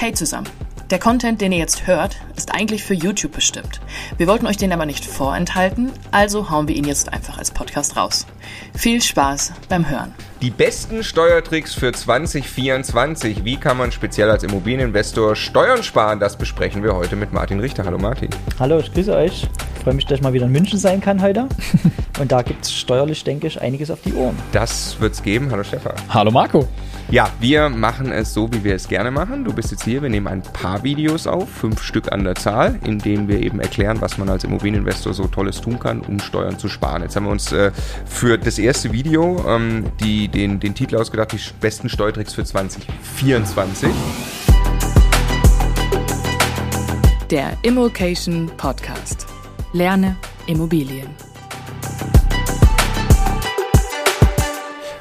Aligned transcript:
Hey 0.00 0.12
zusammen. 0.12 0.46
Der 0.90 1.00
Content, 1.00 1.40
den 1.40 1.50
ihr 1.50 1.58
jetzt 1.58 1.88
hört, 1.88 2.18
ist 2.36 2.54
eigentlich 2.54 2.84
für 2.84 2.94
YouTube 2.94 3.32
bestimmt. 3.32 3.80
Wir 4.16 4.28
wollten 4.28 4.46
euch 4.46 4.56
den 4.56 4.72
aber 4.72 4.86
nicht 4.86 5.04
vorenthalten, 5.04 5.90
also 6.12 6.50
hauen 6.50 6.68
wir 6.68 6.76
ihn 6.76 6.84
jetzt 6.84 7.12
einfach 7.12 7.36
als 7.36 7.50
Podcast 7.50 7.96
raus. 7.96 8.24
Viel 8.76 9.02
Spaß 9.02 9.54
beim 9.68 9.90
Hören. 9.90 10.14
Die 10.40 10.50
besten 10.50 11.02
Steuertricks 11.02 11.74
für 11.74 11.90
2024. 11.90 13.44
Wie 13.44 13.56
kann 13.56 13.76
man 13.76 13.90
speziell 13.90 14.30
als 14.30 14.44
Immobilieninvestor 14.44 15.34
Steuern 15.34 15.82
sparen? 15.82 16.20
Das 16.20 16.38
besprechen 16.38 16.84
wir 16.84 16.94
heute 16.94 17.16
mit 17.16 17.32
Martin 17.32 17.58
Richter. 17.58 17.84
Hallo 17.84 17.98
Martin. 17.98 18.30
Hallo, 18.60 18.78
ich 18.78 18.94
grüße 18.94 19.12
euch. 19.12 19.48
Ich 19.74 19.82
freue 19.82 19.94
mich, 19.94 20.06
dass 20.06 20.18
ich 20.18 20.22
mal 20.22 20.32
wieder 20.32 20.46
in 20.46 20.52
München 20.52 20.78
sein 20.78 21.00
kann 21.00 21.20
heute. 21.20 21.48
Und 22.20 22.30
da 22.30 22.42
gibt 22.42 22.64
es 22.64 22.72
steuerlich, 22.72 23.24
denke 23.24 23.48
ich, 23.48 23.60
einiges 23.60 23.90
auf 23.90 24.02
die 24.02 24.14
Ohren. 24.14 24.38
Das 24.52 25.00
wird 25.00 25.14
es 25.14 25.24
geben. 25.24 25.50
Hallo 25.50 25.64
Stefan. 25.64 25.94
Hallo 26.08 26.30
Marco. 26.30 26.68
Ja, 27.10 27.30
wir 27.40 27.70
machen 27.70 28.12
es 28.12 28.34
so, 28.34 28.52
wie 28.52 28.62
wir 28.64 28.74
es 28.74 28.86
gerne 28.86 29.10
machen. 29.10 29.42
Du 29.42 29.54
bist 29.54 29.70
jetzt 29.70 29.84
hier, 29.84 30.02
wir 30.02 30.10
nehmen 30.10 30.26
ein 30.26 30.42
paar 30.42 30.84
Videos 30.84 31.26
auf, 31.26 31.48
fünf 31.48 31.82
Stück 31.82 32.12
an 32.12 32.22
der 32.22 32.34
Zahl, 32.34 32.78
in 32.84 32.98
denen 32.98 33.28
wir 33.28 33.40
eben 33.40 33.60
erklären, 33.60 34.02
was 34.02 34.18
man 34.18 34.28
als 34.28 34.44
Immobilieninvestor 34.44 35.14
so 35.14 35.26
Tolles 35.26 35.62
tun 35.62 35.78
kann, 35.78 36.00
um 36.00 36.20
Steuern 36.20 36.58
zu 36.58 36.68
sparen. 36.68 37.02
Jetzt 37.02 37.16
haben 37.16 37.24
wir 37.24 37.32
uns 37.32 37.50
äh, 37.50 37.72
für 38.04 38.36
das 38.36 38.58
erste 38.58 38.92
Video 38.92 39.42
ähm, 39.48 39.84
die, 40.00 40.28
den, 40.28 40.60
den 40.60 40.74
Titel 40.74 40.96
ausgedacht, 40.96 41.32
die 41.32 41.40
besten 41.60 41.88
Steuertricks 41.88 42.34
für 42.34 42.44
2024. 42.44 43.88
Der 47.30 47.52
Immokation 47.62 48.50
Podcast. 48.58 49.26
Lerne 49.72 50.14
Immobilien. 50.46 51.27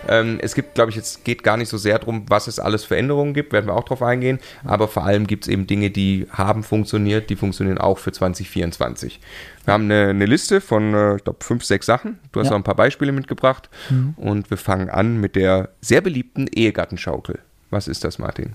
Ähm, 0.08 0.40
es 0.42 0.56
gibt, 0.56 0.76
glaube 0.76 0.90
ich, 0.92 0.96
jetzt 0.96 1.24
geht 1.26 1.44
gar 1.44 1.58
nicht 1.58 1.70
so 1.70 1.78
sehr 1.78 1.98
darum, 2.00 2.26
was 2.28 2.48
es 2.48 2.60
alles 2.60 2.84
für 2.84 2.98
Änderungen 2.98 3.34
gibt, 3.34 3.54
werden 3.54 3.68
wir 3.68 3.76
auch 3.76 3.84
drauf 3.84 4.02
eingehen. 4.02 4.40
Aber 4.64 4.88
vor 4.88 5.04
allem 5.06 5.28
gibt 5.28 5.46
es 5.46 5.48
eben 5.50 5.68
Dinge, 5.68 5.90
die 5.90 6.28
haben 6.32 6.64
funktioniert, 6.64 7.30
die 7.30 7.36
funktionieren 7.36 7.78
auch 7.78 7.98
für 7.98 8.12
2024. 8.12 9.20
Wir 9.66 9.74
haben 9.74 9.86
eine, 9.86 10.10
eine 10.10 10.26
Liste 10.26 10.62
von, 10.62 10.94
äh, 10.94 11.16
ich 11.18 11.24
glaube, 11.24 11.44
fünf, 11.44 11.64
sechs 11.66 11.86
Sachen. 11.86 12.20
Du 12.32 12.40
hast 12.40 12.48
Ja. 12.48 12.54
auch 12.54 12.58
ein 12.58 12.64
paar 12.64 12.76
Beispiele 12.76 13.12
mitgebracht. 13.12 13.70
Mhm. 13.90 14.14
Und 14.18 14.50
wir 14.50 14.58
fangen 14.58 14.90
an 14.90 15.20
mit 15.20 15.36
der 15.36 15.70
sehr 15.82 16.02
beliebten 16.02 16.48
Ehegattenschaukel. 16.48 17.40
Was 17.70 17.88
ist 17.88 18.04
das, 18.04 18.18
Martin? 18.18 18.54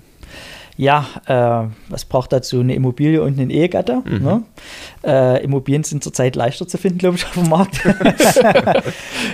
Ja, 0.77 1.07
äh, 1.27 1.69
was 1.89 2.05
braucht 2.05 2.33
dazu? 2.33 2.61
Eine 2.61 2.75
Immobilie 2.75 3.23
und 3.23 3.39
einen 3.39 3.51
Ehegatter. 3.51 4.03
Ne? 4.07 4.43
Äh, 5.05 5.45
Immobilien 5.45 5.85
sind 5.85 6.03
zurzeit 6.03 6.35
leichter 6.37 6.67
zu 6.67 6.79
finden, 6.79 6.99
glaube 6.99 7.17
ich, 7.17 7.27
auf 7.27 7.35
dem 7.35 7.49
Markt. 7.49 7.81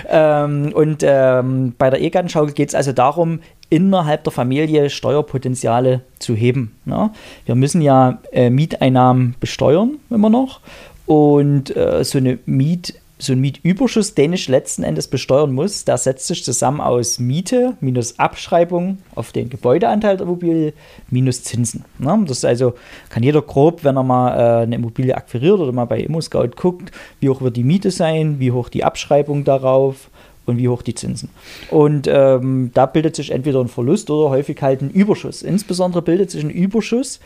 ähm, 0.09 0.71
und 0.73 1.03
ähm, 1.03 1.73
bei 1.77 1.89
der 1.89 1.99
Ehegattenschaukel 1.99 2.53
geht 2.53 2.69
es 2.69 2.75
also 2.75 2.91
darum, 2.91 3.39
innerhalb 3.69 4.23
der 4.23 4.33
Familie 4.33 4.89
Steuerpotenziale 4.89 6.01
zu 6.17 6.35
heben. 6.35 6.75
Ne? 6.85 7.11
Wir 7.45 7.55
müssen 7.55 7.81
ja 7.81 8.19
äh, 8.31 8.49
Mieteinnahmen 8.49 9.35
besteuern, 9.39 9.97
immer 10.09 10.29
noch. 10.29 10.59
Und 11.05 11.75
äh, 11.75 12.03
so 12.03 12.17
eine 12.17 12.39
Miet 12.45 12.95
so 13.21 13.33
ein 13.33 13.41
Mietüberschuss, 13.41 14.15
den 14.15 14.31
ich 14.31 14.47
letzten 14.47 14.83
Endes 14.83 15.09
besteuern 15.09 15.51
muss, 15.51 15.83
der 15.83 15.97
setzt 15.97 16.27
sich 16.27 16.43
zusammen 16.43 16.79
aus 16.79 17.19
Miete 17.19 17.75
minus 17.81 18.17
Abschreibung 18.17 18.99
auf 19.13 19.33
den 19.33 19.49
Gebäudeanteil 19.49 20.15
der 20.15 20.25
Immobilie 20.25 20.73
minus 21.09 21.43
Zinsen. 21.43 21.83
Ne? 21.97 22.17
Das 22.25 22.45
also, 22.45 22.75
kann 23.09 23.21
jeder 23.21 23.41
grob, 23.41 23.83
wenn 23.83 23.97
er 23.97 24.03
mal 24.03 24.29
äh, 24.31 24.63
eine 24.63 24.75
Immobilie 24.75 25.15
akquiriert 25.15 25.59
oder 25.59 25.73
mal 25.73 25.85
bei 25.85 25.99
ImmoScout 25.99 26.51
guckt, 26.55 26.91
wie 27.19 27.29
hoch 27.29 27.41
wird 27.41 27.57
die 27.57 27.65
Miete 27.65 27.91
sein, 27.91 28.39
wie 28.39 28.53
hoch 28.53 28.69
die 28.69 28.85
Abschreibung 28.85 29.43
darauf 29.43 30.09
und 30.45 30.57
wie 30.57 30.69
hoch 30.69 30.81
die 30.81 30.95
Zinsen. 30.95 31.29
Und 31.69 32.07
ähm, 32.07 32.71
da 32.73 32.85
bildet 32.85 33.17
sich 33.17 33.31
entweder 33.31 33.59
ein 33.59 33.67
Verlust 33.67 34.09
oder 34.09 34.29
häufig 34.29 34.61
halt 34.61 34.81
ein 34.81 34.91
Überschuss. 34.91 35.43
Insbesondere 35.43 36.01
bildet 36.01 36.31
sich 36.31 36.41
ein 36.41 36.49
Überschuss 36.49 37.19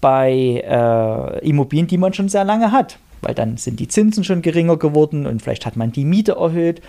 bei 0.00 0.62
äh, 0.64 1.46
Immobilien, 1.46 1.88
die 1.88 1.98
man 1.98 2.14
schon 2.14 2.28
sehr 2.28 2.44
lange 2.44 2.70
hat. 2.70 2.98
Weil 3.22 3.34
dann 3.34 3.56
sind 3.58 3.80
die 3.80 3.88
Zinsen 3.88 4.24
schon 4.24 4.42
geringer 4.42 4.76
geworden 4.76 5.26
und 5.26 5.42
vielleicht 5.42 5.66
hat 5.66 5.76
man 5.76 5.92
die 5.92 6.04
Miete 6.04 6.32
erhöht. 6.32 6.80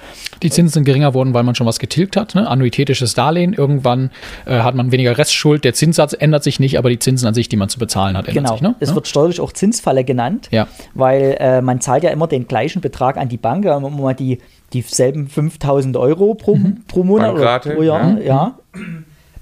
Die 0.43 0.49
Zinsen 0.49 0.73
sind 0.73 0.83
geringer 0.85 1.13
worden, 1.13 1.33
weil 1.33 1.43
man 1.43 1.55
schon 1.55 1.67
was 1.67 1.77
getilgt 1.79 2.15
hat. 2.15 2.35
Ne? 2.35 2.47
Annuitätisches 2.47 3.13
Darlehen. 3.15 3.53
Irgendwann 3.53 4.11
äh, 4.45 4.59
hat 4.59 4.75
man 4.75 4.91
weniger 4.91 5.17
Restschuld. 5.17 5.63
Der 5.65 5.73
Zinssatz 5.73 6.13
ändert 6.17 6.43
sich 6.43 6.59
nicht, 6.59 6.77
aber 6.77 6.89
die 6.89 6.99
Zinsen 6.99 7.27
an 7.27 7.33
sich, 7.33 7.49
die 7.49 7.57
man 7.57 7.67
zu 7.69 7.79
bezahlen 7.79 8.15
hat, 8.15 8.27
ändern 8.27 8.43
Genau. 8.45 8.53
sich. 8.55 8.61
Ne? 8.61 8.75
Es 8.79 8.89
Ja? 8.89 8.95
wird 8.95 9.07
steuerlich 9.07 9.39
auch 9.41 9.51
Zinsfalle 9.51 10.03
genannt, 10.03 10.47
Ja. 10.51 10.67
weil 10.93 11.35
äh, 11.39 11.61
man 11.61 11.81
zahlt 11.81 12.03
ja 12.03 12.09
immer 12.11 12.27
den 12.27 12.47
gleichen 12.47 12.81
Betrag 12.81 13.17
an 13.17 13.27
die 13.29 13.37
Bank, 13.37 13.65
da 13.65 13.73
haben 13.75 13.83
wir 13.83 13.89
immer 13.89 14.13
die 14.13 14.37
dieselben 14.73 15.27
5000 15.27 15.97
Euro 15.97 16.33
pro, 16.33 16.57
pro 16.87 17.03
Monat 17.03 17.33
Bankrate, 17.33 17.69
oder 17.69 17.75
pro 17.75 17.83
Jahr. 17.83 18.19
ja. 18.21 18.55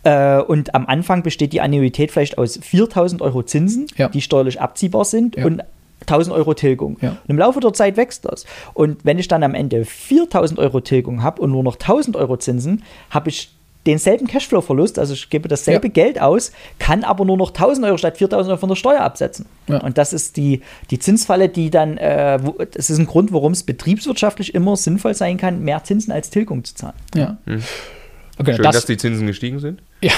ja. 0.03 0.37
Äh, 0.39 0.41
und 0.41 0.73
am 0.75 0.85
Anfang 0.85 1.23
besteht 1.23 1.51
die 1.53 1.61
Annuität 1.61 2.11
vielleicht 2.11 2.37
aus 2.37 2.57
4000 2.61 3.21
Euro 3.21 3.43
Zinsen, 3.43 3.87
Ja. 3.97 4.07
die 4.09 4.21
steuerlich 4.21 4.61
abziehbar 4.61 5.03
sind 5.05 5.35
Ja. 5.35 5.45
und 5.45 5.61
1000 6.01 6.35
Euro 6.35 6.53
Tilgung. 6.53 6.97
Ja. 7.01 7.09
Und 7.09 7.29
im 7.29 7.37
Laufe 7.37 7.59
der 7.59 7.73
Zeit 7.73 7.97
wächst 7.97 8.25
das. 8.25 8.45
Und 8.73 9.03
wenn 9.03 9.19
ich 9.19 9.27
dann 9.27 9.43
am 9.43 9.53
Ende 9.53 9.85
4000 9.85 10.59
Euro 10.59 10.79
Tilgung 10.81 11.23
habe 11.23 11.41
und 11.41 11.51
nur 11.51 11.63
noch 11.63 11.75
1000 11.75 12.15
Euro 12.15 12.37
Zinsen, 12.37 12.83
habe 13.09 13.29
ich 13.29 13.51
denselben 13.85 14.27
Cashflow-Verlust, 14.27 14.99
also 14.99 15.13
ich 15.13 15.29
gebe 15.29 15.47
dasselbe 15.47 15.87
Ja. 15.87 15.93
Geld 15.93 16.21
aus, 16.21 16.51
kann 16.79 17.03
aber 17.03 17.23
nur 17.25 17.37
noch 17.37 17.51
1000 17.51 17.85
Euro 17.87 17.97
statt 17.97 18.17
4000 18.17 18.51
Euro 18.51 18.59
von 18.59 18.69
der 18.69 18.75
Steuer 18.75 19.01
absetzen. 19.01 19.45
Ja. 19.67 19.79
Und 19.81 19.97
das 19.97 20.11
ist 20.13 20.37
die, 20.37 20.61
die 20.91 20.99
Zinsfalle, 20.99 21.47
die 21.49 21.69
dann, 21.69 21.97
äh, 21.97 22.39
wo, 22.41 22.51
das 22.51 22.89
ist 22.89 22.97
ein 22.99 23.05
Grund, 23.05 23.31
warum 23.31 23.53
es 23.53 23.63
betriebswirtschaftlich 23.63 24.53
immer 24.53 24.75
sinnvoll 24.75 25.13
sein 25.13 25.37
kann, 25.37 25.63
mehr 25.63 25.83
Zinsen 25.83 26.11
als 26.11 26.29
Tilgung 26.29 26.63
zu 26.63 26.75
zahlen. 26.75 26.95
ja. 27.15 27.37
Okay, 28.39 28.55
Schön, 28.55 28.63
das, 28.63 28.75
dass 28.75 28.85
die 28.85 28.95
Zinsen 28.95 29.27
gestiegen 29.27 29.59
sind. 29.59 29.81
ja, 30.01 30.11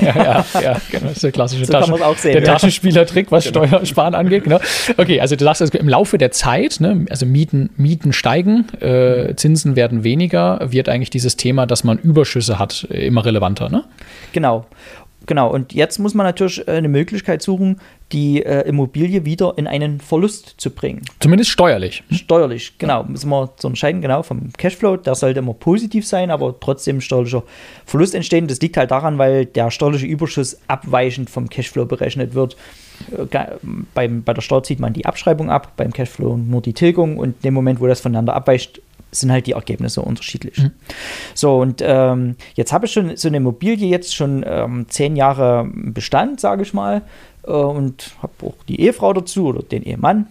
ja, 0.00 0.44
ja, 0.60 0.80
genau. 0.90 1.08
Das 1.08 1.16
ist 1.16 1.22
der 1.22 1.32
klassische 1.32 1.66
So 1.66 1.72
Taschen, 1.72 1.96
sehen, 2.16 2.32
der 2.32 2.42
ja. 2.42 2.52
Taschenspielertrick, 2.52 3.30
was 3.30 3.44
Steuersparen 3.44 4.14
angeht. 4.14 4.44
Genau. 4.44 4.58
Okay, 4.96 5.20
also 5.20 5.36
du 5.36 5.44
sagst, 5.44 5.60
also 5.60 5.76
im 5.76 5.88
Laufe 5.88 6.16
der 6.16 6.30
Zeit, 6.30 6.80
ne, 6.80 7.04
also 7.10 7.26
Mieten, 7.26 7.70
Mieten 7.76 8.14
steigen, 8.14 8.68
äh, 8.80 9.34
Zinsen 9.36 9.76
werden 9.76 10.02
weniger, 10.02 10.60
wird 10.72 10.88
eigentlich 10.88 11.10
dieses 11.10 11.36
Thema, 11.36 11.66
dass 11.66 11.84
man 11.84 11.98
Überschüsse 11.98 12.58
hat, 12.58 12.84
immer 12.84 13.22
relevanter. 13.24 13.68
Ne? 13.68 13.84
Genau. 14.32 14.66
Genau, 15.30 15.48
und 15.48 15.72
jetzt 15.72 16.00
muss 16.00 16.12
man 16.12 16.26
natürlich 16.26 16.66
äh, 16.66 16.72
eine 16.72 16.88
Möglichkeit 16.88 17.40
suchen, 17.40 17.80
die 18.10 18.44
äh, 18.44 18.62
Immobilie 18.68 19.24
wieder 19.24 19.54
in 19.58 19.68
einen 19.68 20.00
Verlust 20.00 20.54
zu 20.56 20.70
bringen. 20.70 21.02
Zumindest 21.20 21.52
steuerlich. 21.52 22.02
Steuerlich, 22.10 22.76
genau. 22.78 23.04
Müssen 23.04 23.30
wir 23.30 23.48
zu 23.56 23.68
unterscheiden, 23.68 24.00
genau, 24.00 24.24
vom 24.24 24.52
Cashflow. 24.52 24.96
Der 24.96 25.14
sollte 25.14 25.38
immer 25.38 25.54
positiv 25.54 26.04
sein, 26.04 26.32
aber 26.32 26.58
trotzdem 26.58 27.00
steuerlicher 27.00 27.44
Verlust 27.86 28.16
entstehen. 28.16 28.48
Das 28.48 28.60
liegt 28.60 28.76
halt 28.76 28.90
daran, 28.90 29.18
weil 29.18 29.46
der 29.46 29.70
steuerliche 29.70 30.06
Überschuss 30.06 30.58
abweichend 30.66 31.30
vom 31.30 31.48
Cashflow 31.48 31.84
berechnet 31.84 32.34
wird. 32.34 32.56
Äh, 33.12 33.36
Beim, 33.94 34.24
bei 34.24 34.34
der 34.34 34.42
Steuer 34.42 34.64
zieht 34.64 34.80
man 34.80 34.94
die 34.94 35.06
Abschreibung 35.06 35.48
ab, 35.48 35.74
beim 35.76 35.92
Cashflow 35.92 36.38
nur 36.38 36.60
die 36.60 36.72
Tilgung 36.72 37.18
und 37.18 37.36
in 37.36 37.42
dem 37.44 37.54
Moment, 37.54 37.80
wo 37.80 37.86
das 37.86 38.00
voneinander 38.00 38.34
abweicht, 38.34 38.82
sind 39.12 39.32
halt 39.32 39.46
die 39.46 39.52
Ergebnisse 39.52 40.02
unterschiedlich. 40.02 40.56
So, 41.34 41.60
und 41.60 41.82
ähm, 41.84 42.36
jetzt 42.54 42.72
habe 42.72 42.86
ich 42.86 42.92
schon 42.92 43.16
so 43.16 43.28
eine 43.28 43.38
Immobilie 43.38 43.88
jetzt 43.88 44.14
schon 44.14 44.44
ähm, 44.46 44.86
zehn 44.88 45.16
Jahre 45.16 45.68
Bestand, 45.72 46.40
sage 46.40 46.62
ich 46.62 46.74
mal, 46.74 47.02
äh, 47.44 47.50
und 47.50 48.12
habe 48.22 48.32
auch 48.46 48.54
die 48.68 48.80
Ehefrau 48.80 49.12
dazu 49.12 49.46
oder 49.46 49.62
den 49.62 49.82
Ehemann 49.82 50.26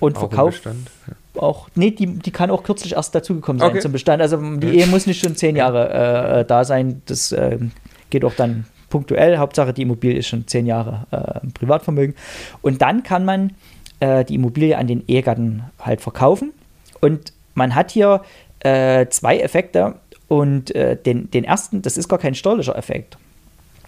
und 0.00 0.18
Bestand. 0.30 0.90
auch, 1.36 1.68
nee, 1.74 1.90
die, 1.90 2.06
die 2.06 2.30
kann 2.30 2.50
auch 2.50 2.62
kürzlich 2.64 2.94
erst 2.94 3.14
dazugekommen 3.14 3.60
sein 3.60 3.70
Okay. 3.70 3.80
zum 3.80 3.92
Bestand. 3.92 4.20
Also 4.22 4.36
die 4.56 4.78
Ehe 4.78 4.86
muss 4.86 5.06
nicht 5.06 5.22
schon 5.24 5.36
zehn 5.36 5.56
Jahre 5.56 6.40
äh, 6.40 6.44
da 6.44 6.64
sein. 6.64 7.02
Das 7.06 7.32
ähm, 7.32 7.70
geht 8.10 8.24
auch 8.24 8.34
dann 8.34 8.64
punktuell. 8.90 9.38
Hauptsache, 9.38 9.72
die 9.72 9.82
Immobilie 9.82 10.18
ist 10.18 10.26
schon 10.28 10.46
zehn 10.46 10.66
Jahre 10.66 11.06
äh, 11.10 11.46
Privatvermögen. 11.54 12.14
Und 12.62 12.82
dann 12.82 13.02
kann 13.02 13.24
man 13.24 13.52
äh, 14.00 14.24
die 14.24 14.34
Immobilie 14.34 14.76
an 14.76 14.86
den 14.86 15.06
Ehegatten 15.06 15.62
halt 15.78 16.00
verkaufen. 16.00 16.52
Und 17.00 17.32
man 17.54 17.74
hat 17.74 17.90
hier 17.90 18.22
äh, 18.60 19.06
zwei 19.08 19.38
Effekte. 19.38 19.94
Und 20.28 20.74
äh, 20.74 20.96
den, 20.96 21.30
den 21.30 21.44
ersten, 21.44 21.82
das 21.82 21.98
ist 21.98 22.08
gar 22.08 22.18
kein 22.18 22.34
steuerlicher 22.34 22.74
Effekt. 22.76 23.18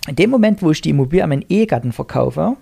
In 0.07 0.17
dem 0.17 0.29
Moment, 0.29 0.63
wo 0.63 0.71
ich 0.71 0.83
die 0.83 0.91
Immobilie 0.91 1.23
an 1.23 1.31
meinen 1.31 1.47
Ehegatten 1.49 1.93
verkaufe, 1.93 2.57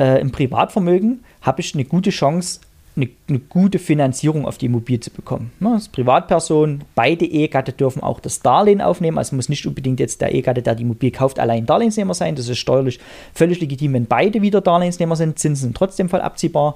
äh, 0.00 0.20
im 0.20 0.32
Privatvermögen, 0.32 1.22
habe 1.40 1.60
ich 1.60 1.72
eine 1.74 1.84
gute 1.84 2.10
Chance, 2.10 2.60
eine, 2.96 3.08
eine 3.28 3.38
gute 3.38 3.78
Finanzierung 3.78 4.44
auf 4.44 4.58
die 4.58 4.66
Immobilie 4.66 4.98
zu 4.98 5.10
bekommen. 5.12 5.52
Ne, 5.60 5.74
als 5.74 5.88
Privatperson, 5.88 6.82
beide 6.96 7.24
Ehegatte 7.24 7.72
dürfen 7.72 8.02
auch 8.02 8.18
das 8.18 8.40
Darlehen 8.40 8.80
aufnehmen. 8.80 9.18
Also 9.18 9.36
muss 9.36 9.48
nicht 9.48 9.64
unbedingt 9.66 10.00
jetzt 10.00 10.20
der 10.20 10.32
Ehegatte, 10.32 10.60
der 10.60 10.74
die 10.74 10.82
Immobilie 10.82 11.12
kauft, 11.12 11.38
allein 11.38 11.64
Darlehensnehmer 11.64 12.14
sein. 12.14 12.34
Das 12.34 12.48
ist 12.48 12.58
steuerlich 12.58 12.98
völlig 13.34 13.60
legitim, 13.60 13.92
wenn 13.92 14.06
beide 14.06 14.42
wieder 14.42 14.60
Darlehensnehmer 14.60 15.14
sind. 15.14 15.38
Zinsen 15.38 15.68
sind 15.68 15.76
trotzdem 15.76 16.08
voll 16.08 16.20
abziehbar. 16.20 16.74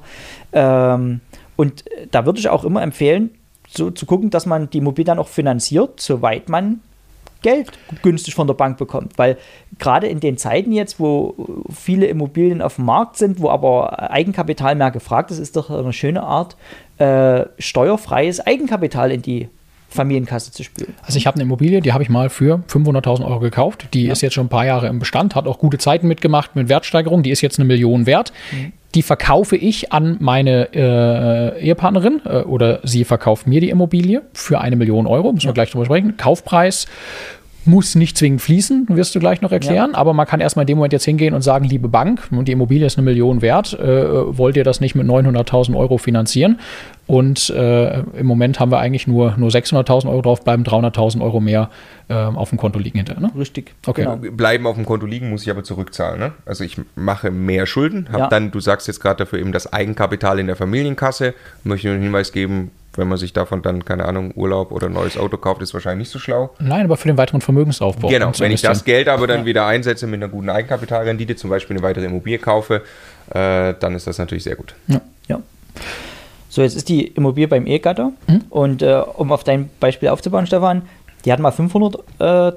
Ähm, 0.53 1.21
und 1.57 1.85
da 2.13 2.25
würde 2.25 2.39
ich 2.39 2.49
auch 2.49 2.63
immer 2.63 2.83
empfehlen, 2.83 3.31
so 3.77 3.91
zu 3.91 4.07
gucken, 4.07 4.31
dass 4.31 4.47
man 4.47 4.71
die 4.71 4.79
Immobilie 4.79 5.07
dann 5.07 5.19
auch 5.19 5.29
finanziert, 5.29 6.01
soweit 6.01 6.49
man 6.49 6.81
Geld 7.43 7.71
günstig 8.03 8.35
von 8.35 8.47
der 8.47 8.55
Bank 8.55 8.79
bekommt. 8.79 9.19
Weil 9.19 9.37
gerade 9.79 10.07
in 10.09 10.21
den 10.21 10.37
Zeiten 10.39 10.73
jetzt, 10.73 10.99
wo 10.99 11.35
viele 11.73 12.07
Immobilien 12.07 12.63
auf 12.63 12.77
dem 12.77 12.87
Markt 12.87 13.17
sind, 13.17 13.41
wo 13.41 13.51
aber 13.51 14.11
Eigenkapital 14.11 14.75
mehr 14.75 14.91
gefragt 14.91 15.31
ist, 15.31 15.39
ist 15.39 15.57
doch 15.57 15.71
eine 15.71 15.93
schöne 15.93 16.23
Art, 16.23 16.57
äh, 16.99 17.45
steuerfreies 17.59 18.41
Eigenkapital 18.41 19.13
in 19.13 19.23
die 19.23 19.49
Familienkasse 19.89 20.53
zu 20.53 20.63
spülen. 20.63 20.95
Also 21.03 21.19
ich 21.19 21.27
habe 21.27 21.37
eine 21.37 21.45
Immobilie, 21.45 21.81
die 21.81 21.93
habe 21.93 22.03
ich 22.03 22.09
mal 22.09 22.29
für 22.29 22.63
500.000 22.69 23.25
Euro 23.25 23.41
gekauft. 23.41 23.89
Die 23.95 24.09
ist 24.09 24.21
jetzt 24.21 24.35
schon 24.35 24.47
ein 24.47 24.51
paar 24.51 24.67
Jahre 24.67 24.89
im 24.89 24.99
Bestand, 24.99 25.35
hat 25.35 25.47
auch 25.47 25.59
gute 25.59 25.79
Zeiten 25.79 26.09
mitgemacht 26.09 26.57
mit 26.57 26.69
Wertsteigerung. 26.69 27.23
Die 27.23 27.31
ist 27.31 27.41
jetzt 27.41 27.59
eine 27.59 27.67
Million 27.67 28.07
wert. 28.07 28.33
Die 28.95 29.03
verkaufe 29.03 29.57
ich 29.57 29.93
an 29.93 30.17
meine 30.21 30.73
äh, 30.73 31.63
Ehepartnerin 31.63 32.23
äh, 32.25 32.39
oder 32.43 32.81
sie 32.83 33.05
verkauft 33.05 33.47
mir 33.47 33.61
die 33.61 33.69
Immobilie 33.69 34.23
für 34.33 34.61
eine 34.61 34.77
Million 34.77 35.07
Euro. 35.07 35.33
Müssen 35.33 35.49
wir 35.49 35.53
gleich 35.53 35.71
drüber 35.71 35.85
sprechen. 35.85 36.17
Kaufpreis 36.17 36.87
muss 37.67 37.95
nicht 37.95 38.17
zwingend 38.17 38.41
fließen, 38.43 38.87
wirst 38.91 39.15
du 39.15 39.21
gleich 39.21 39.41
noch 39.41 39.53
erklären, 39.53 39.95
aber 39.95 40.13
man 40.13 40.27
kann 40.27 40.41
erstmal 40.41 40.65
in 40.65 40.69
dem 40.69 40.79
Moment 40.79 40.93
jetzt 40.93 41.05
hingehen 41.05 41.35
und 41.35 41.43
sagen, 41.43 41.65
liebe 41.65 41.89
Bank, 41.89 42.29
die 42.31 42.53
Immobilie 42.53 42.87
ist 42.87 42.99
eine 42.99 43.05
Million 43.05 43.43
wert, 43.43 43.79
äh, 43.79 44.37
wollt 44.39 44.57
ihr 44.57 44.65
das 44.65 44.81
nicht 44.81 44.95
mit 44.95 45.07
900.000 45.07 45.77
Euro 45.77 45.99
finanzieren? 45.99 46.59
Und 47.07 47.51
äh, 47.51 48.01
im 48.01 48.27
Moment 48.27 48.59
haben 48.59 48.73
wir 48.73 48.79
eigentlich 48.79 49.07
nur, 49.07 49.35
nur 49.37 49.51
600.000 49.51 50.09
Euro 50.09 50.23
drauf, 50.23 50.43
bleiben 50.43 50.65
300.000 50.65 51.23
Euro 51.23 51.39
mehr 51.41 51.71
äh, 52.09 52.15
auf 52.15 52.49
dem 52.51 52.59
Konto 52.59 52.81
liegen 52.81 52.99
hinterher. 52.99 53.23
Ne? 53.23 53.31
Richtig. 53.39 53.75
Okay. 53.87 54.03
Genau. 54.03 54.17
Bleiben 54.17 54.67
auf 54.67 54.75
dem 54.75 54.85
Konto 54.85 55.07
liegen, 55.07 55.31
muss 55.31 55.43
ich 55.43 55.51
aber 55.51 55.63
zurückzahlen. 55.63 56.19
Ne? 56.19 56.33
Also 56.47 56.65
ich 56.65 56.79
mache 56.97 57.31
mehr 57.31 57.67
Schulden, 57.67 58.09
habe 58.09 58.19
Ja. 58.25 58.29
dann, 58.29 58.51
du 58.51 58.59
sagst 58.59 58.89
jetzt 58.89 59.01
gerade 59.01 59.19
dafür 59.19 59.39
eben 59.39 59.53
das 59.53 59.73
Eigenkapital 59.73 60.41
in 60.41 60.49
der 60.49 60.57
Familienkasse. 60.57 61.35
Möchte 61.63 61.87
nur 61.87 61.95
einen 61.95 62.03
Hinweis 62.05 62.33
geben, 62.33 62.73
wenn 62.97 63.09
man 63.09 63.19
sich 63.19 63.33
davon 63.33 63.63
dann, 63.63 63.85
keine 63.85 64.05
Ahnung, 64.05 64.33
Urlaub 64.35 64.73
oder 64.73 64.87
ein 64.87 64.93
neues 64.93 65.17
Auto 65.19 65.37
kauft, 65.37 65.63
ist 65.63 65.75
wahrscheinlich 65.75 66.07
nicht 66.09 66.13
so 66.13 66.19
schlau. 66.19 66.51
Nein, 66.59 66.85
aber 66.87 66.97
für 66.97 67.09
den 67.09 67.17
weiteren 67.17 67.41
Vermögensaufbau. 67.41 68.09
Genau, 68.09 68.33
wenn 68.39 68.53
ich 68.53 68.63
das. 68.63 68.85
Geld 68.85 69.09
aber 69.09 69.27
dann 69.27 69.45
wieder 69.45 69.67
einsetze 69.67 70.07
mit 70.07 70.23
einer 70.23 70.31
guten 70.31 70.49
Eigenkapitalrendite, 70.49 71.35
zum 71.37 71.51
Beispiel 71.51 71.77
eine 71.77 71.83
weitere 71.83 72.05
Immobilie 72.05 72.39
kaufe, 72.39 72.83
äh, 73.31 73.75
dann 73.81 73.95
ist 73.95 74.07
das 74.07 74.19
natürlich 74.19 74.45
sehr 74.45 74.55
gut. 74.57 74.75
Ja. 74.87 75.01
So, 76.57 76.63
jetzt 76.63 76.75
ist 76.75 76.89
die 76.89 77.09
Immobilie 77.09 77.49
beim 77.49 77.67
Ehegatter. 77.67 78.13
Mhm. 78.29 78.45
Und 78.49 78.81
äh, 78.81 78.95
um 78.95 79.31
auf 79.31 79.45
dein 79.45 79.69
Beispiel 79.79 80.09
aufzubauen, 80.09 80.47
Stefan, 80.47 80.89
die 81.27 81.31
hat 81.31 81.39
mal 81.39 81.53
500.000 81.53 82.55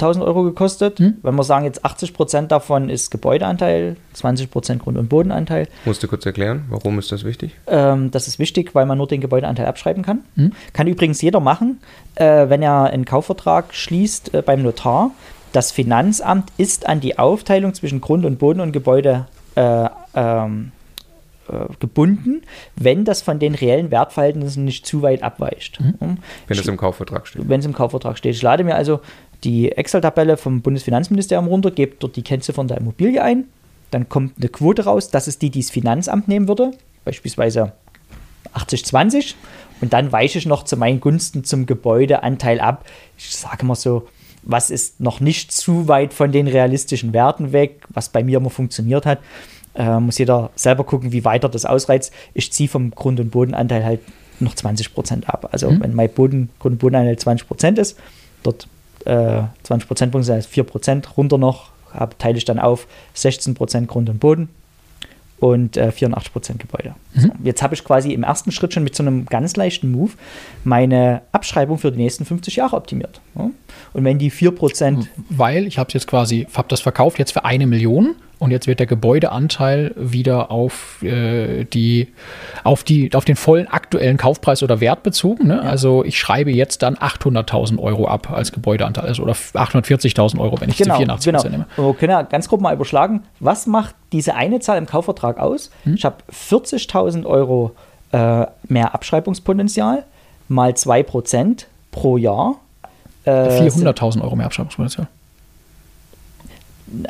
Euro 0.00 0.42
gekostet. 0.42 1.00
Mhm. 1.00 1.18
Wenn 1.22 1.34
wir 1.34 1.44
sagen, 1.44 1.64
jetzt 1.64 1.84
80 1.84 2.14
Prozent 2.14 2.52
davon 2.52 2.88
ist 2.88 3.10
Gebäudeanteil, 3.10 3.96
20 4.14 4.50
Prozent 4.50 4.82
Grund- 4.82 4.98
und 4.98 5.08
Bodenanteil. 5.08 5.68
Musst 5.84 6.02
du 6.02 6.08
kurz 6.08 6.26
erklären, 6.26 6.64
warum 6.68 6.98
ist 6.98 7.12
das 7.12 7.24
wichtig? 7.24 7.52
Ähm, 7.66 8.10
das 8.10 8.28
ist 8.28 8.38
wichtig, 8.38 8.74
weil 8.74 8.86
man 8.86 8.98
nur 8.98 9.06
den 9.06 9.20
Gebäudeanteil 9.20 9.66
abschreiben 9.66 10.02
kann. 10.02 10.20
Mhm. 10.34 10.52
Kann 10.72 10.86
übrigens 10.86 11.22
jeder 11.22 11.40
machen, 11.40 11.80
äh, 12.16 12.48
wenn 12.48 12.62
er 12.62 12.84
einen 12.84 13.04
Kaufvertrag 13.04 13.74
schließt 13.74 14.34
äh, 14.34 14.42
beim 14.42 14.62
Notar. 14.62 15.12
Das 15.52 15.70
Finanzamt 15.70 16.50
ist 16.56 16.88
an 16.88 17.00
die 17.00 17.18
Aufteilung 17.18 17.74
zwischen 17.74 18.00
Grund 18.00 18.24
und 18.24 18.38
Boden 18.38 18.60
und 18.60 18.72
Gebäude 18.72 19.26
äh, 19.54 19.88
ähm, 20.14 20.72
äh, 21.52 21.66
gebunden, 21.80 22.42
wenn 22.76 23.04
das 23.04 23.22
von 23.22 23.38
den 23.38 23.54
reellen 23.54 23.90
Wertverhältnissen 23.90 24.64
nicht 24.64 24.86
zu 24.86 25.02
weit 25.02 25.22
abweicht. 25.22 25.80
Mhm. 25.80 26.18
Wenn 26.46 26.56
das 26.56 26.66
im 26.66 26.76
Kaufvertrag 26.76 27.26
steht. 27.26 27.48
Wenn 27.48 27.60
es 27.60 27.66
im 27.66 27.72
Kaufvertrag 27.72 28.18
steht. 28.18 28.34
Ich 28.34 28.42
lade 28.42 28.64
mir 28.64 28.74
also 28.74 29.00
die 29.44 29.72
Excel-Tabelle 29.72 30.36
vom 30.36 30.62
Bundesfinanzministerium 30.62 31.46
runter, 31.46 31.70
gebe 31.70 31.96
dort 31.98 32.16
die 32.16 32.22
Kennziffern 32.22 32.68
der 32.68 32.78
Immobilie 32.78 33.22
ein, 33.22 33.44
dann 33.90 34.08
kommt 34.08 34.38
eine 34.38 34.48
Quote 34.48 34.84
raus, 34.84 35.10
das 35.10 35.28
ist 35.28 35.42
die, 35.42 35.50
die 35.50 35.60
das 35.60 35.70
Finanzamt 35.70 36.28
nehmen 36.28 36.48
würde, 36.48 36.72
beispielsweise 37.04 37.72
80-20 38.54 39.34
und 39.80 39.92
dann 39.92 40.12
weiche 40.12 40.38
ich 40.38 40.46
noch 40.46 40.64
zu 40.64 40.76
meinen 40.76 41.00
Gunsten 41.00 41.44
zum 41.44 41.66
Gebäudeanteil 41.66 42.60
ab. 42.60 42.86
Ich 43.18 43.34
sage 43.36 43.66
mal 43.66 43.74
so, 43.74 44.06
was 44.42 44.70
ist 44.70 45.00
noch 45.00 45.20
nicht 45.20 45.52
zu 45.52 45.88
weit 45.88 46.12
von 46.14 46.32
den 46.32 46.48
realistischen 46.48 47.12
Werten 47.12 47.52
weg, 47.52 47.84
was 47.88 48.08
bei 48.08 48.24
mir 48.24 48.38
immer 48.38 48.50
funktioniert 48.50 49.06
hat. 49.06 49.18
Äh, 49.74 50.00
muss 50.00 50.18
jeder 50.18 50.50
selber 50.54 50.84
gucken, 50.84 51.12
wie 51.12 51.24
weiter 51.24 51.48
das 51.48 51.64
ausreizt. 51.64 52.12
Ich 52.34 52.52
ziehe 52.52 52.68
vom 52.68 52.90
Grund- 52.90 53.20
und 53.20 53.30
Bodenanteil 53.30 53.84
halt 53.84 54.00
noch 54.40 54.54
20% 54.54 55.24
ab. 55.26 55.48
Also 55.52 55.68
wenn 55.80 55.94
mein 55.94 56.10
Boden, 56.10 56.50
Grund- 56.58 56.74
und 56.74 56.78
Bodenanteil 56.78 57.14
20% 57.14 57.78
ist, 57.78 57.98
dort 58.42 58.68
äh, 59.04 59.42
20 59.62 59.88
Prozentpunkte 59.88 60.26
sind 60.26 60.34
also 60.36 60.48
4 60.48 60.64
Prozent 60.64 61.16
runter 61.16 61.38
noch, 61.38 61.70
hab, 61.92 62.18
teile 62.18 62.38
ich 62.38 62.44
dann 62.44 62.58
auf 62.58 62.86
16 63.14 63.54
Prozent 63.54 63.88
Grund 63.88 64.08
und 64.08 64.20
Boden 64.20 64.48
und 65.42 65.76
äh, 65.76 65.90
84 65.90 66.32
Prozent 66.32 66.58
Gebäude. 66.60 66.94
So, 67.16 67.28
jetzt 67.42 67.62
habe 67.62 67.74
ich 67.74 67.82
quasi 67.82 68.12
im 68.12 68.22
ersten 68.22 68.52
Schritt 68.52 68.72
schon 68.72 68.84
mit 68.84 68.94
so 68.94 69.02
einem 69.02 69.26
ganz 69.26 69.56
leichten 69.56 69.90
Move 69.90 70.12
meine 70.62 71.22
Abschreibung 71.32 71.78
für 71.78 71.90
die 71.90 71.98
nächsten 71.98 72.24
50 72.24 72.56
Jahre 72.56 72.76
optimiert. 72.76 73.20
Ja? 73.36 73.50
Und 73.92 74.04
wenn 74.04 74.18
die 74.18 74.30
4 74.30 74.52
Prozent 74.52 75.10
Weil 75.28 75.66
ich 75.66 75.78
habe 75.78 75.88
es 75.88 75.94
jetzt 75.94 76.06
quasi, 76.06 76.46
habe 76.54 76.68
das 76.68 76.80
verkauft 76.80 77.18
jetzt 77.18 77.32
für 77.32 77.44
eine 77.44 77.66
Million 77.66 78.14
und 78.42 78.50
jetzt 78.50 78.66
wird 78.66 78.80
der 78.80 78.88
Gebäudeanteil 78.88 79.92
wieder 79.94 80.50
auf 80.50 81.00
äh, 81.02 81.62
die 81.62 82.08
auf 82.64 82.82
die 82.82 83.14
auf 83.14 83.24
den 83.24 83.36
vollen 83.36 83.68
aktuellen 83.68 84.16
Kaufpreis 84.16 84.64
oder 84.64 84.80
Wert 84.80 85.04
bezogen. 85.04 85.46
Ne? 85.46 85.62
Also 85.62 86.04
ich 86.04 86.18
schreibe 86.18 86.50
jetzt 86.50 86.82
dann 86.82 86.96
800.000 86.96 87.78
Euro 87.78 88.08
ab 88.08 88.32
als 88.32 88.50
Gebäudeanteil 88.50 89.06
also, 89.06 89.22
oder 89.22 89.34
840.000 89.34 90.40
Euro, 90.40 90.60
wenn 90.60 90.70
ich 90.70 90.76
Genau, 90.76 90.94
zu 90.94 91.02
84 91.02 91.32
genau. 91.32 91.48
Nehme. 91.48 91.66
Wir 91.76 91.94
können 91.94 92.10
ja 92.10 92.22
ganz 92.22 92.48
grob 92.48 92.60
mal 92.60 92.74
überschlagen, 92.74 93.22
was 93.38 93.68
macht 93.68 93.94
diese 94.10 94.34
eine 94.34 94.58
Zahl 94.58 94.76
im 94.78 94.86
Kaufvertrag 94.86 95.38
aus? 95.38 95.70
Hm? 95.84 95.94
Ich 95.94 96.04
habe 96.04 96.16
40.000 96.32 97.24
Euro 97.24 97.76
äh, 98.10 98.46
mehr 98.66 98.92
Abschreibungspotenzial 98.92 100.02
mal 100.48 100.72
2% 100.72 101.66
pro 101.92 102.16
Jahr. 102.16 102.56
Äh, 103.24 103.70
sind- 103.70 103.86
400.000 103.86 104.20
Euro 104.22 104.34
mehr 104.34 104.46
Abschreibungspotenzial. 104.46 105.06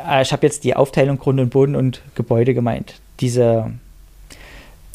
Äh, 0.08 0.23
Ich 0.23 0.32
habe 0.32 0.46
jetzt 0.46 0.64
die 0.64 0.75
Aufteilung 0.76 1.19
Grund 1.19 1.40
und 1.40 1.50
Boden 1.50 1.76
und 1.76 2.02
Gebäude 2.14 2.55
gemeint. 2.55 2.94
Diese 3.20 3.70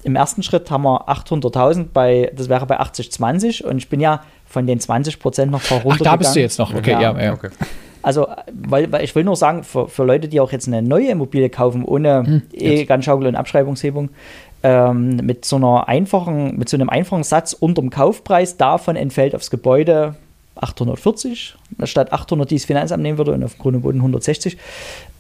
im 0.04 0.16
ersten 0.16 0.42
Schritt 0.44 0.70
haben 0.72 0.84
wir 0.84 1.10
800.000 1.10 1.88
bei, 1.94 2.32
das 2.36 2.48
wäre 2.50 2.66
bei 2.66 2.80
80-20 2.80 3.64
und 3.66 3.78
ich 3.78 3.90
bin 3.90 4.00
ja 4.00 4.22
von 4.48 4.66
den 4.66 4.80
20 4.80 5.20
Prozent 5.20 5.52
noch 5.52 5.62
Ach, 5.66 5.72
heruntergegangen. 5.72 6.04
da 6.04 6.16
bist 6.16 6.36
du 6.36 6.40
jetzt 6.40 6.60
noch. 6.60 6.74
Okay, 6.74 6.92
ja, 6.92 7.02
Ja. 7.02 7.20
ja. 7.22 7.34
Okay. 7.34 7.50
Also, 8.04 8.28
weil, 8.54 8.90
weil 8.92 9.04
ich 9.04 9.14
will 9.16 9.26
nur 9.26 9.36
sagen, 9.36 9.64
für, 9.64 9.90
für 9.90 10.06
Leute, 10.06 10.30
die 10.30 10.40
auch 10.40 10.52
jetzt 10.54 10.68
eine 10.68 10.82
neue 10.82 11.10
Immobilie 11.10 11.50
kaufen, 11.50 11.84
ohne 11.84 12.24
Hm, 12.26 12.42
Ehegattschaukel 12.54 13.28
und 13.28 13.36
Abschreibungshebung, 13.36 14.10
ähm, 14.64 15.18
mit 15.18 15.44
so 15.44 15.58
einer 15.58 15.90
einfachen, 15.90 16.58
mit 16.58 16.70
so 16.70 16.78
einem 16.78 16.90
einfachen 16.90 17.24
Satz 17.24 17.52
unterm 17.52 17.90
Kaufpreis, 17.90 18.56
davon 18.56 18.96
entfällt 18.96 19.36
aufs 19.36 19.50
Gebäude 19.50 20.16
840, 20.62 21.56
statt 21.84 22.12
800, 22.14 22.50
die 22.52 22.56
das 22.56 22.66
Finanzamt 22.66 23.04
nehmen 23.04 23.18
würde, 23.18 23.34
und 23.34 23.44
auf 23.44 23.58
Grund 23.58 23.76
und 23.78 23.82
Boden 23.84 24.00
160. 24.00 24.58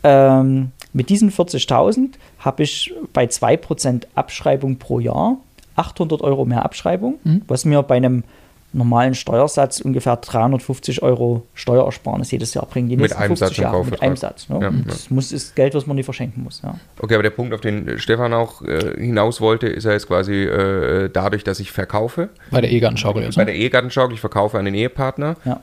Ähm, 0.04 0.72
mit 0.94 1.10
diesen 1.10 1.31
40.000 1.31 2.10
habe 2.39 2.63
ich 2.63 2.94
bei 3.13 3.25
2% 3.25 4.04
Abschreibung 4.16 4.78
pro 4.78 5.00
Jahr 5.00 5.38
800 5.75 6.22
Euro 6.22 6.45
mehr 6.45 6.63
Abschreibung, 6.66 7.16
Mhm. 7.24 7.42
was 7.48 7.66
mir 7.66 7.84
bei 7.84 7.95
einem 7.98 8.24
normalen 8.73 9.15
Steuersatz 9.15 9.79
ungefähr 9.81 10.17
350 10.17 11.01
Euro 11.01 11.47
Steuerersparnis 11.53 12.31
jedes 12.31 12.53
Jahr 12.53 12.65
bringen. 12.65 12.89
Die 12.89 12.97
Mit 12.97 13.15
einem 13.15 13.29
50 13.35 13.47
Satz 13.47 13.57
Jahre. 13.57 13.83
Mit 13.85 14.01
einem 14.01 14.15
Satz. 14.17 14.49
Ne? 14.49 14.59
Ja, 14.61 14.67
Und 14.67 14.77
ja. 14.79 14.83
Das 14.87 15.09
muss, 15.09 15.31
ist 15.31 15.55
Geld, 15.55 15.73
was 15.73 15.87
man 15.87 15.95
nicht 15.95 16.05
verschenken 16.05 16.43
muss. 16.43 16.61
Ja. 16.63 16.75
Okay, 16.99 17.13
aber 17.15 17.23
der 17.23 17.29
Punkt, 17.31 17.53
auf 17.53 17.61
den 17.61 17.87
äh, 17.87 17.97
Stefan 17.97 18.33
auch 18.33 18.62
äh, 18.62 18.93
hinaus 18.97 19.41
wollte, 19.41 19.67
ist 19.67 19.86
ja 19.86 19.93
jetzt 19.93 20.07
quasi 20.07 20.43
äh, 20.43 21.09
dadurch, 21.12 21.43
dass 21.43 21.59
ich 21.59 21.71
verkaufe. 21.71 22.29
Bei 22.51 22.62
der 22.62 22.71
E-Gartenschaukel 22.71 23.24
jetzt. 23.24 23.36
Bei 23.36 23.43
Ne? 23.43 23.47
der 23.47 23.55
Ehegattenschaukel, 23.55 24.13
ich 24.15 24.19
verkaufe 24.21 24.59
an 24.59 24.65
den 24.65 24.75
Ehepartner. 24.75 25.38
Ja. 25.45 25.62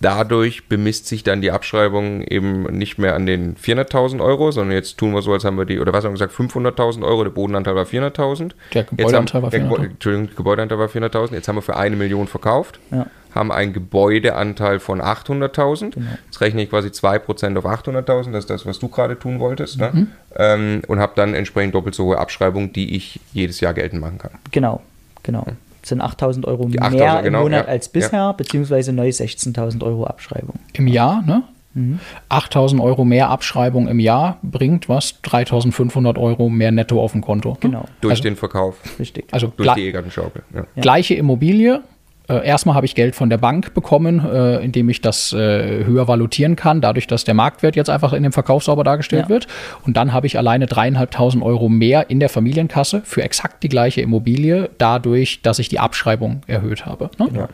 Dadurch 0.00 0.68
bemisst 0.68 1.06
sich 1.06 1.22
dann 1.22 1.40
die 1.40 1.50
Abschreibung 1.50 2.20
eben 2.22 2.64
nicht 2.76 2.98
mehr 2.98 3.14
an 3.14 3.24
den 3.26 3.56
400.000 3.56 4.22
Euro, 4.22 4.50
sondern 4.50 4.74
jetzt 4.74 4.98
tun 4.98 5.12
wir 5.14 5.22
so, 5.22 5.32
als 5.32 5.44
haben 5.44 5.56
wir 5.56 5.64
die, 5.64 5.78
oder 5.80 5.92
was 5.94 6.04
haben 6.04 6.10
wir 6.14 6.26
gesagt, 6.26 6.34
500.000 6.34 7.02
Euro, 7.06 7.24
der 7.24 7.30
Bodenanteil 7.30 7.74
war 7.74 7.84
400.000. 7.84 8.50
Der 8.74 8.82
Jetzt 8.82 8.88
haben- 8.90 8.96
Gebäudeanteil 8.96 9.42
war 9.42 9.50
der 9.50 9.60
Gebäu- 9.60 9.76
400.000. 9.78 9.84
Entschuldigung, 9.92 10.26
der 10.26 10.36
Gebäudeanteil 10.36 10.78
war 10.78 10.88
400.000. 10.88 11.32
Jetzt 11.34 11.48
haben 11.48 11.56
wir 11.56 11.62
für 11.62 11.76
eine 11.76 11.96
Million 11.96 12.26
verkauft, 12.26 12.43
Ja. 12.90 13.06
haben 13.34 13.50
einen 13.50 13.72
Gebäudeanteil 13.72 14.78
von 14.78 15.00
800.000. 15.00 15.90
Genau. 15.94 16.06
Jetzt 16.26 16.40
rechne 16.40 16.62
ich 16.62 16.70
quasi 16.70 16.88
2% 16.88 17.56
auf 17.58 17.66
800.000, 17.66 18.30
das 18.32 18.44
ist 18.44 18.50
das, 18.50 18.66
was 18.66 18.78
du 18.78 18.88
gerade 18.88 19.18
tun 19.18 19.40
wolltest. 19.40 19.78
Mhm. 19.78 19.82
Ne? 19.82 20.06
Ähm, 20.36 20.82
und 20.88 21.00
habe 21.00 21.12
dann 21.16 21.34
entsprechend 21.34 21.74
doppelt 21.74 21.94
so 21.94 22.04
hohe 22.04 22.18
Abschreibung, 22.18 22.72
die 22.72 22.94
ich 22.96 23.20
jedes 23.32 23.60
Jahr 23.60 23.74
geltend 23.74 24.00
machen 24.00 24.18
kann. 24.18 24.30
Genau, 24.52 24.82
genau. 25.22 25.46
Das 25.82 25.88
sind 25.90 26.00
8.000 26.00 26.46
Euro 26.46 26.64
Die 26.68 26.78
mehr 26.78 26.90
8.000, 26.90 27.18
im 27.18 27.24
genau, 27.24 27.42
Monat 27.42 27.66
ja, 27.66 27.70
als 27.72 27.88
bisher, 27.88 28.32
beziehungsweise 28.34 28.92
neu 28.92 29.08
16.000 29.08 29.82
Euro 29.82 30.04
Abschreibung. 30.06 30.54
Im 30.72 30.86
Jahr, 30.86 31.22
ne? 31.26 31.42
Mhm. 31.74 31.98
8000 32.28 32.80
Euro 32.80 33.04
mehr 33.04 33.30
Abschreibung 33.30 33.88
im 33.88 33.98
Jahr 33.98 34.38
bringt 34.42 34.88
was? 34.88 35.20
3500 35.22 36.16
Euro 36.18 36.48
mehr 36.48 36.70
netto 36.70 37.02
auf 37.02 37.12
dem 37.12 37.20
Konto. 37.20 37.50
ne? 37.50 37.56
Genau, 37.60 37.84
Durch 38.00 38.12
Also- 38.12 38.22
den 38.22 38.36
Verkauf, 38.36 38.76
richtig. 38.98 39.26
Also 39.32 39.48
durch 39.56 39.72
die 39.74 39.82
Ehegattenschaukel. 39.82 40.42
Ja. 40.54 40.60
Ja. 40.76 40.82
gleiche 40.82 41.14
Immobilie. 41.14 41.82
Äh, 42.26 42.46
erstmal 42.46 42.74
habe 42.74 42.86
ich 42.86 42.94
Geld 42.94 43.14
von 43.14 43.28
der 43.28 43.36
Bank 43.36 43.74
bekommen, 43.74 44.24
äh, 44.24 44.64
indem 44.64 44.88
ich 44.88 45.02
das 45.02 45.32
äh, 45.34 45.84
höher 45.84 46.08
valutieren 46.08 46.56
kann, 46.56 46.80
dadurch, 46.80 47.06
dass 47.06 47.24
der 47.24 47.34
Marktwert 47.34 47.76
jetzt 47.76 47.90
einfach 47.90 48.14
in 48.14 48.22
dem 48.22 48.32
Verkauf 48.32 48.64
sauber 48.64 48.82
dargestellt 48.82 49.24
Ja. 49.24 49.28
wird. 49.28 49.46
Und 49.84 49.96
dann 49.98 50.12
habe 50.14 50.26
ich 50.26 50.38
alleine 50.38 50.66
dreieinhalbtausend 50.66 51.42
Euro 51.44 51.68
mehr 51.68 52.08
in 52.08 52.20
der 52.20 52.30
Familienkasse 52.30 53.02
für 53.04 53.22
exakt 53.22 53.62
die 53.62 53.68
gleiche 53.68 54.00
Immobilie, 54.00 54.70
dadurch, 54.78 55.42
dass 55.42 55.58
ich 55.58 55.68
die 55.68 55.78
Abschreibung 55.80 56.40
erhöht 56.46 56.86
habe. 56.86 57.10
Ne? 57.18 57.48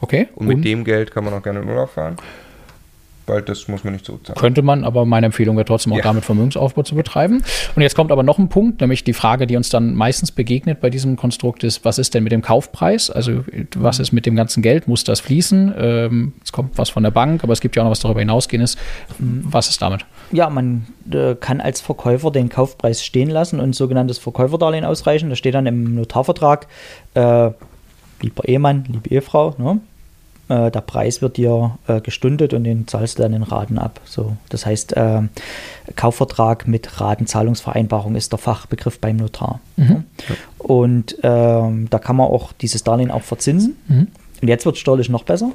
Okay. 0.00 0.28
Und 0.34 0.46
mit 0.48 0.64
dem 0.64 0.82
Geld 0.84 1.12
kann 1.12 1.24
man 1.24 1.32
auch 1.32 1.42
gerne 1.42 1.60
in 1.60 1.68
Urlaub 1.68 1.90
fahren. 1.90 2.16
Weil 3.26 3.42
das 3.42 3.68
muss 3.68 3.84
man 3.84 3.92
nicht 3.92 4.04
zurückzahlen. 4.04 4.38
Könnte 4.38 4.62
man, 4.62 4.84
aber 4.84 5.04
meine 5.04 5.26
Empfehlung 5.26 5.56
wäre 5.56 5.64
trotzdem 5.64 5.92
auch 5.92 5.98
Ja. 5.98 6.02
damit 6.04 6.24
Vermögensaufbau 6.24 6.82
zu 6.82 6.94
betreiben. 6.94 7.42
Und 7.74 7.82
jetzt 7.82 7.94
kommt 7.94 8.12
aber 8.12 8.22
noch 8.22 8.38
ein 8.38 8.48
Punkt, 8.48 8.80
nämlich 8.80 9.04
die 9.04 9.12
Frage, 9.12 9.46
die 9.46 9.56
uns 9.56 9.68
dann 9.68 9.94
meistens 9.94 10.32
begegnet 10.32 10.80
bei 10.80 10.90
diesem 10.90 11.16
Konstrukt 11.16 11.64
ist, 11.64 11.84
was 11.84 11.98
ist 11.98 12.14
denn 12.14 12.22
mit 12.22 12.32
dem 12.32 12.42
Kaufpreis? 12.42 13.10
Also 13.10 13.44
was 13.76 13.98
ist 13.98 14.12
mit 14.12 14.26
dem 14.26 14.36
ganzen 14.36 14.62
Geld? 14.62 14.88
Muss 14.88 15.04
das 15.04 15.20
fließen? 15.20 15.74
Ähm, 15.76 16.32
es 16.44 16.52
kommt 16.52 16.78
was 16.78 16.90
von 16.90 17.02
der 17.02 17.10
Bank, 17.10 17.42
aber 17.44 17.52
es 17.52 17.60
gibt 17.60 17.76
ja 17.76 17.82
auch 17.82 17.86
noch 17.86 17.90
was 17.92 18.00
darüber 18.00 18.20
hinausgehendes. 18.20 18.76
Was 19.18 19.68
ist 19.68 19.82
damit? 19.82 20.04
Ja, 20.32 20.50
man 20.50 20.86
äh, 21.10 21.34
kann 21.34 21.60
als 21.60 21.80
Verkäufer 21.80 22.30
den 22.30 22.48
Kaufpreis 22.48 23.04
stehen 23.04 23.30
lassen 23.30 23.60
und 23.60 23.70
ein 23.70 23.72
sogenanntes 23.72 24.18
Verkäuferdarlehen 24.18 24.84
ausreichen. 24.84 25.28
Da 25.30 25.36
steht 25.36 25.54
dann 25.54 25.66
im 25.66 25.94
Notarvertrag, 25.94 26.66
äh, 27.14 27.50
lieber 28.22 28.46
Ehemann, 28.48 28.84
liebe 28.88 29.08
Ehefrau, 29.10 29.54
ne? 29.58 29.80
Äh, 30.48 30.70
der 30.70 30.80
Preis 30.80 31.22
wird 31.22 31.36
dir 31.36 31.78
äh, 31.86 32.00
gestundet 32.00 32.54
und 32.54 32.64
den 32.64 32.86
zahlst 32.86 33.18
du 33.18 33.22
dann 33.22 33.32
in 33.32 33.42
Raten 33.42 33.78
ab. 33.78 34.00
So, 34.04 34.36
das 34.48 34.66
heißt, 34.66 34.96
äh, 34.96 35.22
Kaufvertrag 35.96 36.68
mit 36.68 37.00
Ratenzahlungsvereinbarung 37.00 38.14
ist 38.14 38.32
der 38.32 38.38
Fachbegriff 38.38 38.98
beim 39.00 39.16
Notar. 39.16 39.60
Ne? 39.76 40.04
Und 40.58 41.16
ähm, 41.22 41.88
da 41.90 41.98
kann 41.98 42.16
man 42.16 42.26
auch 42.28 42.52
dieses 42.52 42.84
Darlehen 42.84 43.10
auch 43.10 43.22
verzinsen. 43.22 43.76
Und 44.42 44.48
jetzt 44.48 44.66
wird 44.66 44.78
steuerlich 44.78 45.08
noch 45.08 45.24
besser. 45.24 45.52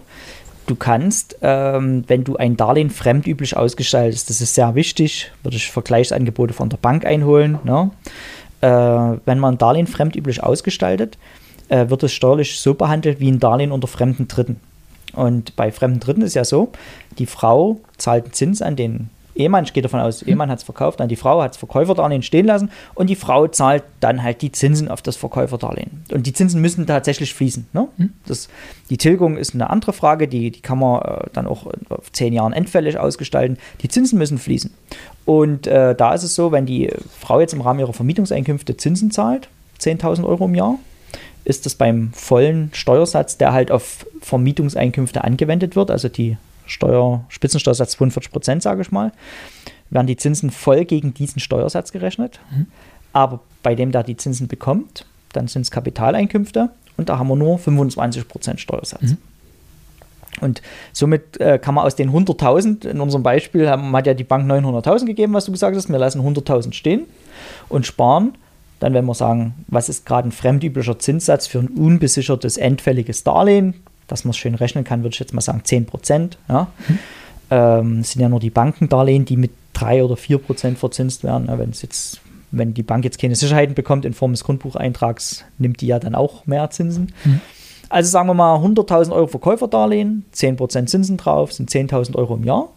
Du 0.67 0.75
kannst, 0.75 1.37
ähm, 1.41 2.03
wenn 2.07 2.23
du 2.23 2.37
ein 2.37 2.55
Darlehen 2.55 2.89
fremdüblich 2.89 3.57
ausgestaltest, 3.57 4.29
das 4.29 4.41
ist 4.41 4.55
sehr 4.55 4.75
wichtig, 4.75 5.31
würde 5.43 5.57
ich 5.57 5.71
Vergleichsangebote 5.71 6.53
von 6.53 6.69
der 6.69 6.77
Bank 6.77 7.05
einholen. 7.05 7.59
Ne? 7.63 7.91
Äh, 8.61 9.17
wenn 9.25 9.39
man 9.39 9.55
ein 9.55 9.57
Darlehen 9.57 9.87
fremdüblich 9.87 10.43
ausgestaltet, 10.43 11.17
äh, 11.69 11.89
wird 11.89 12.03
es 12.03 12.13
steuerlich 12.13 12.59
so 12.59 12.73
behandelt 12.73 13.19
wie 13.19 13.31
ein 13.31 13.39
Darlehen 13.39 13.71
unter 13.71 13.87
fremden 13.87 14.27
Dritten. 14.27 14.59
Und 15.13 15.55
bei 15.55 15.71
fremden 15.71 15.99
Dritten 15.99 16.21
ist 16.21 16.35
ja 16.35 16.45
so, 16.45 16.71
die 17.17 17.25
Frau 17.25 17.79
zahlt 17.97 18.25
einen 18.25 18.33
Zins 18.33 18.61
an 18.61 18.75
den 18.75 19.09
Ehemann, 19.35 19.63
ich 19.63 19.73
gehe 19.73 19.83
davon 19.83 19.99
aus, 19.99 20.23
Ehemann 20.23 20.49
hat 20.49 20.59
es 20.59 20.63
verkauft, 20.63 20.99
dann 20.99 21.07
die 21.07 21.15
Frau 21.15 21.41
hat 21.41 21.51
das 21.51 21.57
Verkäuferdarlehen 21.57 22.23
stehen 22.23 22.45
lassen 22.45 22.69
und 22.95 23.09
die 23.09 23.15
Frau 23.15 23.47
zahlt 23.47 23.83
dann 23.99 24.23
halt 24.23 24.41
die 24.41 24.51
Zinsen 24.51 24.87
auf 24.89 25.01
das 25.01 25.15
Verkäuferdarlehen. 25.15 26.03
Und 26.11 26.27
die 26.27 26.33
Zinsen 26.33 26.61
müssen 26.61 26.85
tatsächlich 26.85 27.33
fließen. 27.33 27.67
Ne? 27.73 27.87
Das, 28.25 28.49
die 28.89 28.97
Tilgung 28.97 29.37
ist 29.37 29.53
eine 29.53 29.69
andere 29.69 29.93
Frage, 29.93 30.27
die, 30.27 30.51
die 30.51 30.61
kann 30.61 30.79
man 30.79 31.01
äh, 31.01 31.27
dann 31.33 31.47
auch 31.47 31.67
auf 31.89 32.11
zehn 32.11 32.33
Jahren 32.33 32.53
endfällig 32.53 32.97
ausgestalten. 32.97 33.57
Die 33.81 33.87
Zinsen 33.87 34.17
müssen 34.17 34.37
fließen. 34.37 34.71
Und 35.25 35.67
äh, 35.67 35.95
da 35.95 36.13
ist 36.13 36.23
es 36.23 36.35
so, 36.35 36.51
wenn 36.51 36.65
die 36.65 36.91
Frau 37.19 37.39
jetzt 37.39 37.53
im 37.53 37.61
Rahmen 37.61 37.79
ihrer 37.79 37.93
Vermietungseinkünfte 37.93 38.77
Zinsen 38.77 39.11
zahlt, 39.11 39.47
10.000 39.79 40.25
Euro 40.25 40.45
im 40.45 40.55
Jahr, 40.55 40.77
ist 41.43 41.65
das 41.65 41.75
beim 41.75 42.11
vollen 42.13 42.69
Steuersatz, 42.73 43.37
der 43.37 43.53
halt 43.53 43.71
auf 43.71 44.05
Vermietungseinkünfte 44.21 45.23
angewendet 45.23 45.75
wird, 45.75 45.91
also 45.91 46.09
die 46.09 46.37
Steuer, 46.65 47.25
Spitzensteuersatz 47.29 47.91
42 47.91 48.31
Prozent, 48.31 48.63
sage 48.63 48.81
ich 48.81 48.91
mal, 48.91 49.11
werden 49.89 50.07
die 50.07 50.17
Zinsen 50.17 50.51
voll 50.51 50.85
gegen 50.85 51.13
diesen 51.13 51.39
Steuersatz 51.39 51.91
gerechnet. 51.91 52.39
Aber 53.13 53.41
bei 53.61 53.75
dem, 53.75 53.91
der 53.91 54.03
die 54.03 54.15
Zinsen 54.15 54.47
bekommt, 54.47 55.05
dann 55.33 55.47
sind 55.47 55.63
es 55.63 55.71
Kapitaleinkünfte 55.71 56.69
und 56.97 57.09
da 57.09 57.17
haben 57.17 57.27
wir 57.27 57.35
nur 57.35 57.57
25 57.57 58.27
Prozent 58.27 58.59
Steuersatz. 58.59 59.01
Und 60.39 60.61
somit 60.93 61.39
äh, 61.41 61.59
kann 61.59 61.75
man 61.75 61.85
aus 61.85 61.95
den 61.95 62.11
100.000, 62.11 62.87
in 62.87 63.01
unserem 63.01 63.21
Beispiel 63.21 63.69
haben, 63.69 63.95
hat 63.95 64.07
ja 64.07 64.13
die 64.13 64.23
Bank 64.23 64.49
900.000 64.49 65.05
gegeben, 65.05 65.33
was 65.33 65.45
du 65.45 65.51
gesagt 65.51 65.75
hast, 65.75 65.89
wir 65.89 65.99
lassen 65.99 66.21
100.000 66.21 66.73
stehen 66.73 67.05
und 67.67 67.85
sparen. 67.85 68.35
Dann, 68.81 68.95
wenn 68.95 69.05
wir 69.05 69.13
sagen, 69.13 69.53
was 69.67 69.89
ist 69.89 70.07
gerade 70.07 70.27
ein 70.27 70.31
fremdüblicher 70.31 70.97
Zinssatz 70.97 71.45
für 71.45 71.59
ein 71.59 71.67
unbesichertes, 71.67 72.57
endfälliges 72.57 73.23
Darlehen, 73.23 73.75
dass 74.07 74.25
man 74.25 74.31
es 74.31 74.37
schön 74.37 74.55
rechnen 74.55 74.83
kann, 74.83 75.03
würde 75.03 75.13
ich 75.13 75.19
jetzt 75.19 75.35
mal 75.35 75.41
sagen 75.41 75.61
10 75.63 75.85
Prozent. 75.85 76.39
Ja. 76.49 76.67
Ähm, 77.51 77.99
es 77.99 78.11
sind 78.11 78.23
ja 78.23 78.27
nur 78.27 78.39
die 78.39 78.49
Bankendarlehen, 78.49 79.23
die 79.23 79.37
mit 79.37 79.51
3 79.73 80.03
oder 80.03 80.17
4 80.17 80.39
Prozent 80.39 80.79
verzinst 80.79 81.23
werden. 81.23 81.45
Ja, 81.47 81.59
wenn 81.59 81.69
es 81.69 81.83
jetzt, 81.83 82.21
wenn 82.49 82.73
die 82.73 82.81
Bank 82.81 83.03
jetzt 83.05 83.19
keine 83.19 83.35
Sicherheiten 83.35 83.75
bekommt 83.75 84.03
in 84.03 84.13
Form 84.13 84.31
des 84.31 84.43
Grundbucheintrags, 84.43 85.45
nimmt 85.59 85.79
die 85.81 85.87
ja 85.87 85.99
dann 85.99 86.15
auch 86.15 86.47
mehr 86.47 86.67
Zinsen. 86.71 87.13
Also 87.89 88.09
sagen 88.09 88.29
wir 88.29 88.33
mal 88.33 88.57
100.000 88.57 89.11
Euro 89.11 89.27
Verkäuferdarlehen, 89.27 90.25
10% 90.33 90.87
Zinsen 90.87 91.17
drauf, 91.17 91.53
sind 91.53 91.69
10.000 91.69 92.15
Euro 92.15 92.33
im 92.33 92.45
Jahr. 92.45 92.69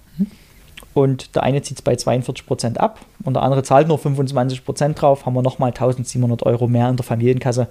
Und 0.94 1.34
der 1.34 1.42
eine 1.42 1.60
zieht 1.60 1.78
es 1.78 1.82
bei 1.82 1.94
42% 1.94 2.76
ab 2.76 3.00
und 3.24 3.34
der 3.34 3.42
andere 3.42 3.64
zahlt 3.64 3.88
nur 3.88 3.98
25% 3.98 4.94
drauf, 4.94 5.26
haben 5.26 5.34
wir 5.34 5.42
nochmal 5.42 5.72
1.700 5.72 6.44
Euro 6.44 6.68
mehr 6.68 6.88
in 6.88 6.96
der 6.96 7.04
Familienkasse, 7.04 7.68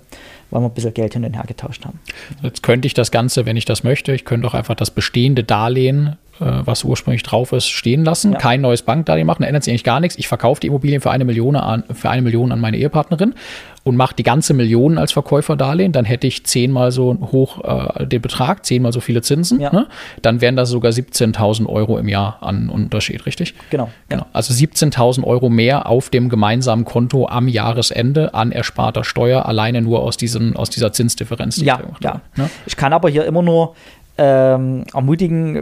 weil 0.49 0.61
wir 0.61 0.65
ein 0.65 0.73
bisschen 0.73 0.93
Geld 0.93 1.13
hin 1.13 1.23
und 1.23 1.33
her 1.33 1.45
getauscht 1.47 1.85
haben. 1.85 1.99
Jetzt 2.41 2.63
könnte 2.63 2.85
ich 2.85 2.93
das 2.93 3.11
Ganze, 3.11 3.45
wenn 3.45 3.55
ich 3.55 3.63
das 3.63 3.83
möchte, 3.83 4.13
ich 4.13 4.25
könnte 4.25 4.45
auch 4.47 4.53
einfach 4.53 4.75
das 4.75 4.91
bestehende 4.91 5.45
Darlehen, 5.45 6.17
was 6.39 6.83
ursprünglich 6.83 7.23
drauf 7.23 7.51
ist, 7.51 7.69
stehen 7.69 8.03
lassen. 8.03 8.33
Ja. 8.33 8.37
Kein 8.39 8.61
neues 8.61 8.81
Bankdarlehen 8.81 9.27
machen, 9.27 9.43
da 9.43 9.47
ändert 9.47 9.63
sich 9.63 9.71
eigentlich 9.71 9.83
gar 9.83 9.99
nichts. 9.99 10.17
Ich 10.17 10.27
verkaufe 10.27 10.59
die 10.61 10.67
Immobilien 10.67 11.01
für 11.01 11.11
eine 11.11 11.25
Million 11.25 11.55
an, 11.55 11.83
für 11.93 12.09
eine 12.09 12.21
Million 12.21 12.51
an 12.51 12.59
meine 12.59 12.77
Ehepartnerin 12.77 13.35
und 13.83 13.97
mache 13.97 14.15
die 14.15 14.23
ganze 14.23 14.53
Million 14.53 14.97
als 14.97 15.11
Verkäuferdarlehen. 15.11 15.91
Dann 15.91 16.05
hätte 16.05 16.25
ich 16.25 16.45
zehnmal 16.45 16.91
so 16.91 17.17
hoch 17.31 17.63
äh, 17.63 18.07
den 18.07 18.21
Betrag, 18.21 18.65
zehnmal 18.65 18.93
so 18.93 18.99
viele 18.99 19.21
Zinsen. 19.21 19.59
Ja. 19.59 19.71
Ne? 19.73 19.87
Dann 20.21 20.41
wären 20.41 20.55
das 20.55 20.69
sogar 20.69 20.91
17.000 20.91 21.67
Euro 21.67 21.97
im 21.97 22.07
Jahr 22.07 22.37
an 22.41 22.69
Unterschied, 22.69 23.25
richtig? 23.25 23.53
Genau. 23.69 23.89
Genau. 24.09 24.25
Also 24.33 24.53
17.000 24.53 25.23
Euro 25.23 25.49
mehr 25.49 25.87
auf 25.87 26.09
dem 26.09 26.29
gemeinsamen 26.29 26.85
Konto 26.85 27.27
am 27.27 27.47
Jahresende 27.47 28.33
an 28.33 28.51
ersparter 28.51 29.03
Steuer, 29.03 29.45
alleine 29.45 29.81
nur 29.81 30.01
aus, 30.01 30.17
diesem, 30.17 30.55
aus 30.55 30.69
dieser 30.69 30.93
Zinsdifferenz. 30.93 31.55
die 31.55 31.61
ich 31.61 31.67
Ja, 31.67 31.77
gemacht 31.77 32.03
ja. 32.03 32.21
ne? 32.35 32.49
Ich 32.65 32.77
kann 32.77 32.93
aber 32.93 33.09
hier 33.09 33.25
immer 33.25 33.41
nur 33.41 33.75
ähm, 34.17 34.83
ermutigen, 34.93 35.55
äh, 35.55 35.61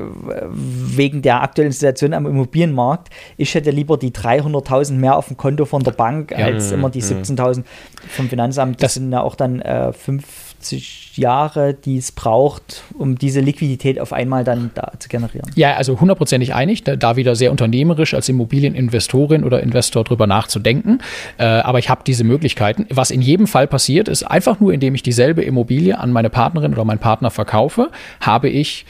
wegen 0.50 1.22
der 1.22 1.41
aktuellen 1.41 1.72
Situation 1.72 2.13
am 2.13 2.25
Immobilienmarkt, 2.25 3.10
ich 3.38 3.55
hätte 3.55 3.72
lieber 3.72 3.98
die 3.98 4.12
300.000 4.12 4.93
mehr 4.93 5.15
auf 5.17 5.27
dem 5.27 5.38
Konto 5.38 5.65
von 5.65 5.84
der 5.84 5.91
Bank 5.91 6.31
Ja. 6.31 6.46
als 6.48 6.72
immer 6.72 6.89
die 6.89 7.01
17.000 7.01 7.63
vom 8.10 8.27
Finanzamt. 8.29 8.75
Das, 8.75 8.81
Das- 8.81 8.93
sind 8.96 9.12
ja 9.12 9.22
auch 9.22 9.36
dann 9.36 9.62
äh, 9.62 9.93
50 10.62 11.18
Jahre, 11.18 11.74
die 11.74 11.98
es 11.98 12.12
braucht, 12.12 12.84
um 12.98 13.18
diese 13.18 13.41
Liquidität 13.41 14.00
auf 14.00 14.13
einmal 14.13 14.44
dann 14.44 14.72
da 14.75 14.94
zu 15.00 15.10
generieren. 15.10 15.50
Ja, 15.56 15.75
also 15.75 16.00
hundertprozentig 16.00 16.53
einig, 16.53 16.84
da, 16.84 16.96
da 16.96 17.15
wieder 17.15 17.36
sehr 17.36 17.51
unternehmerisch 17.51 18.13
als 18.13 18.30
Immobilieninvestorin 18.30 19.44
oder 19.44 19.62
Investor 19.62 20.03
drüber 20.03 20.27
nachzudenken. 20.27 21.00
Äh, 21.38 21.46
aber 21.46 21.80
ich 21.80 21.89
habe 21.89 22.01
diese 22.06 22.24
Möglichkeiten. 22.24 22.86
Was 22.89 23.12
in 23.12 23.22
jedem 23.22 23.48
Fall 23.48 23.68
passiert, 23.68 24.08
ist 24.08 24.24
einfach 24.24 24.60
nur, 24.60 24.72
indem 24.72 24.96
ich 24.96 25.03
dieselbe 25.03 25.41
Immobilie 25.41 25.98
an 25.98 26.12
meine 26.12 26.30
Partnerin 26.30 26.74
oder 26.74 26.86
meinen 26.86 27.00
Partner 27.00 27.32
verkaufe, 27.32 27.89
habe 28.20 28.50
ich 28.50 28.86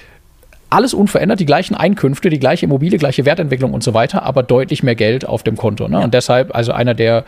alles 0.69 0.93
unverändert, 0.93 1.39
die 1.39 1.45
gleichen 1.45 1.75
Einkünfte, 1.75 2.29
die 2.29 2.39
gleiche 2.39 2.65
Immobilie, 2.65 2.97
gleiche 2.97 3.25
Wertentwicklung 3.25 3.73
und 3.73 3.83
so 3.83 3.93
weiter, 3.93 4.23
aber 4.23 4.41
deutlich 4.41 4.83
mehr 4.83 4.95
Geld 4.95 5.25
auf 5.25 5.43
dem 5.43 5.57
Konto. 5.57 5.87
Ne? 5.89 5.99
Und 5.99 6.13
deshalb, 6.13 6.55
also 6.55 6.71
einer 6.71 6.93
der 6.93 7.25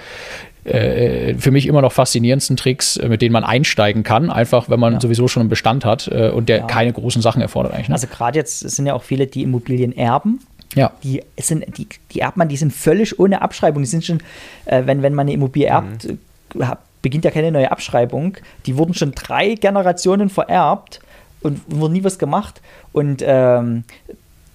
äh, 0.65 1.36
für 1.36 1.51
mich 1.51 1.67
immer 1.67 1.82
noch 1.82 1.91
faszinierendsten 1.91 2.55
Tricks, 2.58 2.98
äh, 2.98 3.08
mit 3.10 3.22
denen 3.22 3.34
man 3.34 3.43
einsteigen 3.43 4.03
kann, 4.03 4.29
einfach 4.29 4.70
wenn 4.70 4.79
man 4.79 5.00
sowieso 5.01 5.27
schon 5.27 5.41
einen 5.41 5.50
Bestand 5.50 5.86
hat 5.86 6.08
äh, 6.08 6.29
und 6.29 6.50
der 6.50 6.62
keine 6.62 6.93
großen 6.93 7.22
Sachen 7.22 7.41
erfordert 7.41 7.74
eigentlich. 7.74 7.89
Ne? 7.89 7.96
Also 7.96 8.08
gerade 8.08 8.38
jetzt 8.39 8.60
sind 8.60 8.86
ja 8.86 8.93
auch 8.93 9.03
viele, 9.03 9.27
die 9.27 9.43
Immobilien 9.43 9.96
erben. 9.96 10.39
ja. 10.75 10.91
die 11.03 11.22
sind, 11.39 11.65
die, 11.77 11.88
die 12.12 12.20
erbt 12.22 12.38
man, 12.38 12.48
die 12.50 12.58
sind 12.58 12.74
völlig 12.74 13.20
ohne 13.20 13.41
Abschreibung. 13.41 13.84
Die 13.84 13.89
sind 13.89 14.05
schon, 14.05 14.20
äh, 14.65 14.84
wenn, 14.86 15.01
wenn 15.01 15.13
man 15.13 15.25
eine 15.25 15.34
Immobilie 15.34 15.67
erbt, 15.67 16.05
äh, 16.05 16.15
hab- 16.62 16.84
beginnt 17.01 17.25
ja 17.25 17.32
keine 17.32 17.51
neue 17.51 17.70
Abschreibung. 17.70 18.38
Die 18.65 18.77
wurden 18.77 18.93
schon 18.93 19.12
drei 19.12 19.55
Generationen 19.55 20.29
vererbt 20.29 21.01
und 21.41 21.60
wurde 21.67 21.93
nie 21.93 22.03
was 22.05 22.17
gemacht. 22.17 22.62
Und 22.93 23.22
ähm, 23.25 23.84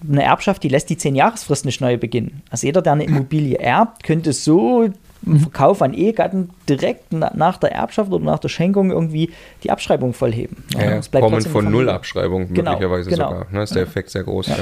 eine 0.09 0.23
Erbschaft, 0.23 0.63
die 0.63 0.69
lässt 0.69 0.89
die 0.89 0.97
zehn 0.97 1.13
Jahresfrist 1.13 1.65
nicht 1.65 1.79
neu 1.79 1.97
beginnen. 1.97 2.41
Also 2.49 2.65
jeder, 2.65 2.81
der 2.81 2.93
eine 2.93 3.03
Immobilie 3.03 3.57
erbt, 3.59 4.03
könnte 4.03 4.33
so 4.33 4.89
im 5.25 5.39
Verkauf 5.39 5.81
an 5.81 5.93
Ehegatten 5.93 6.49
direkt 6.67 7.05
na, 7.11 7.31
nach 7.35 7.57
der 7.57 7.71
Erbschaft 7.71 8.11
oder 8.11 8.23
nach 8.23 8.39
der 8.39 8.49
Schenkung 8.49 8.91
irgendwie 8.91 9.31
die 9.63 9.71
Abschreibung 9.71 10.13
vollheben. 10.13 10.63
Ja, 10.73 10.83
ja. 10.83 10.97
es 10.97 11.09
bleibt 11.09 11.25
Kommen 11.25 11.41
von 11.41 11.51
Familie. 11.51 11.71
Nullabschreibung 11.71 12.53
Genau, 12.53 12.71
möglicherweise 12.71 13.09
genau. 13.09 13.29
sogar. 13.29 13.47
Ne, 13.51 13.63
ist 13.63 13.75
der 13.75 13.83
Effekt 13.83 14.09
sehr 14.09 14.23
groß. 14.23 14.47
Ja. 14.47 14.55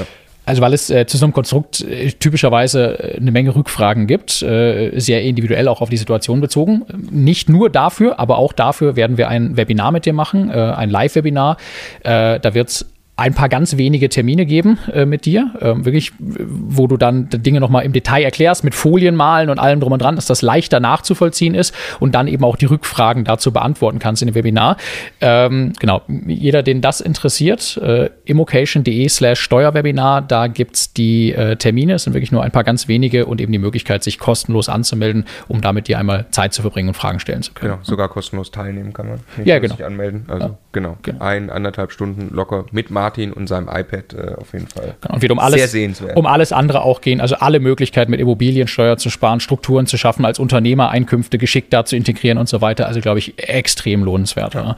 Also 0.48 0.62
weil 0.62 0.72
es 0.72 0.88
äh, 0.88 1.04
zu 1.06 1.18
so 1.18 1.26
einem 1.26 1.34
Konstrukt 1.34 1.82
äh, 1.82 2.10
typischerweise 2.10 3.16
äh, 3.16 3.16
eine 3.18 3.30
Menge 3.30 3.54
Rückfragen 3.54 4.06
gibt, 4.06 4.40
äh, 4.40 4.98
sehr 4.98 5.22
individuell 5.22 5.68
auch 5.68 5.82
auf 5.82 5.90
die 5.90 5.98
Situation 5.98 6.40
bezogen. 6.40 6.86
Nicht 7.10 7.50
nur 7.50 7.68
dafür, 7.68 8.18
aber 8.18 8.38
auch 8.38 8.54
dafür 8.54 8.96
werden 8.96 9.18
wir 9.18 9.28
ein 9.28 9.58
Webinar 9.58 9.92
mit 9.92 10.06
dir 10.06 10.14
machen, 10.14 10.48
äh, 10.48 10.54
ein 10.54 10.88
Live-Webinar. 10.88 11.58
Äh, 12.00 12.40
da 12.40 12.54
wird 12.54 12.70
es 12.70 12.86
ein 13.18 13.34
paar 13.34 13.48
ganz 13.48 13.76
wenige 13.76 14.08
Termine 14.08 14.46
geben 14.46 14.78
äh, 14.92 15.04
mit 15.04 15.26
dir, 15.26 15.52
ähm, 15.60 15.84
wirklich, 15.84 16.12
wo 16.18 16.86
du 16.86 16.96
dann 16.96 17.28
die 17.28 17.40
Dinge 17.40 17.58
nochmal 17.58 17.84
im 17.84 17.92
Detail 17.92 18.22
erklärst, 18.22 18.62
mit 18.62 18.76
Folien 18.76 19.16
malen 19.16 19.50
und 19.50 19.58
allem 19.58 19.80
drum 19.80 19.92
und 19.92 20.00
dran, 20.00 20.14
dass 20.14 20.26
das 20.26 20.40
leichter 20.40 20.78
nachzuvollziehen 20.78 21.56
ist 21.56 21.74
und 21.98 22.14
dann 22.14 22.28
eben 22.28 22.44
auch 22.44 22.54
die 22.54 22.66
Rückfragen 22.66 23.24
dazu 23.24 23.52
beantworten 23.52 23.98
kannst 23.98 24.22
in 24.22 24.28
dem 24.28 24.36
Webinar. 24.36 24.76
Ähm, 25.20 25.72
genau, 25.80 26.02
jeder, 26.28 26.62
den 26.62 26.80
das 26.80 27.00
interessiert, 27.00 27.76
äh, 27.78 28.10
immocation.de 28.24 29.08
slash 29.08 29.40
Steuerwebinar, 29.40 30.22
da 30.22 30.46
gibt's 30.46 30.92
die 30.92 31.32
äh, 31.32 31.56
Termine, 31.56 31.94
es 31.94 32.04
sind 32.04 32.12
wirklich 32.12 32.30
nur 32.30 32.44
ein 32.44 32.52
paar 32.52 32.62
ganz 32.62 32.86
wenige 32.86 33.26
und 33.26 33.40
eben 33.40 33.50
die 33.50 33.58
Möglichkeit, 33.58 34.04
sich 34.04 34.20
kostenlos 34.20 34.68
anzumelden, 34.68 35.24
um 35.48 35.60
damit 35.60 35.88
dir 35.88 35.98
einmal 35.98 36.26
Zeit 36.30 36.52
zu 36.52 36.62
verbringen 36.62 36.88
und 36.88 36.94
Fragen 36.94 37.18
stellen 37.18 37.42
zu 37.42 37.52
können. 37.52 37.72
Genau, 37.72 37.84
sogar 37.84 38.08
kostenlos 38.08 38.52
teilnehmen 38.52 38.92
kann 38.92 39.08
man. 39.08 39.20
Nicht 39.36 39.48
Ja, 39.48 39.58
genau. 39.58 39.74
Sich 39.74 39.84
anmelden. 39.84 40.24
Also, 40.28 40.56
genau. 40.82 40.96
Genau. 41.02 41.24
Ein, 41.24 41.50
anderthalb 41.50 41.92
Stunden 41.92 42.34
locker 42.34 42.64
mit 42.72 42.90
Martin 42.90 43.32
und 43.32 43.46
seinem 43.48 43.68
iPad 43.68 44.14
äh, 44.14 44.34
auf 44.36 44.52
jeden 44.52 44.66
Fall. 44.68 44.94
Genau, 45.00 45.14
und 45.14 45.22
wird 45.22 45.32
um 45.32 45.38
alles, 45.38 45.56
Sehr 45.60 45.68
sehenswert. 45.68 46.16
um 46.16 46.26
alles 46.26 46.52
andere 46.52 46.82
auch 46.82 47.00
gehen, 47.00 47.20
also 47.20 47.36
alle 47.36 47.60
Möglichkeiten 47.60 48.10
mit 48.10 48.20
Immobiliensteuer 48.20 48.96
zu 48.96 49.10
sparen, 49.10 49.40
Strukturen 49.40 49.86
zu 49.86 49.96
schaffen, 49.96 50.24
als 50.24 50.38
Unternehmer 50.38 50.90
Einkünfte 50.90 51.38
geschickt 51.38 51.72
da 51.72 51.84
zu 51.84 51.96
integrieren 51.96 52.38
und 52.38 52.48
so 52.48 52.60
weiter. 52.60 52.86
Also 52.86 53.00
glaube 53.00 53.18
ich 53.18 53.34
extrem 53.48 54.04
lohnenswert. 54.04 54.54
Ja. 54.54 54.76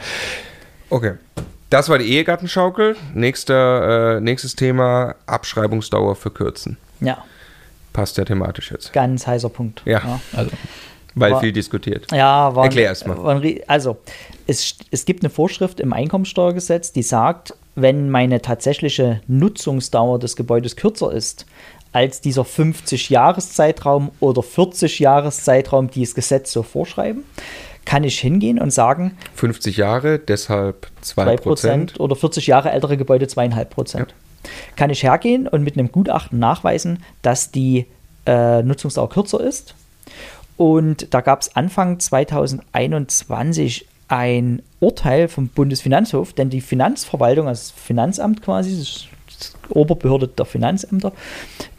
Okay. 0.88 1.12
Das 1.70 1.88
war 1.88 1.98
die 1.98 2.06
Ehegattenschaukel. 2.12 2.96
Nächster, 3.14 4.16
äh, 4.16 4.20
nächstes 4.20 4.56
Thema, 4.56 5.14
Abschreibungsdauer 5.26 6.16
verkürzen. 6.16 6.76
Ja, 7.00 7.18
Passt 7.92 8.18
ja 8.18 8.24
thematisch 8.24 8.70
jetzt. 8.70 8.92
ganz 8.92 9.26
heißer 9.26 9.48
Punkt. 9.48 9.82
Ja. 9.84 10.20
Also 10.32 10.50
Weil 11.14 11.32
War- 11.32 11.40
viel 11.40 11.52
diskutiert. 11.52 12.06
Ja, 12.12 12.54
war, 12.54 12.64
Erklär 12.64 12.84
erst 12.86 13.06
mal. 13.06 13.20
war 13.22 13.32
ein 13.34 13.38
Rie- 13.38 13.62
Also, 13.66 13.98
es, 14.50 14.74
es 14.90 15.04
gibt 15.04 15.22
eine 15.22 15.30
Vorschrift 15.30 15.78
im 15.78 15.92
Einkommensteuergesetz, 15.92 16.90
die 16.92 17.04
sagt, 17.04 17.54
wenn 17.76 18.10
meine 18.10 18.42
tatsächliche 18.42 19.20
Nutzungsdauer 19.28 20.18
des 20.18 20.34
Gebäudes 20.34 20.74
kürzer 20.76 21.12
ist 21.12 21.46
als 21.92 22.20
dieser 22.20 22.42
50-Jahres-Zeitraum 22.42 24.10
oder 24.18 24.42
40-Jahres-Zeitraum, 24.42 25.90
die 25.90 26.00
das 26.02 26.14
Gesetz 26.14 26.52
so 26.52 26.62
vorschreiben, 26.64 27.24
kann 27.84 28.04
ich 28.04 28.18
hingehen 28.18 28.60
und 28.60 28.72
sagen, 28.72 29.16
50 29.34 29.76
Jahre, 29.76 30.18
deshalb 30.18 30.88
2%. 31.04 31.42
2% 31.42 31.98
oder 31.98 32.16
40 32.16 32.46
Jahre 32.48 32.70
ältere 32.72 32.96
Gebäude 32.96 33.26
2,5%. 33.26 34.06
Kann 34.76 34.90
ich 34.90 35.02
hergehen 35.02 35.46
und 35.48 35.62
mit 35.62 35.76
einem 35.76 35.92
Gutachten 35.92 36.38
nachweisen, 36.38 37.02
dass 37.22 37.50
die 37.50 37.86
äh, 38.26 38.62
Nutzungsdauer 38.62 39.08
kürzer 39.10 39.40
ist. 39.40 39.74
Und 40.56 41.14
da 41.14 41.20
gab 41.22 41.40
es 41.40 41.56
Anfang 41.56 41.98
2021 41.98 43.86
ein 44.10 44.60
Urteil 44.80 45.28
vom 45.28 45.48
Bundesfinanzhof, 45.48 46.32
denn 46.32 46.50
die 46.50 46.60
Finanzverwaltung, 46.60 47.46
also 47.46 47.60
das 47.60 47.70
Finanzamt 47.70 48.42
quasi, 48.42 48.76
das 48.76 49.06
die 49.68 49.72
Oberbehörde 49.72 50.26
der 50.28 50.44
Finanzämter, 50.44 51.12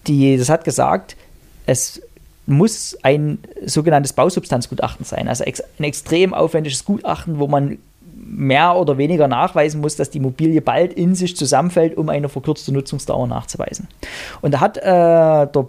die, 0.08 0.38
das 0.38 0.50
hat 0.50 0.64
gesagt, 0.64 1.18
es 1.66 2.02
muss 2.48 2.98
ein 3.04 3.40
sogenanntes 3.66 4.14
Bausubstanzgutachten 4.14 5.06
sein, 5.06 5.28
also 5.28 5.44
ex 5.44 5.62
ein 5.78 5.84
extrem 5.84 6.34
aufwendiges 6.34 6.86
Gutachten, 6.86 7.38
wo 7.38 7.48
man 7.48 7.78
mehr 8.16 8.78
oder 8.78 8.98
weniger 8.98 9.28
nachweisen 9.28 9.82
muss, 9.82 9.98
dass 9.98 10.10
die 10.10 10.20
Immobilie 10.20 10.62
bald 10.62 10.94
in 10.94 11.16
sich 11.16 11.36
zusammenfällt, 11.36 11.98
um 11.98 12.08
eine 12.08 12.30
verkürzte 12.30 12.72
Nutzungsdauer 12.72 13.28
nachzuweisen. 13.28 13.88
Und 14.42 14.54
da 14.54 14.60
hat 14.62 14.78
äh, 14.78 14.82
der 14.82 15.68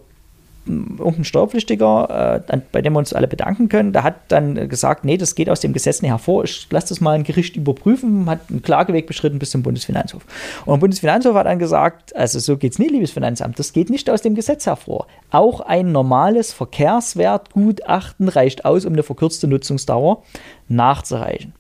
irgendein 0.67 1.25
Steuerpflichtiger, 1.25 2.45
äh, 2.49 2.61
bei 2.71 2.83
dem 2.83 2.93
wir 2.93 3.01
uns 3.01 3.13
alle 3.13 3.27
bedanken 3.27 3.69
können, 3.69 3.93
der 3.93 4.05
hat 4.05 4.15
dann 4.29 4.69
gesagt, 4.69 5.05
nee, 5.05 5.17
das 5.17 5.35
geht 5.35 5.51
aus 5.51 5.61
dem 5.61 5.73
Gesetz 5.73 6.03
nicht 6.03 6.11
hervor, 6.11 6.45
ich 6.45 6.69
lasse 6.71 6.89
das 6.91 7.01
mal 7.01 7.13
ein 7.13 7.25
Gericht 7.25 7.57
überprüfen, 7.57 8.29
hat 8.31 8.41
einen 8.49 8.63
Klageweg 8.63 9.07
beschritten 9.07 9.39
bis 9.39 9.51
zum 9.51 9.63
Bundesfinanzhof. 9.63 10.25
Und 10.65 10.75
der 10.75 10.81
Bundesfinanzhof 10.81 11.35
hat 11.35 11.47
dann 11.47 11.59
gesagt, 11.59 12.15
also 12.15 12.39
so 12.39 12.57
geht 12.57 12.73
es 12.73 12.79
nicht, 12.79 12.93
liebes 12.93 13.11
Finanzamt, 13.11 13.59
das 13.59 13.73
geht 13.73 13.91
nicht 13.91 14.09
aus 14.09 14.23
dem 14.23 14.35
Gesetz 14.35 14.67
hervor. 14.67 15.07
Auch 15.31 15.61
ein 15.61 15.93
normales 15.93 16.53
Verkehrswertgutachten 16.53 18.29
reicht 18.29 18.65
aus, 18.65 18.85
um 18.85 18.93
eine 18.93 19.03
verkürzte 19.03 19.49
Nutzungsdauer 19.49 20.23
nachzureichen. 20.69 21.55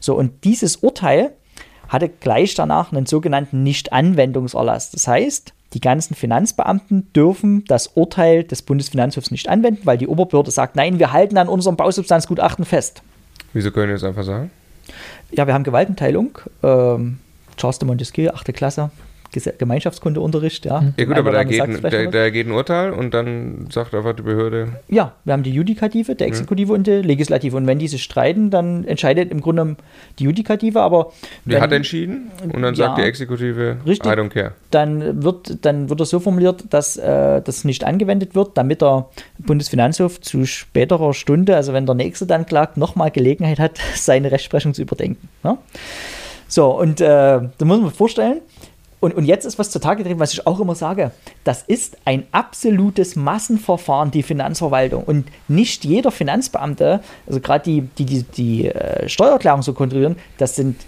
So, 0.00 0.14
und 0.14 0.44
dieses 0.44 0.76
Urteil 0.76 1.32
hatte 1.88 2.08
gleich 2.08 2.54
danach 2.54 2.92
einen 2.92 3.06
sogenannten 3.06 3.62
Nichtanwendungserlass. 3.62 4.90
Das 4.90 5.06
heißt, 5.06 5.52
die 5.72 5.80
ganzen 5.80 6.14
Finanzbeamten 6.14 7.12
dürfen 7.12 7.64
das 7.66 7.88
Urteil 7.88 8.44
des 8.44 8.62
Bundesfinanzhofs 8.62 9.30
nicht 9.30 9.48
anwenden, 9.48 9.82
weil 9.84 9.98
die 9.98 10.06
Oberbehörde 10.06 10.50
sagt, 10.50 10.76
nein, 10.76 10.98
wir 10.98 11.12
halten 11.12 11.36
an 11.38 11.48
unserem 11.48 11.76
Bausubstanzgutachten 11.76 12.64
fest. 12.64 13.02
Wieso 13.52 13.70
können 13.70 13.88
wir 13.88 13.94
das 13.94 14.04
einfach 14.04 14.24
sagen? 14.24 14.50
Ja, 15.32 15.46
wir 15.46 15.54
haben 15.54 15.64
Gewaltenteilung. 15.64 16.38
Ähm, 16.62 17.18
Charles 17.56 17.78
de 17.78 17.86
Montesquieu, 17.86 18.30
8. 18.30 18.52
Klasse, 18.54 18.90
Gemeinschaftskundeunterricht. 19.58 20.64
Ja, 20.64 20.82
Ja 20.96 21.04
gut, 21.04 21.16
aber 21.16 21.32
da 21.32 21.44
geht, 21.44 21.58
sagt 21.58 21.84
ein, 21.84 21.90
da, 21.90 22.06
da 22.06 22.30
geht 22.30 22.46
ein 22.46 22.52
Urteil 22.52 22.90
und 22.92 23.12
dann 23.14 23.68
sagt 23.70 23.94
einfach 23.94 24.14
die 24.14 24.22
Behörde, 24.22 24.68
Ja, 24.88 25.12
wir 25.24 25.32
haben 25.32 25.42
die 25.42 25.50
Judikative, 25.52 26.12
Mhm. 26.12 26.16
der 26.16 26.26
Exekutive 26.28 26.72
und 26.72 26.86
die 26.86 26.92
Legislative. 27.02 27.56
Und 27.56 27.66
wenn 27.66 27.78
diese 27.78 27.98
streiten, 27.98 28.50
dann 28.50 28.84
entscheidet 28.84 29.30
im 29.30 29.40
Grunde 29.40 29.76
die 30.18 30.24
Judikative, 30.24 30.80
aber 30.80 31.12
die 31.44 31.50
wenn- 31.52 31.60
hat 31.60 31.72
entschieden 31.72 32.30
und 32.52 32.62
dann 32.62 32.74
sagt 32.74 32.98
Ja. 32.98 33.02
die 33.04 33.08
Exekutive, 33.08 33.76
Richtig. 33.86 34.10
I 34.10 34.14
don't 34.14 34.28
care. 34.30 34.52
dann 34.70 35.22
wird, 35.22 35.64
dann 35.64 35.88
wird 35.88 36.00
das 36.00 36.10
so 36.10 36.20
formuliert, 36.20 36.64
dass 36.70 36.96
äh, 36.96 37.40
das 37.42 37.64
nicht 37.64 37.84
angewendet 37.84 38.34
wird, 38.34 38.56
damit 38.56 38.82
der 38.82 39.06
Bundesfinanzhof 39.38 40.20
zu 40.20 40.44
späterer 40.46 41.14
Stunde, 41.14 41.56
also 41.56 41.72
wenn 41.72 41.86
der 41.86 41.94
Nächste 41.94 42.26
dann 42.26 42.46
klagt, 42.46 42.76
nochmal 42.76 43.10
Gelegenheit 43.10 43.58
hat, 43.58 43.78
seine 43.94 44.30
Rechtsprechung 44.32 44.74
zu 44.74 44.82
überdenken. 44.82 45.28
Ne? 45.42 45.58
So, 46.48 46.66
und 46.78 47.00
äh, 47.00 47.04
da 47.06 47.48
muss 47.64 47.80
man 47.80 47.88
sich 47.88 47.98
vorstellen, 47.98 48.40
und, 49.00 49.14
und 49.14 49.24
jetzt 49.24 49.44
ist 49.44 49.58
was 49.58 49.70
zutage 49.70 49.98
getreten, 49.98 50.20
was 50.20 50.32
ich 50.32 50.46
auch 50.46 50.58
immer 50.58 50.74
sage. 50.74 51.10
Das 51.44 51.62
ist 51.62 51.98
ein 52.04 52.24
absolutes 52.32 53.14
Massenverfahren, 53.14 54.10
die 54.10 54.22
Finanzverwaltung. 54.22 55.04
Und 55.04 55.26
nicht 55.48 55.84
jeder 55.84 56.10
Finanzbeamte, 56.10 57.00
also 57.26 57.40
gerade 57.40 57.64
die, 57.64 57.82
die 57.82 58.04
die, 58.04 58.22
die 58.22 58.68
äh, 58.68 59.08
Steuererklärung 59.08 59.62
so 59.62 59.74
kontrollieren, 59.74 60.16
das 60.38 60.56
sind, 60.56 60.80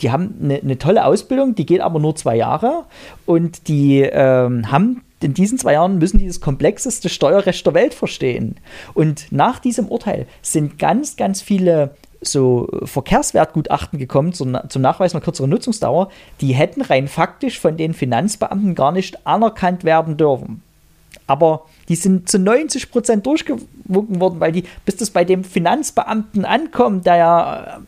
die 0.00 0.10
haben 0.10 0.34
eine, 0.42 0.56
eine 0.56 0.78
tolle 0.78 1.04
Ausbildung, 1.04 1.54
die 1.54 1.66
geht 1.66 1.80
aber 1.80 2.00
nur 2.00 2.16
zwei 2.16 2.36
Jahre. 2.36 2.84
Und 3.26 3.68
die 3.68 4.00
ähm, 4.00 4.70
haben 4.70 5.02
in 5.22 5.34
diesen 5.34 5.58
zwei 5.58 5.74
Jahren 5.74 5.98
müssen 5.98 6.18
die 6.18 6.26
das 6.26 6.40
komplexeste 6.40 7.10
Steuerrecht 7.10 7.66
der 7.66 7.74
Welt 7.74 7.92
verstehen. 7.92 8.56
Und 8.94 9.26
nach 9.30 9.58
diesem 9.58 9.88
Urteil 9.88 10.26
sind 10.40 10.78
ganz, 10.78 11.16
ganz 11.16 11.42
viele 11.42 11.94
so 12.20 12.68
Verkehrswertgutachten 12.84 13.98
gekommen 13.98 14.32
zum, 14.32 14.58
zum 14.68 14.82
Nachweis 14.82 15.14
einer 15.14 15.22
kürzeren 15.22 15.50
Nutzungsdauer, 15.50 16.10
die 16.40 16.52
hätten 16.52 16.82
rein 16.82 17.08
faktisch 17.08 17.58
von 17.58 17.76
den 17.76 17.94
Finanzbeamten 17.94 18.74
gar 18.74 18.92
nicht 18.92 19.26
anerkannt 19.26 19.84
werden 19.84 20.16
dürfen. 20.16 20.62
Aber 21.26 21.66
die 21.88 21.96
sind 21.96 22.28
zu 22.28 22.38
90 22.38 22.90
Prozent 22.90 23.26
durchgewunken 23.26 24.20
worden, 24.20 24.40
weil 24.40 24.52
die, 24.52 24.64
bis 24.84 24.96
das 24.96 25.10
bei 25.10 25.24
dem 25.24 25.44
Finanzbeamten 25.44 26.44
ankommt, 26.44 27.06
der 27.06 27.16
ja 27.16 27.80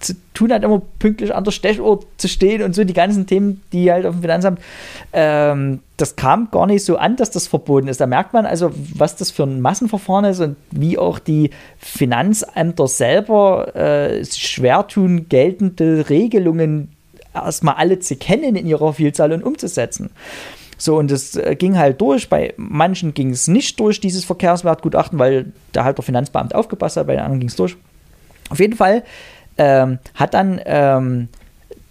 zu 0.00 0.14
tun 0.34 0.52
hat, 0.52 0.64
immer 0.64 0.82
pünktlich 0.98 1.34
an 1.34 1.44
der 1.44 1.50
Stechuhr 1.50 2.00
zu 2.16 2.28
stehen 2.28 2.62
und 2.62 2.74
so 2.74 2.84
die 2.84 2.94
ganzen 2.94 3.26
Themen, 3.26 3.62
die 3.72 3.92
halt 3.92 4.06
auf 4.06 4.14
dem 4.14 4.22
Finanzamt, 4.22 4.58
ähm, 5.12 5.80
das 5.96 6.16
kam 6.16 6.50
gar 6.50 6.66
nicht 6.66 6.84
so 6.84 6.96
an, 6.96 7.16
dass 7.16 7.30
das 7.30 7.46
verboten 7.46 7.88
ist. 7.88 8.00
Da 8.00 8.06
merkt 8.06 8.32
man 8.32 8.46
also, 8.46 8.72
was 8.94 9.16
das 9.16 9.30
für 9.30 9.42
ein 9.42 9.60
Massenverfahren 9.60 10.24
ist 10.24 10.40
und 10.40 10.56
wie 10.70 10.98
auch 10.98 11.18
die 11.18 11.50
Finanzämter 11.78 12.88
selber 12.88 13.76
äh, 13.76 14.24
schwer 14.24 14.86
tun, 14.88 15.28
geltende 15.28 16.08
Regelungen 16.08 16.88
erstmal 17.34 17.74
alle 17.74 17.98
zu 18.00 18.16
kennen 18.16 18.56
in 18.56 18.66
ihrer 18.66 18.94
Vielzahl 18.94 19.32
und 19.32 19.44
umzusetzen. 19.44 20.10
So, 20.78 20.96
und 20.96 21.10
das 21.10 21.36
äh, 21.36 21.56
ging 21.56 21.76
halt 21.76 22.00
durch. 22.00 22.30
Bei 22.30 22.54
manchen 22.56 23.12
ging 23.12 23.30
es 23.30 23.48
nicht 23.48 23.78
durch, 23.78 24.00
dieses 24.00 24.24
Verkehrswertgutachten, 24.24 25.18
weil 25.18 25.52
da 25.72 25.84
halt 25.84 25.98
der 25.98 26.04
Finanzbeamte 26.04 26.56
aufgepasst 26.56 26.96
hat, 26.96 27.06
bei 27.06 27.12
den 27.12 27.20
anderen 27.20 27.40
ging 27.40 27.50
es 27.50 27.56
durch. 27.56 27.76
Auf 28.48 28.58
jeden 28.58 28.76
Fall 28.76 29.04
ähm, 29.60 29.98
hat 30.14 30.32
dann 30.32 30.58
ähm, 30.64 31.28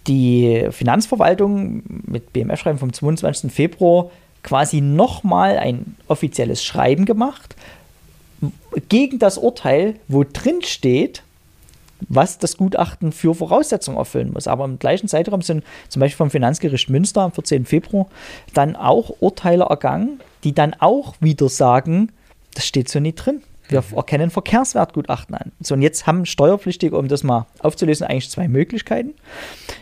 die 0.08 0.66
Finanzverwaltung 0.70 1.84
mit 1.86 2.32
BMF-Schreiben 2.32 2.78
vom 2.78 2.92
22. 2.92 3.52
Februar 3.52 4.10
quasi 4.42 4.80
nochmal 4.80 5.56
ein 5.56 5.94
offizielles 6.08 6.64
Schreiben 6.64 7.04
gemacht 7.04 7.54
gegen 8.88 9.20
das 9.20 9.38
Urteil, 9.38 9.94
wo 10.08 10.24
drin 10.24 10.62
steht, 10.62 11.22
was 12.08 12.38
das 12.38 12.56
Gutachten 12.56 13.12
für 13.12 13.34
Voraussetzungen 13.36 13.98
erfüllen 13.98 14.32
muss. 14.32 14.48
Aber 14.48 14.64
im 14.64 14.80
gleichen 14.80 15.06
Zeitraum 15.06 15.42
sind 15.42 15.62
zum 15.88 16.00
Beispiel 16.00 16.16
vom 16.16 16.30
Finanzgericht 16.30 16.90
Münster 16.90 17.20
am 17.20 17.32
14. 17.32 17.66
Februar 17.66 18.06
dann 18.52 18.74
auch 18.74 19.10
Urteile 19.20 19.64
ergangen, 19.64 20.20
die 20.42 20.54
dann 20.54 20.74
auch 20.80 21.14
wieder 21.20 21.48
sagen, 21.48 22.10
das 22.54 22.66
steht 22.66 22.88
so 22.88 22.98
nicht 22.98 23.16
drin. 23.16 23.42
Wir 23.70 23.84
erkennen 23.94 24.30
Verkehrswertgutachten 24.30 25.34
an. 25.34 25.52
So, 25.60 25.74
und 25.74 25.82
jetzt 25.82 26.06
haben 26.06 26.26
Steuerpflichtige, 26.26 26.96
um 26.96 27.08
das 27.08 27.22
mal 27.22 27.46
aufzulösen, 27.60 28.06
eigentlich 28.06 28.28
zwei 28.28 28.48
Möglichkeiten. 28.48 29.14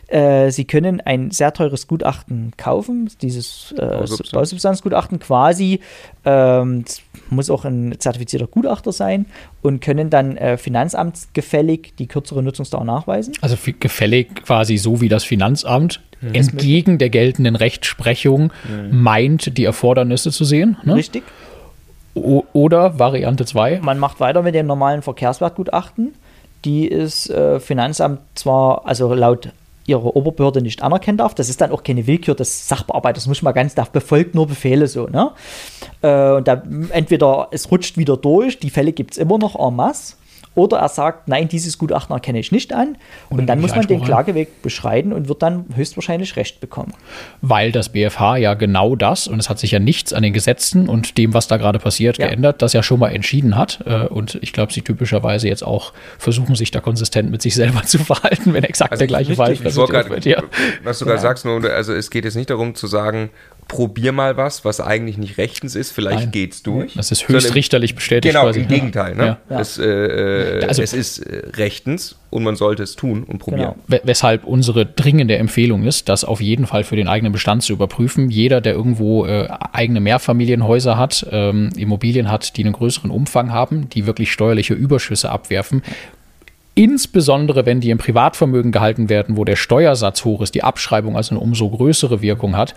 Äh, 0.08 0.50
sie 0.50 0.64
können 0.64 1.00
ein 1.00 1.30
sehr 1.30 1.52
teures 1.52 1.86
Gutachten 1.86 2.52
kaufen, 2.56 3.10
dieses 3.22 3.74
äh, 3.78 3.80
Bausubstanz. 3.80 4.32
Bausubstanzgutachten 4.32 5.18
quasi, 5.18 5.80
ähm, 6.24 6.84
es 6.86 7.02
muss 7.30 7.50
auch 7.50 7.64
ein 7.64 7.94
zertifizierter 7.98 8.46
Gutachter 8.46 8.92
sein 8.92 9.26
und 9.62 9.80
können 9.80 10.10
dann 10.10 10.36
äh, 10.36 10.58
finanzamtsgefällig 10.58 11.94
die 11.98 12.06
kürzere 12.06 12.42
Nutzungsdauer 12.42 12.84
nachweisen. 12.84 13.34
Also 13.40 13.56
gefällig 13.80 14.44
quasi 14.44 14.76
so 14.76 15.00
wie 15.00 15.08
das 15.08 15.24
Finanzamt 15.24 16.02
entgegen 16.32 16.98
der 16.98 17.10
geltenden 17.10 17.54
Rechtsprechung 17.54 18.52
meint, 18.90 19.56
die 19.56 19.64
Erfordernisse 19.64 20.32
zu 20.32 20.44
sehen. 20.44 20.76
Ne? 20.82 20.96
Richtig. 20.96 21.22
Oder 22.52 22.98
Variante 22.98 23.44
2. 23.44 23.80
Man 23.82 23.98
macht 23.98 24.20
weiter 24.20 24.42
mit 24.42 24.54
dem 24.54 24.66
normalen 24.66 25.02
Verkehrswertgutachten. 25.02 26.14
Die 26.64 26.86
ist 26.86 27.30
äh, 27.30 27.60
Finanzamt 27.60 28.20
zwar, 28.34 28.86
also 28.86 29.12
laut 29.14 29.50
ihrer 29.88 30.14
Oberbehörde 30.14 30.60
nicht 30.60 30.82
anerkennen 30.82 31.18
darf. 31.18 31.34
Das 31.34 31.48
ist 31.48 31.60
dann 31.60 31.72
auch 31.72 31.82
keine 31.82 32.06
Willkür 32.06 32.34
des 32.34 32.68
Sachbearbeiters, 32.68 33.26
muss 33.26 33.42
mal 33.42 33.52
ganz, 33.52 33.74
der 33.74 33.86
befolgt 33.90 34.34
nur 34.34 34.46
Befehle 34.46 34.86
so. 34.86 35.06
Ne? 35.06 35.30
Äh, 36.02 36.32
und 36.32 36.46
da 36.46 36.62
entweder 36.90 37.48
es 37.50 37.70
rutscht 37.70 37.96
wieder 37.96 38.16
durch, 38.16 38.58
die 38.58 38.70
Fälle 38.70 38.92
gibt 38.92 39.12
es 39.12 39.18
immer 39.18 39.38
noch 39.38 39.58
en 39.58 39.74
masse. 39.74 40.16
Oder 40.58 40.78
er 40.78 40.88
sagt, 40.88 41.28
nein, 41.28 41.46
dieses 41.46 41.78
Gutachten 41.78 42.12
erkenne 42.12 42.40
ich 42.40 42.50
nicht 42.50 42.72
an. 42.72 42.96
Und, 43.30 43.38
und 43.38 43.46
dann 43.46 43.60
muss 43.60 43.76
man 43.76 43.86
den 43.86 44.02
Klageweg 44.02 44.60
beschreiten 44.60 45.12
und 45.12 45.28
wird 45.28 45.40
dann 45.40 45.66
höchstwahrscheinlich 45.72 46.34
Recht 46.34 46.58
bekommen. 46.60 46.94
Weil 47.42 47.70
das 47.70 47.90
BFH 47.90 48.38
ja 48.38 48.54
genau 48.54 48.96
das, 48.96 49.28
und 49.28 49.38
es 49.38 49.48
hat 49.48 49.60
sich 49.60 49.70
ja 49.70 49.78
nichts 49.78 50.12
an 50.12 50.24
den 50.24 50.32
Gesetzen 50.32 50.88
und 50.88 51.16
dem, 51.16 51.32
was 51.32 51.46
da 51.46 51.58
gerade 51.58 51.78
passiert, 51.78 52.18
ja. 52.18 52.26
geändert, 52.26 52.60
das 52.60 52.72
ja 52.72 52.82
schon 52.82 52.98
mal 52.98 53.10
entschieden 53.10 53.56
hat. 53.56 53.84
Äh, 53.86 54.06
und 54.06 54.36
ich 54.42 54.52
glaube, 54.52 54.72
sie 54.72 54.82
typischerweise 54.82 55.46
jetzt 55.46 55.62
auch 55.62 55.92
versuchen, 56.18 56.56
sich 56.56 56.72
da 56.72 56.80
konsistent 56.80 57.30
mit 57.30 57.40
sich 57.40 57.54
selber 57.54 57.82
zu 57.84 58.00
verhalten, 58.00 58.52
wenn 58.52 58.64
exakt 58.64 58.90
also 58.90 58.98
der 58.98 59.06
gleiche 59.06 59.36
Fall 59.36 59.54
präsentiert 59.54 60.10
wird. 60.10 60.24
Ja. 60.24 60.42
Was 60.82 60.98
du 60.98 61.04
gerade 61.04 61.18
ja. 61.18 61.22
sagst, 61.22 61.46
also 61.46 61.92
es 61.94 62.10
geht 62.10 62.24
jetzt 62.24 62.34
nicht 62.34 62.50
darum 62.50 62.74
zu 62.74 62.88
sagen, 62.88 63.30
probier 63.68 64.12
mal 64.12 64.38
was, 64.38 64.64
was 64.64 64.80
eigentlich 64.80 65.18
nicht 65.18 65.36
rechtens 65.36 65.76
ist, 65.76 65.92
vielleicht 65.92 66.20
Nein. 66.20 66.30
geht's 66.30 66.62
durch. 66.62 66.94
Das 66.94 67.12
ist 67.12 67.28
höchstrichterlich 67.28 67.94
bestätigt. 67.94 68.34
Genau, 68.34 68.46
quasi. 68.46 68.60
im 68.60 68.68
Gegenteil. 68.68 69.14
Ne? 69.14 69.36
Ja. 69.48 69.60
Es, 69.60 69.78
äh, 69.78 69.84
äh, 69.84 70.64
also, 70.64 70.82
es, 70.82 70.94
ist 70.94 71.18
äh, 71.18 71.42
rechtens 71.54 72.16
und 72.30 72.42
man 72.44 72.56
sollte 72.56 72.82
es 72.82 72.96
tun 72.96 73.24
und 73.24 73.38
probieren. 73.38 73.74
Genau. 73.86 74.00
Weshalb 74.04 74.44
unsere 74.44 74.86
dringende 74.86 75.36
Empfehlung 75.36 75.84
ist, 75.84 76.08
das 76.08 76.24
auf 76.24 76.40
jeden 76.40 76.66
Fall 76.66 76.82
für 76.82 76.96
den 76.96 77.08
eigenen 77.08 77.32
Bestand 77.32 77.62
zu 77.62 77.74
überprüfen. 77.74 78.30
Jeder, 78.30 78.62
der 78.62 78.72
irgendwo 78.72 79.26
äh, 79.26 79.48
eigene 79.72 80.00
Mehrfamilienhäuser 80.00 80.96
hat, 80.96 81.26
ähm, 81.30 81.70
Immobilien 81.76 82.30
hat, 82.30 82.56
die 82.56 82.64
einen 82.64 82.72
größeren 82.72 83.10
Umfang 83.10 83.52
haben, 83.52 83.90
die 83.90 84.06
wirklich 84.06 84.32
steuerliche 84.32 84.72
Überschüsse 84.72 85.30
abwerfen, 85.30 85.82
insbesondere 86.78 87.66
wenn 87.66 87.80
die 87.80 87.90
im 87.90 87.98
Privatvermögen 87.98 88.70
gehalten 88.70 89.08
werden, 89.08 89.36
wo 89.36 89.44
der 89.44 89.56
Steuersatz 89.56 90.24
hoch 90.24 90.40
ist, 90.42 90.54
die 90.54 90.62
Abschreibung 90.62 91.16
also 91.16 91.34
eine 91.34 91.40
umso 91.40 91.68
größere 91.68 92.22
Wirkung 92.22 92.56
hat, 92.56 92.76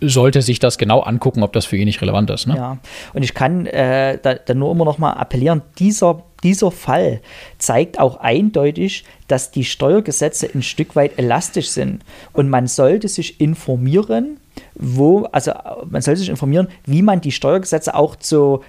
sollte 0.00 0.42
sich 0.42 0.58
das 0.58 0.78
genau 0.78 1.00
angucken, 1.00 1.42
ob 1.42 1.52
das 1.52 1.64
für 1.64 1.76
ihn 1.76 1.86
nicht 1.86 2.02
relevant 2.02 2.30
ist. 2.30 2.46
Ne? 2.46 2.56
Ja, 2.56 2.78
und 3.14 3.22
ich 3.22 3.34
kann 3.34 3.66
äh, 3.66 4.18
da, 4.20 4.34
da, 4.34 4.54
nur 4.54 4.72
immer 4.72 4.84
noch 4.84 4.98
mal 4.98 5.12
appellieren, 5.12 5.62
dieser, 5.78 6.22
dieser 6.42 6.70
Fall 6.70 7.20
zeigt 7.58 7.98
auch 7.98 8.20
eindeutig, 8.20 9.04
dass 9.28 9.50
die 9.50 9.64
Steuergesetze 9.64 10.50
ein 10.54 10.62
Stück 10.62 10.96
weit 10.96 11.18
elastisch 11.18 11.68
sind. 11.68 12.02
Und 12.32 12.48
man 12.48 12.66
sollte 12.66 13.08
sich 13.08 13.40
informieren, 13.40 14.38
wo, 14.74 15.24
also 15.32 15.52
man 15.88 16.02
sollte 16.02 16.20
sich 16.20 16.28
informieren, 16.28 16.68
wie 16.84 17.02
man 17.02 17.20
die 17.20 17.32
Steuergesetze 17.32 17.94
auch 17.94 18.16
zu 18.16 18.60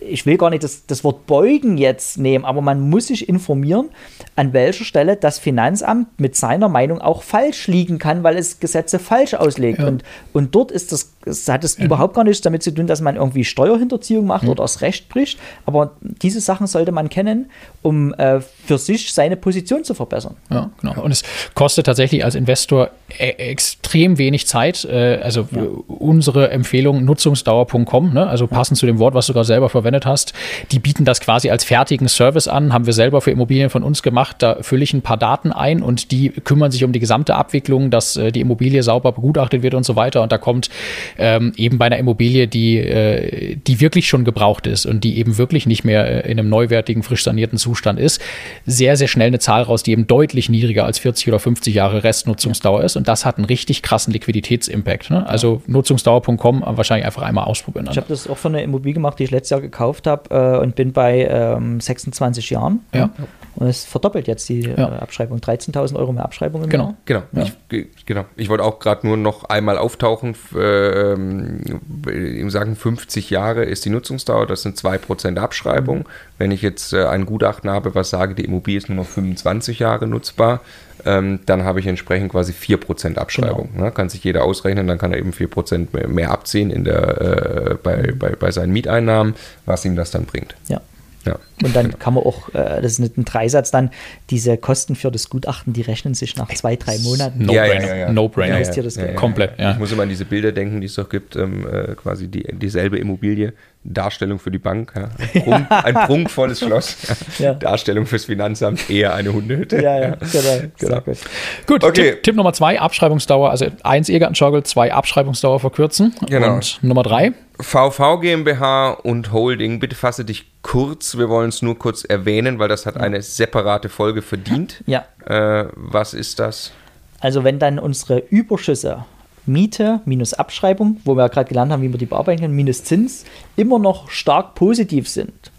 ich 0.00 0.26
will 0.26 0.36
gar 0.36 0.50
nicht 0.50 0.62
das, 0.62 0.86
das 0.86 1.04
Wort 1.04 1.26
beugen 1.26 1.78
jetzt 1.78 2.18
nehmen, 2.18 2.44
aber 2.44 2.60
man 2.60 2.80
muss 2.90 3.06
sich 3.06 3.28
informieren, 3.28 3.88
an 4.36 4.52
welcher 4.52 4.84
Stelle 4.84 5.16
das 5.16 5.38
Finanzamt 5.38 6.20
mit 6.20 6.36
seiner 6.36 6.68
Meinung 6.68 7.00
auch 7.00 7.22
falsch 7.22 7.66
liegen 7.66 7.98
kann, 7.98 8.22
weil 8.22 8.36
es 8.36 8.60
Gesetze 8.60 8.98
falsch 8.98 9.34
auslegt. 9.34 9.78
Ja. 9.78 9.86
Und, 9.86 10.04
und 10.32 10.54
dort 10.54 10.70
ist 10.70 10.92
das, 10.92 11.12
das 11.24 11.48
hat 11.48 11.64
es 11.64 11.78
ja. 11.78 11.84
überhaupt 11.86 12.14
gar 12.14 12.24
nichts 12.24 12.42
damit 12.42 12.62
zu 12.62 12.72
tun, 12.72 12.86
dass 12.86 13.00
man 13.00 13.16
irgendwie 13.16 13.44
Steuerhinterziehung 13.44 14.26
macht 14.26 14.44
mhm. 14.44 14.50
oder 14.50 14.62
das 14.62 14.82
Recht 14.82 15.08
bricht. 15.08 15.40
Aber 15.64 15.92
diese 16.00 16.40
Sachen 16.40 16.66
sollte 16.66 16.92
man 16.92 17.08
kennen, 17.08 17.50
um 17.82 18.12
äh, 18.14 18.40
für 18.66 18.78
sich 18.78 19.12
seine 19.12 19.36
Position 19.36 19.84
zu 19.84 19.94
verbessern. 19.94 20.36
Ja, 20.50 20.70
genau. 20.80 21.00
Und 21.02 21.10
es 21.10 21.22
kostet 21.54 21.86
tatsächlich 21.86 22.24
als 22.24 22.34
Investor 22.34 22.90
e 23.18 23.30
extrem 23.30 24.18
wenig 24.18 24.46
Zeit. 24.46 24.84
Äh, 24.84 25.20
also 25.22 25.48
ja. 25.50 25.62
unsere 25.86 26.50
Empfehlung 26.50 27.04
nutzungsdauer.com, 27.04 28.12
ne? 28.12 28.26
also 28.26 28.46
passend 28.46 28.78
zu 28.78 28.86
dem 28.86 28.98
Wort, 28.98 29.14
was 29.14 29.26
du 29.26 29.32
gerade 29.32 29.46
selber 29.46 29.68
verwendet 29.68 30.06
hast, 30.06 30.32
die 30.72 30.78
bieten 30.78 31.04
das 31.04 31.20
quasi 31.20 31.50
als 31.50 31.64
fertigen 31.64 32.08
Service 32.08 32.48
an, 32.48 32.72
haben 32.72 32.86
wir 32.86 32.92
selber 32.92 33.20
für 33.20 33.30
Immobilien 33.30 33.70
von 33.70 33.82
uns 33.82 34.02
gemacht 34.02 34.14
gemacht. 34.14 34.36
Da 34.42 34.62
fülle 34.62 34.84
ich 34.84 34.94
ein 34.94 35.02
paar 35.02 35.16
Daten 35.16 35.52
ein 35.52 35.82
und 35.82 36.10
die 36.10 36.30
kümmern 36.30 36.70
sich 36.70 36.84
um 36.84 36.92
die 36.92 37.00
gesamte 37.00 37.34
Abwicklung, 37.34 37.90
dass 37.90 38.16
äh, 38.16 38.30
die 38.30 38.40
Immobilie 38.40 38.82
sauber 38.82 39.12
begutachtet 39.12 39.62
wird 39.62 39.74
und 39.74 39.84
so 39.84 39.96
weiter. 39.96 40.22
Und 40.22 40.32
da 40.32 40.38
kommt 40.38 40.70
ähm, 41.18 41.52
eben 41.56 41.78
bei 41.78 41.86
einer 41.86 41.98
Immobilie, 41.98 42.46
die, 42.46 42.78
äh, 42.78 43.56
die 43.56 43.80
wirklich 43.80 44.08
schon 44.08 44.24
gebraucht 44.24 44.66
ist 44.66 44.86
und 44.86 45.02
die 45.02 45.18
eben 45.18 45.36
wirklich 45.36 45.66
nicht 45.66 45.84
mehr 45.84 46.24
äh, 46.24 46.30
in 46.30 46.38
einem 46.38 46.48
neuwertigen, 46.48 47.02
frisch 47.02 47.24
sanierten 47.24 47.58
Zustand 47.58 47.98
ist, 47.98 48.20
sehr, 48.66 48.96
sehr 48.96 49.08
schnell 49.08 49.28
eine 49.28 49.38
Zahl 49.38 49.62
raus, 49.62 49.82
die 49.82 49.92
eben 49.92 50.06
deutlich 50.06 50.48
niedriger 50.48 50.84
als 50.84 50.98
40 50.98 51.28
oder 51.28 51.38
50 51.38 51.74
Jahre 51.74 52.04
Restnutzungsdauer 52.04 52.84
ist. 52.84 52.96
Und 52.96 53.08
das 53.08 53.24
hat 53.24 53.36
einen 53.36 53.46
richtig 53.46 53.82
krassen 53.82 54.12
Liquiditätsimpact. 54.12 55.10
Ne? 55.10 55.26
Also 55.26 55.62
nutzungsdauer.com 55.66 56.62
wahrscheinlich 56.66 57.06
einfach 57.06 57.22
einmal 57.22 57.44
ausprobieren. 57.44 57.88
Ich 57.90 57.96
habe 57.96 58.08
das 58.08 58.28
auch 58.28 58.38
von 58.38 58.54
einer 58.54 58.62
Immobilie 58.62 58.94
gemacht, 58.94 59.18
die 59.18 59.24
ich 59.24 59.30
letztes 59.30 59.50
Jahr 59.50 59.60
gekauft 59.60 60.06
habe 60.06 60.30
äh, 60.30 60.62
und 60.62 60.74
bin 60.74 60.92
bei 60.92 61.26
ähm, 61.26 61.80
26 61.80 62.50
Jahren. 62.50 62.80
Ja. 62.92 63.10
Und 63.56 63.68
es 63.68 63.84
verdoppelt 63.84 64.26
jetzt 64.26 64.48
die 64.48 64.64
äh, 64.64 64.78
ja. 64.78 64.88
Abschreibung. 64.98 65.38
13.000 65.38 65.96
Euro 65.96 66.12
mehr 66.12 66.24
Abschreibung 66.24 66.64
im 66.64 66.70
genau. 66.70 66.84
Jahr. 66.84 66.94
Genau, 67.04 67.22
ja. 67.32 67.46
ich, 67.70 68.06
genau. 68.06 68.24
Ich 68.36 68.48
wollte 68.48 68.64
auch 68.64 68.78
gerade 68.78 69.06
nur 69.06 69.16
noch 69.16 69.44
einmal 69.44 69.78
auftauchen. 69.78 70.34
Äh, 70.54 71.12
Im 71.12 72.50
Sagen 72.50 72.74
50 72.74 73.30
Jahre 73.30 73.64
ist 73.64 73.84
die 73.84 73.90
Nutzungsdauer, 73.90 74.46
das 74.46 74.62
sind 74.62 74.76
2% 74.76 75.38
Abschreibung. 75.38 75.98
Mhm. 75.98 76.04
Wenn 76.38 76.50
ich 76.50 76.62
jetzt 76.62 76.92
äh, 76.92 77.04
ein 77.06 77.26
Gutachten 77.26 77.70
habe, 77.70 77.94
was 77.94 78.10
sage, 78.10 78.34
die 78.34 78.43
Immobilie 78.44 78.78
ist 78.78 78.88
nur 78.88 78.96
noch 78.96 79.06
25 79.06 79.78
Jahre 79.78 80.06
nutzbar, 80.06 80.60
ähm, 81.04 81.40
dann 81.46 81.64
habe 81.64 81.80
ich 81.80 81.86
entsprechend 81.86 82.32
quasi 82.32 82.52
4% 82.52 83.16
Abschreibung. 83.16 83.70
Genau. 83.72 83.86
Ne? 83.86 83.92
Kann 83.92 84.08
sich 84.08 84.24
jeder 84.24 84.44
ausrechnen, 84.44 84.86
dann 84.86 84.98
kann 84.98 85.12
er 85.12 85.18
eben 85.18 85.32
4% 85.32 85.88
mehr, 85.92 86.08
mehr 86.08 86.30
abziehen 86.30 86.70
in 86.70 86.84
der, 86.84 87.20
äh, 87.20 87.74
bei, 87.82 88.12
bei, 88.18 88.30
bei 88.30 88.50
seinen 88.50 88.72
Mieteinnahmen, 88.72 89.34
was 89.66 89.84
ihm 89.84 89.96
das 89.96 90.10
dann 90.10 90.24
bringt. 90.24 90.54
Ja. 90.68 90.80
Ja. 91.26 91.38
Und 91.62 91.74
dann 91.74 91.98
kann 91.98 92.14
man 92.14 92.24
auch, 92.24 92.50
äh, 92.50 92.82
das 92.82 92.92
ist 92.92 92.98
nicht 92.98 93.16
ein 93.16 93.24
Dreisatz, 93.24 93.70
dann 93.70 93.90
diese 94.30 94.58
Kosten 94.58 94.94
für 94.94 95.10
das 95.10 95.30
Gutachten, 95.30 95.72
die 95.72 95.80
rechnen 95.80 96.12
sich 96.14 96.36
nach 96.36 96.52
zwei, 96.52 96.76
drei 96.76 96.98
Monaten. 96.98 97.46
No 97.46 97.54
ja, 97.54 97.64
brainer. 97.64 97.86
Ja, 97.86 97.96
ja, 97.96 98.12
no 98.12 98.28
brainer. 98.28 98.60
Ja, 98.60 98.72
ja, 98.72 99.12
Komplett. 99.14 99.52
Ich 99.58 99.78
muss 99.78 99.90
immer 99.90 100.02
an 100.02 100.10
diese 100.10 100.26
Bilder 100.26 100.52
denken, 100.52 100.80
die 100.80 100.86
es 100.86 100.94
doch 100.94 101.08
gibt, 101.08 101.36
ähm, 101.36 101.66
äh, 101.66 101.94
quasi 101.94 102.28
die, 102.28 102.42
dieselbe 102.52 102.98
Immobilie, 102.98 103.54
Darstellung 103.84 104.38
für 104.38 104.50
die 104.50 104.58
Bank, 104.58 104.92
ein, 104.96 105.42
Prunk, 105.42 105.66
ein, 105.70 105.94
prunkvolles 105.94 106.60
Schloss, 106.60 106.96
Darstellung 107.60 108.06
fürs 108.06 108.24
Finanzamt, 108.24 108.90
eher 108.90 109.14
eine 109.14 109.32
Hundehütte. 109.32 109.82
Ja, 109.82 110.00
ja, 110.00 110.16
genau. 110.16 110.70
genau. 110.78 111.00
Gut, 111.00 111.18
gut 111.66 111.84
okay. 111.84 112.12
Tipp, 112.12 112.22
Tipp, 112.22 112.36
Nummer 112.36 112.52
zwei, 112.52 112.80
Abschreibungsdauer, 112.80 113.50
also 113.50 113.66
eins 113.82 114.08
Ehegattenschaukel, 114.08 114.62
zwei 114.64 114.92
Abschreibungsdauer 114.92 115.60
verkürzen. 115.60 116.14
Genau. 116.26 116.54
Und 116.54 116.78
Nummer 116.82 117.02
drei, 117.02 117.32
VV 117.60 118.20
GmbH 118.20 118.90
und 118.90 119.32
Holding, 119.32 119.78
bitte 119.78 119.94
fasse 119.94 120.24
dich 120.24 120.46
kurz. 120.62 121.16
Wir 121.16 121.28
wollen 121.28 121.50
es 121.50 121.62
nur 121.62 121.78
kurz 121.78 122.04
erwähnen, 122.04 122.58
weil 122.58 122.68
das 122.68 122.86
hat 122.86 122.96
eine 122.96 123.22
separate 123.22 123.88
Folge 123.88 124.22
verdient. 124.22 124.82
Ja. 124.86 125.04
Äh, 125.26 125.68
was 125.74 126.14
ist 126.14 126.40
das? 126.40 126.72
Also 127.20 127.44
wenn 127.44 127.58
dann 127.58 127.78
unsere 127.78 128.18
Überschüsse 128.18 129.04
Miete 129.46 130.00
minus 130.04 130.34
Abschreibung, 130.34 131.00
wo 131.04 131.14
wir 131.14 131.22
ja 131.22 131.28
gerade 131.28 131.48
gelernt 131.48 131.72
haben, 131.72 131.82
wie 131.82 131.92
wir 131.92 131.98
die 131.98 132.06
bearbeiten 132.06 132.40
können, 132.40 132.54
minus 132.54 132.84
Zins, 132.84 133.24
immer 133.56 133.78
noch 133.78 134.10
stark 134.10 134.54
positiv 134.54 135.08
sind, 135.08 135.50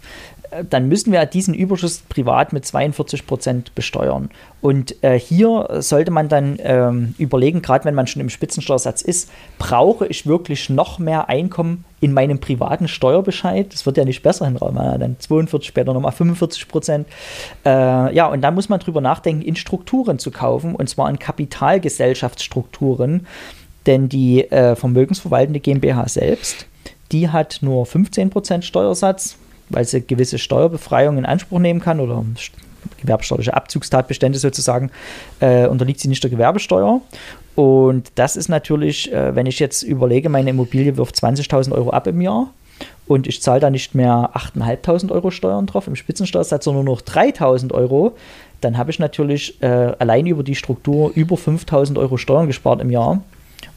dann 0.68 0.88
müssen 0.88 1.12
wir 1.12 1.24
diesen 1.26 1.54
Überschuss 1.54 2.02
privat 2.08 2.52
mit 2.52 2.64
42 2.64 3.26
Prozent 3.26 3.74
besteuern. 3.74 4.30
Und 4.60 5.02
äh, 5.02 5.18
hier 5.18 5.68
sollte 5.80 6.10
man 6.10 6.28
dann 6.28 6.58
ähm, 6.60 7.14
überlegen, 7.18 7.62
gerade 7.62 7.84
wenn 7.84 7.94
man 7.94 8.06
schon 8.06 8.20
im 8.20 8.30
Spitzensteuersatz 8.30 9.02
ist, 9.02 9.30
brauche 9.58 10.06
ich 10.06 10.26
wirklich 10.26 10.70
noch 10.70 10.98
mehr 10.98 11.28
Einkommen 11.28 11.84
in 12.00 12.12
meinem 12.12 12.38
privaten 12.38 12.88
Steuerbescheid? 12.88 13.72
Das 13.72 13.86
wird 13.86 13.96
ja 13.96 14.04
nicht 14.04 14.22
besser 14.22 14.46
hinrauen, 14.46 14.74
dann 14.74 15.16
42, 15.18 15.68
später 15.68 15.94
nochmal 15.94 16.12
45 16.12 16.68
Prozent. 16.68 17.06
Äh, 17.64 18.14
ja, 18.14 18.26
und 18.26 18.42
da 18.42 18.50
muss 18.50 18.68
man 18.68 18.80
drüber 18.80 19.00
nachdenken, 19.00 19.42
in 19.42 19.56
Strukturen 19.56 20.18
zu 20.18 20.30
kaufen, 20.30 20.74
und 20.74 20.88
zwar 20.88 21.08
in 21.10 21.18
Kapitalgesellschaftsstrukturen. 21.18 23.26
Denn 23.86 24.08
die 24.08 24.50
äh, 24.50 24.74
vermögensverwaltende 24.74 25.60
GmbH 25.60 26.08
selbst, 26.08 26.66
die 27.12 27.28
hat 27.28 27.58
nur 27.60 27.86
15 27.86 28.30
Prozent 28.30 28.64
Steuersatz 28.64 29.36
weil 29.68 29.84
sie 29.84 30.02
gewisse 30.02 30.38
Steuerbefreiungen 30.38 31.18
in 31.18 31.26
Anspruch 31.26 31.58
nehmen 31.58 31.80
kann 31.80 32.00
oder 32.00 32.24
gewerbesteuerliche 33.00 33.54
Abzugstatbestände 33.54 34.38
sozusagen, 34.38 34.90
äh, 35.40 35.66
unterliegt 35.66 36.00
sie 36.00 36.08
nicht 36.08 36.22
der 36.22 36.30
Gewerbesteuer. 36.30 37.00
Und 37.54 38.12
das 38.14 38.36
ist 38.36 38.48
natürlich, 38.48 39.12
äh, 39.12 39.34
wenn 39.34 39.46
ich 39.46 39.58
jetzt 39.58 39.82
überlege, 39.82 40.28
meine 40.28 40.50
Immobilie 40.50 40.96
wirft 40.96 41.16
20.000 41.16 41.72
Euro 41.72 41.90
ab 41.90 42.06
im 42.06 42.20
Jahr 42.20 42.50
und 43.06 43.26
ich 43.26 43.42
zahle 43.42 43.60
da 43.60 43.70
nicht 43.70 43.94
mehr 43.94 44.30
8.500 44.34 45.10
Euro 45.10 45.30
Steuern 45.30 45.66
drauf 45.66 45.86
im 45.86 45.96
Spitzensteuersatz, 45.96 46.64
sondern 46.64 46.84
nur 46.84 46.96
noch 46.96 47.02
3.000 47.02 47.72
Euro, 47.72 48.14
dann 48.60 48.78
habe 48.78 48.90
ich 48.90 48.98
natürlich 48.98 49.60
äh, 49.62 49.66
allein 49.98 50.26
über 50.26 50.42
die 50.42 50.54
Struktur 50.54 51.10
über 51.14 51.36
5.000 51.36 51.98
Euro 51.98 52.18
Steuern 52.18 52.46
gespart 52.46 52.80
im 52.80 52.90
Jahr. 52.90 53.22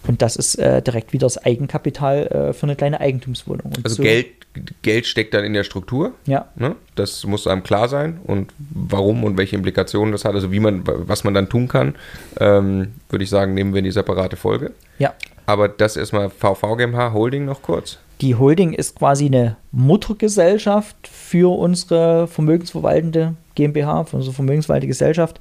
Und 0.08 0.22
das 0.22 0.36
ist 0.36 0.56
äh, 0.56 0.82
direkt 0.82 1.14
wieder 1.14 1.26
das 1.26 1.38
Eigenkapital 1.38 2.28
äh, 2.28 2.54
für 2.54 2.64
eine 2.64 2.76
kleine 2.76 3.00
Eigentumswohnung. 3.00 3.74
Und 3.76 3.86
also 3.86 3.98
so 3.98 4.04
Geld, 4.04 4.39
Geld 4.82 5.06
steckt 5.06 5.34
dann 5.34 5.44
in 5.44 5.54
der 5.54 5.64
Struktur. 5.64 6.14
Ja. 6.26 6.50
Ne? 6.56 6.76
Das 6.96 7.24
muss 7.26 7.48
einem 7.48 7.64
klar 7.64 7.88
sein 7.88 8.20
und 8.26 8.52
warum 8.72 9.24
und 9.24 9.38
welche 9.38 9.56
Implikationen 9.56 10.12
das 10.12 10.26
hat, 10.26 10.34
also 10.34 10.52
wie 10.52 10.60
man, 10.60 10.84
was 10.86 11.24
man 11.24 11.34
dann 11.34 11.50
tun 11.50 11.68
kann, 11.68 11.96
ähm, 12.40 12.94
würde 13.10 13.24
ich 13.24 13.30
sagen, 13.30 13.54
nehmen 13.54 13.74
wir 13.74 13.80
in 13.80 13.86
die 13.86 13.92
separate 13.92 14.36
Folge. 14.36 14.72
Ja. 14.98 15.14
Aber 15.46 15.68
das 15.68 15.98
erstmal 15.98 16.30
VV 16.30 16.78
GmbH 16.78 17.14
Holding 17.14 17.46
noch 17.46 17.62
kurz. 17.62 17.98
Die 18.22 18.36
Holding 18.36 18.74
ist 18.74 18.96
quasi 18.96 19.28
eine 19.28 19.56
Muttergesellschaft 19.72 20.96
für 21.08 21.58
unsere 21.58 22.28
vermögensverwaltende 22.28 23.36
GmbH, 23.56 24.04
für 24.04 24.18
unsere 24.18 24.36
vermögensverwaltende 24.36 24.88
Gesellschaft. 24.88 25.40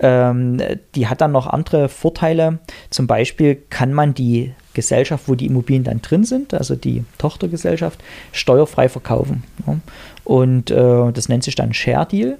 Ähm, 0.00 0.60
die 0.94 1.06
hat 1.06 1.20
dann 1.20 1.32
noch 1.32 1.46
andere 1.46 1.88
Vorteile. 1.88 2.58
Zum 2.90 3.06
Beispiel 3.06 3.54
kann 3.70 3.94
man 3.94 4.12
die 4.12 4.52
Gesellschaft, 4.76 5.24
wo 5.26 5.34
die 5.34 5.46
Immobilien 5.46 5.82
dann 5.82 6.02
drin 6.02 6.24
sind, 6.24 6.54
also 6.54 6.76
die 6.76 7.02
Tochtergesellschaft, 7.18 7.98
steuerfrei 8.30 8.88
verkaufen. 8.88 9.42
Ja. 9.66 9.78
Und 10.24 10.70
äh, 10.70 11.12
das 11.12 11.28
nennt 11.28 11.42
sich 11.42 11.56
dann 11.56 11.74
Share 11.74 12.06
Deal. 12.06 12.38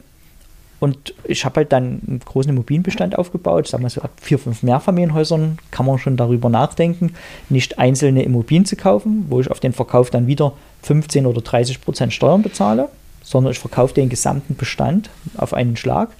Und 0.79 1.15
ich 1.25 1.47
habe 1.47 1.57
halt 1.57 1.73
dann 1.73 2.03
einen 2.07 2.21
großen 2.23 2.51
Immobilienbestand 2.51 3.17
aufgebaut. 3.17 3.67
Sagen 3.67 3.83
wir 3.83 3.91
so 3.91 4.03
ab 4.03 4.11
vier, 4.21 4.39
fünf 4.39 4.63
Mehrfamilienhäusern 4.63 5.57
kann 5.71 5.87
man 5.87 5.99
schon 5.99 6.19
darüber 6.19 6.51
nachdenken, 6.51 7.15
nicht 7.49 7.79
einzelne 7.79 8.23
Immobilien 8.23 8.67
zu 8.67 8.77
kaufen, 8.77 9.25
wo 9.31 9.41
ich 9.41 9.51
auf 9.51 9.59
den 9.59 9.73
Verkauf 9.73 10.11
dann 10.11 10.27
wieder 10.27 10.53
15 10.83 11.25
oder 11.25 11.41
30 11.41 11.81
Prozent 11.81 12.13
Steuern 12.13 12.43
bezahle, 12.43 12.91
sondern 13.23 13.53
ich 13.53 13.59
verkaufe 13.59 13.95
den 13.95 14.11
gesamten 14.11 14.55
Bestand 14.55 15.09
auf 15.39 15.55
einen 15.55 15.79
Schlag 15.79 16.11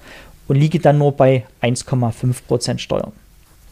und 0.47 0.55
liege 0.55 0.79
dann 0.79 0.97
nur 0.97 1.11
bei 1.11 1.45
1,5 1.61 2.35
Prozent 2.47 2.81
Steuern. 2.81 3.11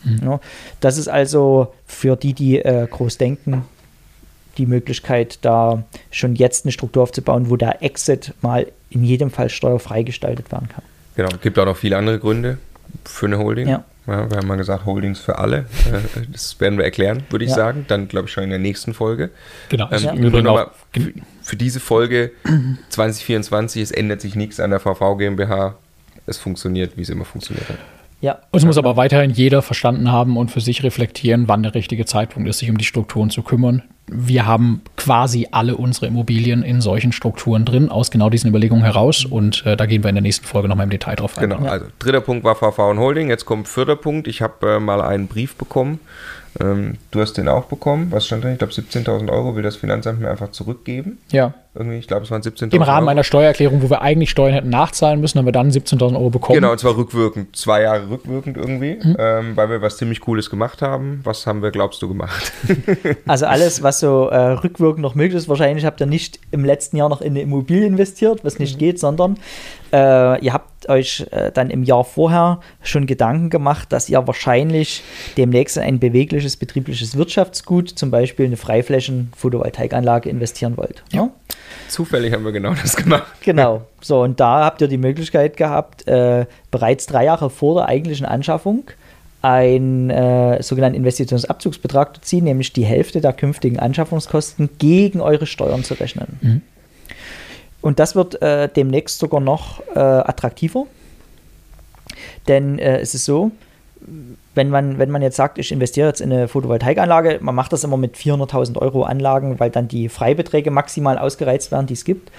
Mhm. 0.05 0.19
Ja, 0.23 0.39
das 0.79 0.97
ist 0.97 1.07
also 1.07 1.73
für 1.85 2.15
die, 2.15 2.33
die 2.33 2.59
äh, 2.59 2.87
groß 2.89 3.17
denken, 3.17 3.63
die 4.57 4.65
Möglichkeit, 4.65 5.39
da 5.41 5.83
schon 6.11 6.35
jetzt 6.35 6.65
eine 6.65 6.71
Struktur 6.71 7.03
aufzubauen, 7.03 7.49
wo 7.49 7.57
der 7.57 7.83
Exit 7.83 8.33
mal 8.41 8.67
in 8.89 9.03
jedem 9.03 9.31
Fall 9.31 9.49
steuerfrei 9.49 10.03
gestaltet 10.03 10.51
werden 10.51 10.69
kann. 10.69 10.83
Genau, 11.15 11.29
gibt 11.41 11.59
auch 11.59 11.65
noch 11.65 11.77
viele 11.77 11.97
andere 11.97 12.19
Gründe 12.19 12.57
für 13.03 13.25
eine 13.25 13.37
Holding. 13.37 13.67
Ja. 13.67 13.83
ja 14.07 14.29
wir 14.29 14.37
haben 14.37 14.47
mal 14.47 14.55
gesagt, 14.55 14.85
Holdings 14.85 15.19
für 15.19 15.37
alle. 15.39 15.65
Das 16.31 16.59
werden 16.59 16.77
wir 16.77 16.85
erklären, 16.85 17.23
würde 17.29 17.45
ich 17.45 17.51
ja. 17.51 17.57
sagen. 17.57 17.85
Dann, 17.87 18.07
glaube 18.07 18.27
ich, 18.27 18.33
schon 18.33 18.43
in 18.43 18.49
der 18.49 18.59
nächsten 18.59 18.93
Folge. 18.93 19.31
Genau. 19.69 19.89
Ähm, 19.91 20.03
ja. 20.03 20.15
Nur 20.15 20.41
noch 20.41 20.71
für, 20.93 21.13
für 21.41 21.55
diese 21.55 21.79
Folge 21.79 22.31
2024, 22.89 23.81
es 23.81 23.91
ändert 23.91 24.21
sich 24.21 24.35
nichts 24.35 24.59
an 24.59 24.69
der 24.69 24.79
VV 24.79 25.17
GmbH. 25.17 25.75
Es 26.25 26.37
funktioniert, 26.37 26.97
wie 26.97 27.01
es 27.01 27.09
immer 27.09 27.25
funktioniert 27.25 27.69
hat. 27.69 27.77
Ja. 28.25 28.39
Es 28.51 28.65
muss 28.65 28.79
aber 28.79 28.97
weiterhin 28.97 29.29
jeder 29.29 29.61
verstanden 29.61 30.11
haben 30.11 30.35
und 30.35 30.49
für 30.49 30.59
sich 30.59 30.81
reflektieren, 30.81 31.47
wann 31.47 31.61
der 31.61 31.75
richtige 31.75 32.05
Zeitpunkt 32.05 32.49
ist, 32.49 32.57
sich 32.57 32.71
um 32.71 32.77
die 32.79 32.83
Strukturen 32.83 33.29
zu 33.29 33.43
kümmern. 33.43 33.83
Wir 34.07 34.47
haben 34.47 34.81
quasi 34.97 35.47
alle 35.51 35.77
unsere 35.77 36.07
Immobilien 36.07 36.63
in 36.63 36.81
solchen 36.81 37.11
Strukturen 37.11 37.65
drin, 37.65 37.89
aus 37.89 38.09
genau 38.09 38.31
diesen 38.31 38.49
Überlegungen 38.49 38.83
heraus. 38.83 39.25
Und 39.25 39.63
äh, 39.67 39.77
da 39.77 39.85
gehen 39.85 40.03
wir 40.03 40.09
in 40.09 40.15
der 40.15 40.23
nächsten 40.23 40.47
Folge 40.47 40.67
nochmal 40.67 40.85
im 40.85 40.89
Detail 40.89 41.13
drauf 41.13 41.37
ein. 41.37 41.49
Genau, 41.49 41.63
ja. 41.63 41.71
also 41.71 41.85
dritter 41.99 42.21
Punkt 42.21 42.43
war 42.43 42.55
VV 42.55 42.89
und 42.89 42.97
Holding. 42.97 43.29
Jetzt 43.29 43.45
kommt 43.45 43.67
vierter 43.67 43.95
Punkt. 43.95 44.27
Ich 44.27 44.41
habe 44.41 44.75
äh, 44.75 44.79
mal 44.79 45.01
einen 45.01 45.27
Brief 45.27 45.55
bekommen 45.55 45.99
ähm, 46.59 46.97
du 47.11 47.19
hast 47.19 47.33
den 47.33 47.47
auch 47.47 47.65
bekommen. 47.65 48.11
Was 48.11 48.27
stand 48.27 48.45
da? 48.45 48.51
Ich 48.51 48.57
glaube, 48.57 48.73
17.000 48.73 49.29
Euro 49.29 49.55
will 49.55 49.63
das 49.63 49.75
Finanzamt 49.75 50.21
mir 50.21 50.29
einfach 50.29 50.51
zurückgeben. 50.51 51.17
Ja. 51.31 51.53
Irgendwie, 51.75 51.97
ich 51.97 52.07
glaube, 52.07 52.23
es 52.23 52.31
waren 52.31 52.41
17.000 52.41 52.73
Im 52.73 52.81
Rahmen 52.81 53.01
Euro. 53.01 53.11
einer 53.11 53.23
Steuererklärung, 53.25 53.81
wo 53.81 53.89
wir 53.89 54.01
eigentlich 54.01 54.29
Steuern 54.29 54.53
hätten 54.53 54.69
nachzahlen 54.69 55.19
müssen, 55.19 55.39
haben 55.39 55.45
wir 55.45 55.51
dann 55.51 55.69
17.000 55.69 56.13
Euro 56.13 56.29
bekommen. 56.29 56.55
Genau, 56.55 56.71
und 56.71 56.79
zwar 56.79 56.95
rückwirkend. 56.95 57.55
Zwei 57.55 57.81
Jahre 57.81 58.09
rückwirkend 58.09 58.55
irgendwie, 58.55 58.97
mhm. 59.01 59.17
ähm, 59.19 59.57
weil 59.57 59.69
wir 59.69 59.81
was 59.81 59.97
ziemlich 59.97 60.21
Cooles 60.21 60.49
gemacht 60.49 60.81
haben. 60.81 61.19
Was 61.23 61.45
haben 61.45 61.61
wir, 61.61 61.71
glaubst 61.71 62.01
du, 62.01 62.07
gemacht? 62.07 62.53
also 63.27 63.45
alles, 63.45 63.83
was 63.83 63.99
so 63.99 64.29
äh, 64.29 64.37
rückwirkend 64.37 65.01
noch 65.01 65.15
möglich 65.15 65.37
ist. 65.37 65.49
Wahrscheinlich 65.49 65.85
habt 65.85 65.99
ihr 65.99 66.07
nicht 66.07 66.39
im 66.51 66.63
letzten 66.63 66.95
Jahr 66.95 67.09
noch 67.09 67.21
in 67.21 67.33
eine 67.33 67.41
Immobilie 67.41 67.85
investiert, 67.85 68.45
was 68.45 68.57
nicht 68.57 68.75
mhm. 68.75 68.79
geht, 68.79 68.99
sondern 68.99 69.37
äh, 69.91 70.43
ihr 70.43 70.53
habt 70.53 70.89
euch 70.89 71.25
äh, 71.31 71.51
dann 71.51 71.69
im 71.69 71.83
Jahr 71.83 72.03
vorher 72.03 72.59
schon 72.81 73.05
Gedanken 73.05 73.49
gemacht, 73.49 73.91
dass 73.91 74.09
ihr 74.09 74.25
wahrscheinlich 74.27 75.03
demnächst 75.37 75.77
in 75.77 75.83
ein 75.83 75.99
bewegliches 75.99 76.57
betriebliches 76.57 77.17
Wirtschaftsgut, 77.17 77.89
zum 77.89 78.11
Beispiel 78.11 78.45
eine 78.45 78.57
Freiflächen-Photovoltaikanlage, 78.57 80.29
investieren 80.29 80.77
wollt. 80.77 81.03
Ja. 81.11 81.23
ja? 81.23 81.31
Zufällig 81.95 82.33
haben 82.33 82.43
wir 82.43 82.51
genau 82.51 82.73
das 82.73 82.97
gemacht. 82.97 83.23
Genau. 83.39 83.83
So, 84.01 84.21
und 84.21 84.37
da 84.41 84.65
habt 84.65 84.81
ihr 84.81 84.89
die 84.89 84.97
Möglichkeit 84.97 85.55
gehabt, 85.55 86.05
äh, 86.09 86.45
bereits 86.69 87.05
drei 87.05 87.23
Jahre 87.23 87.49
vor 87.49 87.75
der 87.75 87.87
eigentlichen 87.87 88.25
Anschaffung 88.25 88.83
einen 89.41 90.09
äh, 90.09 90.61
sogenannten 90.61 90.97
Investitionsabzugsbetrag 90.97 92.15
zu 92.15 92.21
ziehen, 92.21 92.43
nämlich 92.43 92.73
die 92.73 92.83
Hälfte 92.83 93.21
der 93.21 93.31
künftigen 93.31 93.79
Anschaffungskosten 93.79 94.71
gegen 94.77 95.21
eure 95.21 95.45
Steuern 95.45 95.85
zu 95.85 95.93
rechnen. 95.93 96.37
Mhm. 96.41 96.61
Und 97.79 97.99
das 97.99 98.13
wird 98.13 98.41
äh, 98.41 98.67
demnächst 98.67 99.19
sogar 99.19 99.39
noch 99.39 99.81
äh, 99.95 99.99
attraktiver. 99.99 100.87
Denn 102.49 102.77
äh, 102.77 102.99
es 102.99 103.15
ist 103.15 103.23
so, 103.23 103.51
wenn 104.55 104.69
man, 104.69 104.97
wenn 104.97 105.11
man 105.11 105.21
jetzt 105.21 105.35
sagt, 105.35 105.59
ich 105.59 105.71
investiere 105.71 106.07
jetzt 106.07 106.21
in 106.21 106.31
eine 106.31 106.47
Photovoltaikanlage, 106.47 107.39
man 107.41 107.53
macht 107.53 107.73
das 107.73 107.83
immer 107.83 107.97
mit 107.97 108.15
400.000 108.15 108.77
Euro 108.77 109.03
Anlagen, 109.03 109.59
weil 109.59 109.69
dann 109.69 109.89
die 109.89 110.09
Freibeträge 110.09 110.71
maximal 110.71 111.17
ausgereizt 111.17 111.71
werden, 111.71 111.87
die 111.87 111.93
es 111.93 112.05
gibt. 112.05 112.31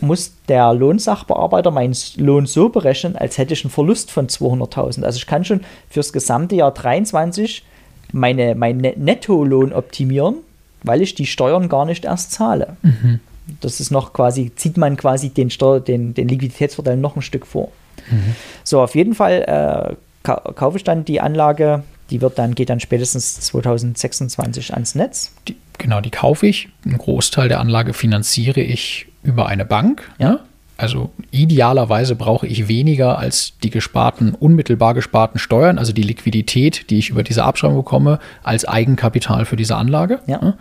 muss 0.02 0.34
der 0.47 0.73
Lohnsachbearbeiter 0.73 1.71
meinen 1.71 1.95
Lohn 2.17 2.45
so 2.45 2.69
berechnen, 2.69 3.15
als 3.15 3.38
hätte 3.38 3.54
ich 3.54 3.63
einen 3.63 3.71
Verlust 3.71 4.12
von 4.12 4.28
200.000. 4.28 5.04
Also 5.04 5.17
ich 5.17 5.28
kann 5.28 5.45
schon 5.45 5.62
fürs 5.89 6.13
gesamte 6.13 6.56
Jahr 6.56 6.73
23 6.73 7.63
meine, 8.12 8.56
meinen 8.56 8.82
Nettolohn 9.04 9.73
optimieren, 9.73 10.36
weil 10.84 11.02
ich 11.02 11.15
die 11.15 11.25
Steuern 11.25 11.69
gar 11.69 11.86
nicht 11.86 12.06
erst 12.06 12.32
zahle. 12.32 12.78
Mhm. 12.82 13.19
Das 13.62 13.80
ist 13.80 13.91
noch 13.91 14.13
quasi, 14.13 14.52
zieht 14.56 14.78
man 14.78 14.95
quasi 14.95 15.30
den, 15.30 15.49
Steuer, 15.49 15.80
den, 15.80 16.13
den 16.13 16.28
Liquiditätsvorteil 16.28 16.97
noch 16.97 17.15
ein 17.15 17.21
Stück 17.21 17.47
vor. 17.47 17.69
Mhm. 18.09 18.35
So, 18.63 18.81
auf 18.81 18.95
jeden 18.95 19.15
Fall 19.15 19.95
äh, 20.25 20.31
kaufe 20.53 20.77
ich 20.77 20.83
dann 20.83 21.05
die 21.05 21.21
Anlage, 21.21 21.83
die 22.09 22.21
wird 22.21 22.38
dann, 22.38 22.55
geht 22.55 22.69
dann 22.69 22.79
spätestens 22.79 23.39
2026 23.41 24.73
ans 24.73 24.95
Netz. 24.95 25.33
Die, 25.47 25.55
genau, 25.77 26.01
die 26.01 26.09
kaufe 26.09 26.47
ich. 26.47 26.69
Ein 26.85 26.97
Großteil 26.97 27.49
der 27.49 27.59
Anlage 27.59 27.93
finanziere 27.93 28.62
ich 28.62 29.07
über 29.23 29.47
eine 29.47 29.65
Bank. 29.65 30.09
Ja. 30.17 30.31
Ne? 30.31 30.39
Also 30.77 31.12
idealerweise 31.31 32.15
brauche 32.15 32.47
ich 32.47 32.69
weniger 32.69 33.19
als 33.19 33.51
die 33.63 33.69
gesparten, 33.69 34.33
unmittelbar 34.33 34.93
gesparten 34.93 35.38
Steuern, 35.38 35.77
also 35.77 35.91
die 35.91 36.03
Liquidität, 36.03 36.89
die 36.89 36.99
ich 36.99 37.09
über 37.09 37.21
diese 37.21 37.43
Abschreibung 37.43 37.75
bekomme, 37.75 38.19
als 38.43 38.63
Eigenkapital 38.63 39.43
für 39.43 39.57
diese 39.57 39.75
Anlage. 39.75 40.19
Ja. 40.25 40.41
Ne? 40.41 40.57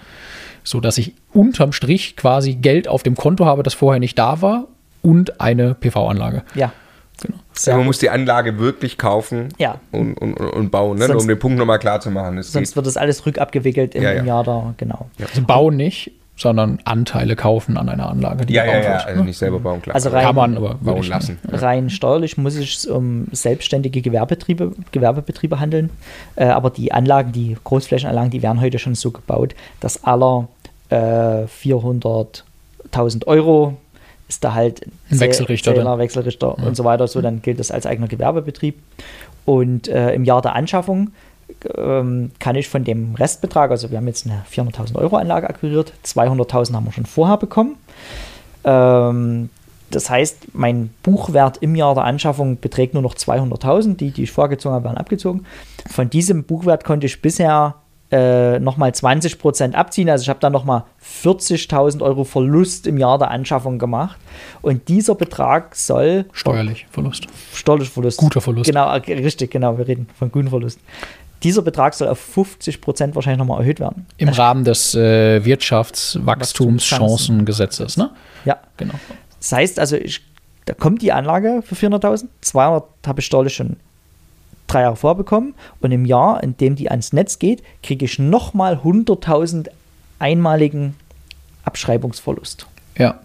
so 0.69 0.81
dass 0.81 0.99
ich 0.99 1.15
unterm 1.33 1.73
Strich 1.73 2.15
quasi 2.15 2.55
Geld 2.55 2.89
auf 2.89 3.03
dem 3.03 3.15
Konto 3.15 3.47
habe, 3.47 3.63
das 3.63 3.75
vorher 3.75 4.01
nicht 4.01 4.19
da 4.19 4.43
war 4.43 4.67
und 5.03 5.41
eine 5.41 5.75
PV-Anlage. 5.75 6.43
Ja. 6.55 6.73
Genau. 7.21 7.39
Ja, 7.65 7.77
man 7.77 7.87
muss 7.87 7.99
die 7.99 8.11
Anlage 8.11 8.59
wirklich 8.59 8.99
kaufen 8.99 9.49
ja. 9.59 9.81
und, 9.91 10.15
und, 10.15 10.35
und 10.35 10.71
bauen, 10.71 10.99
ne? 10.99 11.07
sonst, 11.07 11.23
um 11.23 11.29
den 11.29 11.39
Punkt 11.39 11.59
nochmal 11.59 11.79
klar 11.79 12.01
zu 12.01 12.11
machen. 12.11 12.37
Das 12.37 12.53
sonst 12.53 12.77
wird 12.77 12.87
das 12.87 12.97
alles 12.97 13.27
rückabgewickelt 13.27 13.95
im, 13.95 14.03
ja, 14.03 14.13
ja. 14.13 14.25
Jahr 14.25 14.45
da, 14.45 14.75
genau. 14.77 15.09
Also 15.21 15.43
bauen 15.43 15.77
nicht, 15.77 16.13
sondern 16.37 16.79
Anteile 16.85 17.35
kaufen 17.35 17.77
an 17.77 17.89
einer 17.89 18.09
Anlage. 18.09 18.47
Die 18.47 18.55
ja, 18.55 18.65
ja, 18.65 18.81
ja, 18.81 18.97
also 18.99 19.25
nicht 19.25 19.37
selber 19.37 19.59
bauen, 19.59 19.83
klar. 19.83 19.97
Also 19.97 20.11
rein, 20.11 20.25
Kann 20.25 20.37
man 20.37 20.57
aber 20.57 20.75
bauen 20.75 21.03
lassen. 21.03 21.39
Rein 21.51 21.91
steuerlich 21.91 22.39
muss 22.39 22.55
es 22.55 22.87
um 22.87 23.27
selbstständige 23.33 24.01
Gewerbebetriebe, 24.01 24.73
Gewerbebetriebe 24.93 25.59
handeln, 25.59 25.91
äh, 26.37 26.45
aber 26.45 26.71
die 26.71 26.93
Anlagen, 26.93 27.33
die 27.33 27.57
Großflächenanlagen, 27.65 28.31
die 28.31 28.43
werden 28.43 28.61
heute 28.61 28.79
schon 28.79 28.95
so 28.95 29.11
gebaut, 29.11 29.57
dass 29.81 30.05
aller 30.05 30.47
äh, 30.91 30.97
400.000 31.47 33.27
Euro 33.27 33.77
ist 34.29 34.45
da 34.45 34.55
halt 34.55 34.87
ein 35.11 35.21
Wechselrichter, 35.21 35.75
Zähler, 35.75 35.99
Wechselrichter 35.99 36.57
ja. 36.59 36.67
und 36.67 36.77
so 36.77 36.85
weiter. 36.85 37.09
So, 37.09 37.21
dann 37.21 37.43
gilt 37.43 37.59
das 37.59 37.71
als 37.71 37.87
eigener 37.87 38.09
Gewerbebetrieb. 38.09 38.79
Und 39.45 39.89
äh, 39.89 40.13
im 40.13 40.25
Jahr 40.25 40.43
der 40.43 40.55
Anschaffung 40.55 41.13
ähm, 41.77 42.31
kann 42.39 42.57
ich 42.57 42.69
von 42.69 42.85
dem 42.85 43.15
Restbetrag, 43.15 43.71
also 43.71 43.91
wir 43.91 43.97
haben 43.97 44.07
jetzt 44.07 44.27
eine 44.27 44.45
400.000 44.53 44.97
Euro 44.97 45.17
Anlage 45.17 45.49
akquiriert, 45.49 45.95
200.000 46.05 46.75
haben 46.75 46.85
wir 46.85 46.93
schon 46.93 47.07
vorher 47.07 47.39
bekommen. 47.39 47.77
Ähm, 48.65 49.49
das 49.91 50.11
heißt, 50.11 50.49
mein 50.55 50.91
Buchwert 51.03 51.59
im 51.59 51.75
Jahr 51.75 51.95
der 51.95 52.05
Anschaffung 52.05 52.61
beträgt 52.61 52.93
nur 52.93 53.03
noch 53.03 53.15
200.000. 53.15 53.97
Die, 53.97 54.11
die 54.11 54.25
ich 54.25 54.33
vorgezogen 54.33 54.75
habe, 54.75 54.85
werden 54.85 54.99
abgezogen. 54.99 55.47
Von 55.89 56.11
diesem 56.11 56.45
Buchwert 56.45 56.85
konnte 56.85 57.07
ich 57.07 57.23
bisher 57.23 57.77
äh, 58.11 58.59
nochmal 58.59 58.95
20 58.95 59.39
Prozent 59.39 59.75
abziehen. 59.75 60.09
Also 60.09 60.23
ich 60.23 60.29
habe 60.29 60.41
dann 60.41 60.53
nochmal 60.53 60.85
40.000 61.23 62.03
Euro 62.03 62.25
Verlust 62.25 62.87
im 62.87 62.97
Jahr 62.97 63.19
der 63.19 63.31
Anschaffung 63.31 63.79
gemacht. 63.79 64.19
Und 64.63 64.89
dieser 64.89 65.15
Betrag 65.15 65.77
soll. 65.77 66.25
Steuerlich 66.33 66.87
Verlust. 66.91 67.27
Steuerlich 67.53 67.91
Verlust. 67.91 68.19
Guter 68.19 68.41
Verlust. 68.41 68.67
Genau, 68.67 68.91
äh, 68.91 69.13
richtig, 69.13 69.51
genau. 69.51 69.77
Wir 69.77 69.87
reden 69.87 70.09
von 70.19 70.33
guten 70.33 70.49
Verlust. 70.49 70.81
Dieser 71.43 71.61
Betrag 71.63 71.95
soll 71.95 72.09
auf 72.09 72.19
50 72.19 72.81
Prozent 72.81 73.15
wahrscheinlich 73.15 73.39
nochmal 73.39 73.61
erhöht 73.61 73.79
werden. 73.79 74.07
Im 74.17 74.31
Rahmen 74.31 74.65
des 74.65 74.95
äh, 74.95 75.45
Wirtschaftswachstumschancengesetzes, 75.45 77.97
ne? 77.97 78.11
Ja. 78.45 78.59
Genau. 78.77 78.95
Das 79.39 79.53
heißt 79.53 79.79
also, 79.79 79.95
ich, 79.97 80.23
da 80.65 80.75
kommt 80.75 81.01
die 81.03 81.13
Anlage 81.13 81.63
für 81.63 81.77
400.000, 81.77 82.27
200 82.41 82.85
habe 83.07 83.21
ich 83.21 83.27
steuerlich 83.27 83.55
schon 83.55 83.77
drei 84.69 84.83
Jahre 84.83 84.97
vorbekommen 84.97 85.55
und 85.81 85.91
im 85.91 86.05
Jahr, 86.05 86.43
in 86.43 86.57
dem 86.57 86.77
die 86.77 86.91
ans 86.91 87.13
Netz 87.13 87.39
geht, 87.39 87.63
kriege 87.83 88.05
ich 88.05 88.19
nochmal 88.19 88.81
100.000 88.85 89.69
einmaligen 90.19 90.97
Abschreibungsverlust. 91.65 92.67
Ja. 92.97 93.21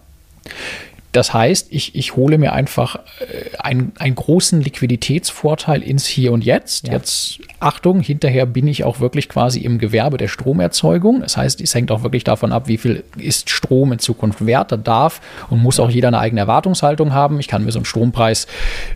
Das 1.14 1.32
heißt, 1.32 1.68
ich, 1.70 1.94
ich 1.94 2.16
hole 2.16 2.38
mir 2.38 2.52
einfach 2.52 2.96
äh, 2.96 3.56
einen, 3.60 3.92
einen 4.00 4.16
großen 4.16 4.60
Liquiditätsvorteil 4.60 5.80
ins 5.80 6.06
Hier 6.06 6.32
und 6.32 6.44
Jetzt. 6.44 6.88
Ja. 6.88 6.94
Jetzt, 6.94 7.38
Achtung, 7.60 8.00
hinterher 8.00 8.46
bin 8.46 8.66
ich 8.66 8.82
auch 8.82 8.98
wirklich 8.98 9.28
quasi 9.28 9.60
im 9.60 9.78
Gewerbe 9.78 10.16
der 10.16 10.26
Stromerzeugung. 10.26 11.20
Das 11.20 11.36
heißt, 11.36 11.60
es 11.60 11.72
hängt 11.72 11.92
auch 11.92 12.02
wirklich 12.02 12.24
davon 12.24 12.50
ab, 12.50 12.66
wie 12.66 12.78
viel 12.78 13.04
ist 13.16 13.48
Strom 13.48 13.92
in 13.92 14.00
Zukunft 14.00 14.44
wert. 14.44 14.72
Da 14.72 14.76
darf 14.76 15.20
und 15.50 15.62
muss 15.62 15.78
auch 15.78 15.88
jeder 15.88 16.08
eine 16.08 16.18
eigene 16.18 16.40
Erwartungshaltung 16.40 17.12
haben. 17.12 17.38
Ich 17.38 17.46
kann 17.46 17.64
mir 17.64 17.70
so 17.70 17.78
einen 17.78 17.84
Strompreis 17.86 18.48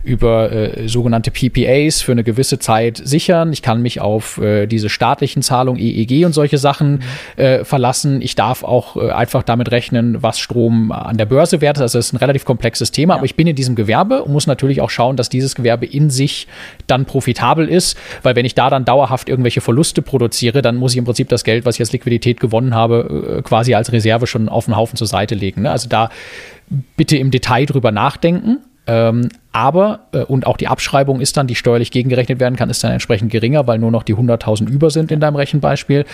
über 0.03 0.51
äh, 0.51 0.89
sogenannte 0.89 1.31
PPAs 1.31 2.01
für 2.01 2.11
eine 2.11 2.25
gewisse 2.25 2.59
Zeit 2.59 2.99
sichern. 3.01 3.53
Ich 3.53 3.61
kann 3.61 3.81
mich 3.81 4.01
auf 4.01 4.39
äh, 4.39 4.67
diese 4.67 4.89
staatlichen 4.89 5.41
Zahlungen, 5.41 5.79
EEG 5.79 6.25
und 6.25 6.33
solche 6.33 6.57
Sachen 6.57 6.91
mhm. 7.37 7.41
äh, 7.41 7.63
verlassen. 7.63 8.21
Ich 8.21 8.35
darf 8.35 8.65
auch 8.65 8.97
äh, 8.97 9.09
einfach 9.11 9.43
damit 9.43 9.71
rechnen, 9.71 10.21
was 10.21 10.37
Strom 10.37 10.91
an 10.91 11.15
der 11.15 11.25
Börse 11.25 11.61
wert 11.61 11.77
ist. 11.77 11.95
Also 11.95 12.08
ist 12.09 12.13
ein 12.13 12.17
relativ 12.17 12.45
komplexes 12.45 12.91
Thema, 12.91 13.13
ja. 13.13 13.17
aber 13.17 13.25
ich 13.25 13.35
bin 13.35 13.47
in 13.47 13.55
diesem 13.55 13.75
Gewerbe 13.75 14.23
und 14.23 14.31
muss 14.31 14.47
natürlich 14.47 14.81
auch 14.81 14.89
schauen, 14.89 15.15
dass 15.15 15.29
dieses 15.29 15.55
Gewerbe 15.55 15.85
in 15.85 16.09
sich 16.09 16.47
dann 16.87 17.05
profitabel 17.05 17.67
ist, 17.67 17.97
weil 18.23 18.35
wenn 18.35 18.45
ich 18.45 18.55
da 18.55 18.69
dann 18.69 18.85
dauerhaft 18.85 19.29
irgendwelche 19.29 19.61
Verluste 19.61 20.01
produziere, 20.01 20.61
dann 20.61 20.75
muss 20.75 20.93
ich 20.93 20.97
im 20.97 21.05
Prinzip 21.05 21.29
das 21.29 21.43
Geld, 21.43 21.65
was 21.65 21.75
ich 21.75 21.81
als 21.81 21.91
Liquidität 21.91 22.39
gewonnen 22.39 22.73
habe, 22.75 23.37
äh, 23.37 23.41
quasi 23.41 23.73
als 23.73 23.91
Reserve 23.91 24.27
schon 24.27 24.49
auf 24.49 24.65
den 24.65 24.75
Haufen 24.75 24.97
zur 24.97 25.07
Seite 25.07 25.35
legen. 25.35 25.63
Ne? 25.63 25.71
Also 25.71 25.89
da 25.89 26.09
bitte 26.97 27.17
im 27.17 27.31
Detail 27.31 27.65
drüber 27.65 27.91
nachdenken. 27.91 28.59
Ähm, 28.87 29.29
aber, 29.51 30.07
äh, 30.13 30.23
und 30.23 30.47
auch 30.47 30.57
die 30.57 30.67
Abschreibung 30.67 31.21
ist 31.21 31.37
dann, 31.37 31.45
die 31.45 31.55
steuerlich 31.55 31.91
gegengerechnet 31.91 32.39
werden 32.39 32.55
kann, 32.55 32.69
ist 32.69 32.83
dann 32.83 32.91
entsprechend 32.91 33.31
geringer, 33.31 33.67
weil 33.67 33.77
nur 33.77 33.91
noch 33.91 34.03
die 34.03 34.15
100.000 34.15 34.67
über 34.67 34.89
sind 34.89 35.11
in 35.11 35.19
deinem 35.19 35.35
Rechenbeispiel. 35.35 36.05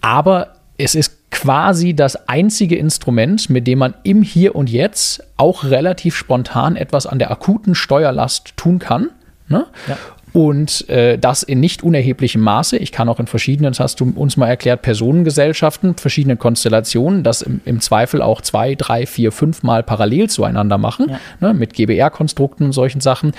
Aber 0.00 0.48
es 0.80 0.94
ist 0.94 1.30
quasi 1.30 1.94
das 1.94 2.28
einzige 2.28 2.76
Instrument, 2.76 3.50
mit 3.50 3.66
dem 3.66 3.78
man 3.78 3.94
im 4.02 4.22
Hier 4.22 4.54
und 4.54 4.70
Jetzt 4.70 5.22
auch 5.36 5.64
relativ 5.64 6.16
spontan 6.16 6.76
etwas 6.76 7.06
an 7.06 7.18
der 7.18 7.30
akuten 7.30 7.74
Steuerlast 7.74 8.56
tun 8.56 8.78
kann. 8.78 9.10
Ne? 9.48 9.66
Ja. 9.86 9.98
Und 10.32 10.88
äh, 10.88 11.18
das 11.18 11.42
in 11.42 11.58
nicht 11.58 11.82
unerheblichem 11.82 12.40
Maße. 12.40 12.76
Ich 12.76 12.92
kann 12.92 13.08
auch 13.08 13.18
in 13.18 13.26
verschiedenen, 13.26 13.72
das 13.72 13.80
hast 13.80 14.00
du 14.00 14.12
uns 14.14 14.36
mal 14.36 14.46
erklärt, 14.46 14.82
Personengesellschaften, 14.82 15.96
verschiedene 15.96 16.36
Konstellationen, 16.36 17.24
das 17.24 17.42
im, 17.42 17.60
im 17.64 17.80
Zweifel 17.80 18.22
auch 18.22 18.40
zwei, 18.40 18.76
drei, 18.76 19.06
vier, 19.06 19.32
fünf 19.32 19.64
Mal 19.64 19.82
parallel 19.82 20.30
zueinander 20.30 20.78
machen, 20.78 21.06
ja. 21.10 21.20
ne, 21.40 21.52
mit 21.52 21.74
GBR-Konstrukten 21.74 22.66
und 22.66 22.72
solchen 22.72 23.00
Sachen. 23.00 23.32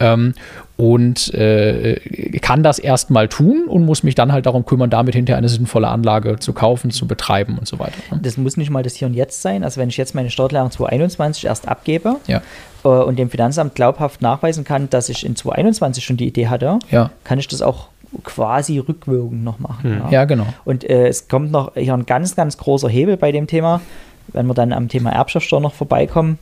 Ähm, 0.00 0.34
und 0.78 1.34
äh, 1.34 1.96
kann 2.40 2.62
das 2.62 2.78
erstmal 2.78 3.26
tun 3.26 3.64
und 3.66 3.84
muss 3.84 4.04
mich 4.04 4.14
dann 4.14 4.30
halt 4.30 4.46
darum 4.46 4.64
kümmern, 4.64 4.90
damit 4.90 5.16
hinterher 5.16 5.36
eine 5.36 5.48
sinnvolle 5.48 5.88
Anlage 5.88 6.38
zu 6.38 6.52
kaufen, 6.52 6.92
zu 6.92 7.08
betreiben 7.08 7.58
und 7.58 7.66
so 7.66 7.80
weiter. 7.80 7.96
Ne? 8.12 8.20
Das 8.22 8.36
muss 8.36 8.56
nicht 8.56 8.70
mal 8.70 8.84
das 8.84 8.94
Hier 8.94 9.08
und 9.08 9.14
Jetzt 9.14 9.42
sein. 9.42 9.64
Also 9.64 9.80
wenn 9.80 9.88
ich 9.88 9.96
jetzt 9.96 10.14
meine 10.14 10.30
Steuererklärung 10.30 10.70
2021 10.70 11.46
erst 11.46 11.66
abgebe 11.66 12.14
ja. 12.28 12.42
äh, 12.84 12.88
und 12.88 13.18
dem 13.18 13.28
Finanzamt 13.28 13.74
glaubhaft 13.74 14.22
nachweisen 14.22 14.62
kann, 14.62 14.88
dass 14.88 15.08
ich 15.08 15.26
in 15.26 15.34
2021 15.34 16.04
schon 16.04 16.16
die 16.16 16.28
Idee 16.28 16.46
hatte, 16.46 16.78
ja. 16.92 17.10
kann 17.24 17.40
ich 17.40 17.48
das 17.48 17.60
auch 17.60 17.88
quasi 18.22 18.78
rückwirkend 18.78 19.42
noch 19.42 19.58
machen. 19.58 19.82
Hm. 19.82 19.98
Ja. 19.98 20.10
ja. 20.10 20.24
genau. 20.26 20.46
Und 20.64 20.88
äh, 20.88 21.08
es 21.08 21.26
kommt 21.26 21.50
noch 21.50 21.74
hier 21.74 21.92
ein 21.92 22.06
ganz, 22.06 22.36
ganz 22.36 22.56
großer 22.56 22.88
Hebel 22.88 23.16
bei 23.16 23.32
dem 23.32 23.48
Thema, 23.48 23.80
wenn 24.28 24.46
wir 24.46 24.54
dann 24.54 24.72
am 24.72 24.88
Thema 24.88 25.10
Erbschaftssteuer 25.10 25.58
noch 25.58 25.74
vorbeikommen. 25.74 26.38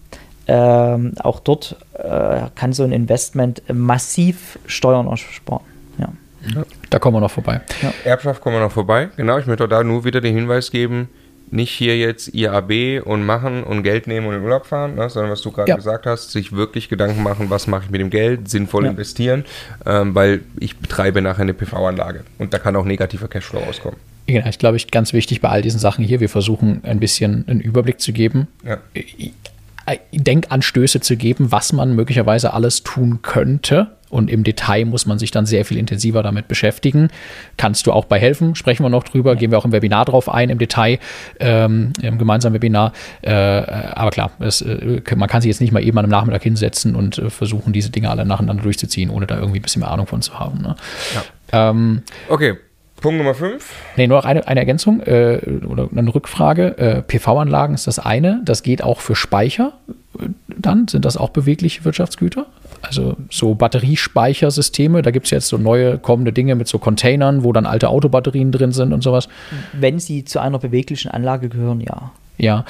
Ähm, 0.48 1.14
auch 1.18 1.40
dort 1.40 1.76
äh, 1.94 2.42
kann 2.54 2.72
so 2.72 2.84
ein 2.84 2.92
Investment 2.92 3.62
massiv 3.72 4.58
Steuern 4.66 5.08
ersparen. 5.08 5.64
Ja. 5.98 6.08
ja. 6.54 6.64
Da 6.90 6.98
kommen 6.98 7.16
wir 7.16 7.20
noch 7.20 7.30
vorbei. 7.30 7.60
Ja. 7.82 7.92
Erbschaft 8.04 8.40
kommen 8.40 8.56
wir 8.56 8.60
noch 8.60 8.72
vorbei. 8.72 9.08
Genau, 9.16 9.38
ich 9.38 9.46
möchte 9.46 9.66
da 9.66 9.82
nur 9.82 10.04
wieder 10.04 10.20
den 10.20 10.34
Hinweis 10.34 10.70
geben, 10.70 11.08
nicht 11.50 11.70
hier 11.70 11.96
jetzt 11.96 12.34
IAB 12.34 13.02
und 13.04 13.24
machen 13.24 13.64
und 13.64 13.82
Geld 13.82 14.06
nehmen 14.06 14.26
und 14.26 14.34
in 14.34 14.42
Urlaub 14.42 14.66
fahren, 14.66 14.94
ne, 14.96 15.08
sondern 15.08 15.32
was 15.32 15.42
du 15.42 15.50
gerade 15.50 15.70
ja. 15.70 15.76
gesagt 15.76 16.06
hast, 16.06 16.30
sich 16.30 16.52
wirklich 16.52 16.88
Gedanken 16.88 17.22
machen, 17.22 17.50
was 17.50 17.66
mache 17.66 17.84
ich 17.84 17.90
mit 17.90 18.00
dem 18.00 18.10
Geld, 18.10 18.48
sinnvoll 18.48 18.84
ja. 18.84 18.90
investieren, 18.90 19.44
ähm, 19.84 20.14
weil 20.14 20.40
ich 20.58 20.76
betreibe 20.76 21.22
nachher 21.22 21.42
eine 21.42 21.54
PV-Anlage 21.54 22.24
und 22.38 22.52
da 22.52 22.58
kann 22.58 22.74
auch 22.76 22.84
negativer 22.84 23.28
Cashflow 23.28 23.60
rauskommen. 23.60 23.98
Genau, 24.26 24.48
ich 24.48 24.58
glaube, 24.58 24.76
ich 24.76 24.90
ganz 24.90 25.12
wichtig 25.12 25.40
bei 25.40 25.48
all 25.48 25.62
diesen 25.62 25.78
Sachen 25.78 26.04
hier, 26.04 26.18
wir 26.18 26.28
versuchen 26.28 26.80
ein 26.84 26.98
bisschen 26.98 27.44
einen 27.46 27.60
Überblick 27.60 28.00
zu 28.00 28.12
geben. 28.12 28.48
Ja. 28.64 28.78
Denkanstöße 30.12 31.00
zu 31.00 31.16
geben, 31.16 31.52
was 31.52 31.72
man 31.72 31.94
möglicherweise 31.94 32.52
alles 32.52 32.82
tun 32.82 33.20
könnte. 33.22 33.92
Und 34.08 34.30
im 34.30 34.44
Detail 34.44 34.84
muss 34.84 35.04
man 35.06 35.18
sich 35.18 35.32
dann 35.32 35.46
sehr 35.46 35.64
viel 35.64 35.78
intensiver 35.78 36.22
damit 36.22 36.46
beschäftigen. 36.46 37.08
Kannst 37.56 37.86
du 37.86 37.92
auch 37.92 38.04
bei 38.04 38.20
helfen? 38.20 38.54
Sprechen 38.54 38.84
wir 38.84 38.88
noch 38.88 39.02
drüber, 39.02 39.34
gehen 39.34 39.50
wir 39.50 39.58
auch 39.58 39.64
im 39.64 39.72
Webinar 39.72 40.04
drauf 40.04 40.28
ein, 40.28 40.48
im 40.48 40.58
Detail, 40.58 40.98
ähm, 41.40 41.92
im 42.00 42.16
gemeinsamen 42.16 42.54
Webinar. 42.54 42.92
Äh, 43.22 43.32
aber 43.32 44.10
klar, 44.10 44.30
es, 44.38 44.62
äh, 44.62 45.02
man 45.16 45.28
kann 45.28 45.40
sich 45.40 45.48
jetzt 45.48 45.60
nicht 45.60 45.72
mal 45.72 45.82
eben 45.82 45.98
an 45.98 46.04
einem 46.04 46.12
Nachmittag 46.12 46.44
hinsetzen 46.44 46.94
und 46.94 47.18
äh, 47.18 47.30
versuchen, 47.30 47.72
diese 47.72 47.90
Dinge 47.90 48.08
alle 48.10 48.24
nacheinander 48.24 48.62
durchzuziehen, 48.62 49.10
ohne 49.10 49.26
da 49.26 49.38
irgendwie 49.38 49.58
ein 49.58 49.62
bisschen 49.62 49.80
mehr 49.80 49.90
Ahnung 49.90 50.06
von 50.06 50.22
zu 50.22 50.38
haben. 50.38 50.62
Ne? 50.62 50.76
Ja. 51.52 51.70
Ähm, 51.70 52.02
okay, 52.28 52.56
Punkt 53.00 53.18
Nummer 53.18 53.34
5. 53.34 53.64
Nee, 53.96 54.06
nur 54.06 54.18
noch 54.18 54.24
eine, 54.24 54.46
eine 54.48 54.60
Ergänzung 54.60 55.00
äh, 55.00 55.38
oder 55.66 55.88
eine 55.94 56.14
Rückfrage. 56.14 56.78
Äh, 56.78 57.02
PV-Anlagen 57.02 57.74
ist 57.74 57.86
das 57.86 57.98
eine. 57.98 58.40
Das 58.44 58.62
geht 58.62 58.82
auch 58.82 59.00
für 59.00 59.14
Speicher. 59.14 59.74
Dann 60.48 60.88
sind 60.88 61.04
das 61.04 61.16
auch 61.16 61.28
bewegliche 61.30 61.84
Wirtschaftsgüter. 61.84 62.46
Also 62.80 63.16
so 63.30 63.54
Batteriespeichersysteme. 63.54 65.02
Da 65.02 65.10
gibt 65.10 65.26
es 65.26 65.30
jetzt 65.30 65.48
so 65.48 65.58
neue 65.58 65.98
kommende 65.98 66.32
Dinge 66.32 66.54
mit 66.54 66.68
so 66.68 66.78
Containern, 66.78 67.44
wo 67.44 67.52
dann 67.52 67.66
alte 67.66 67.88
Autobatterien 67.90 68.50
drin 68.50 68.72
sind 68.72 68.92
und 68.92 69.02
sowas. 69.02 69.28
Wenn 69.72 69.98
sie 69.98 70.24
zu 70.24 70.40
einer 70.40 70.58
beweglichen 70.58 71.10
Anlage 71.10 71.48
gehören, 71.48 71.80
ja. 71.80 72.12
Ja, 72.38 72.64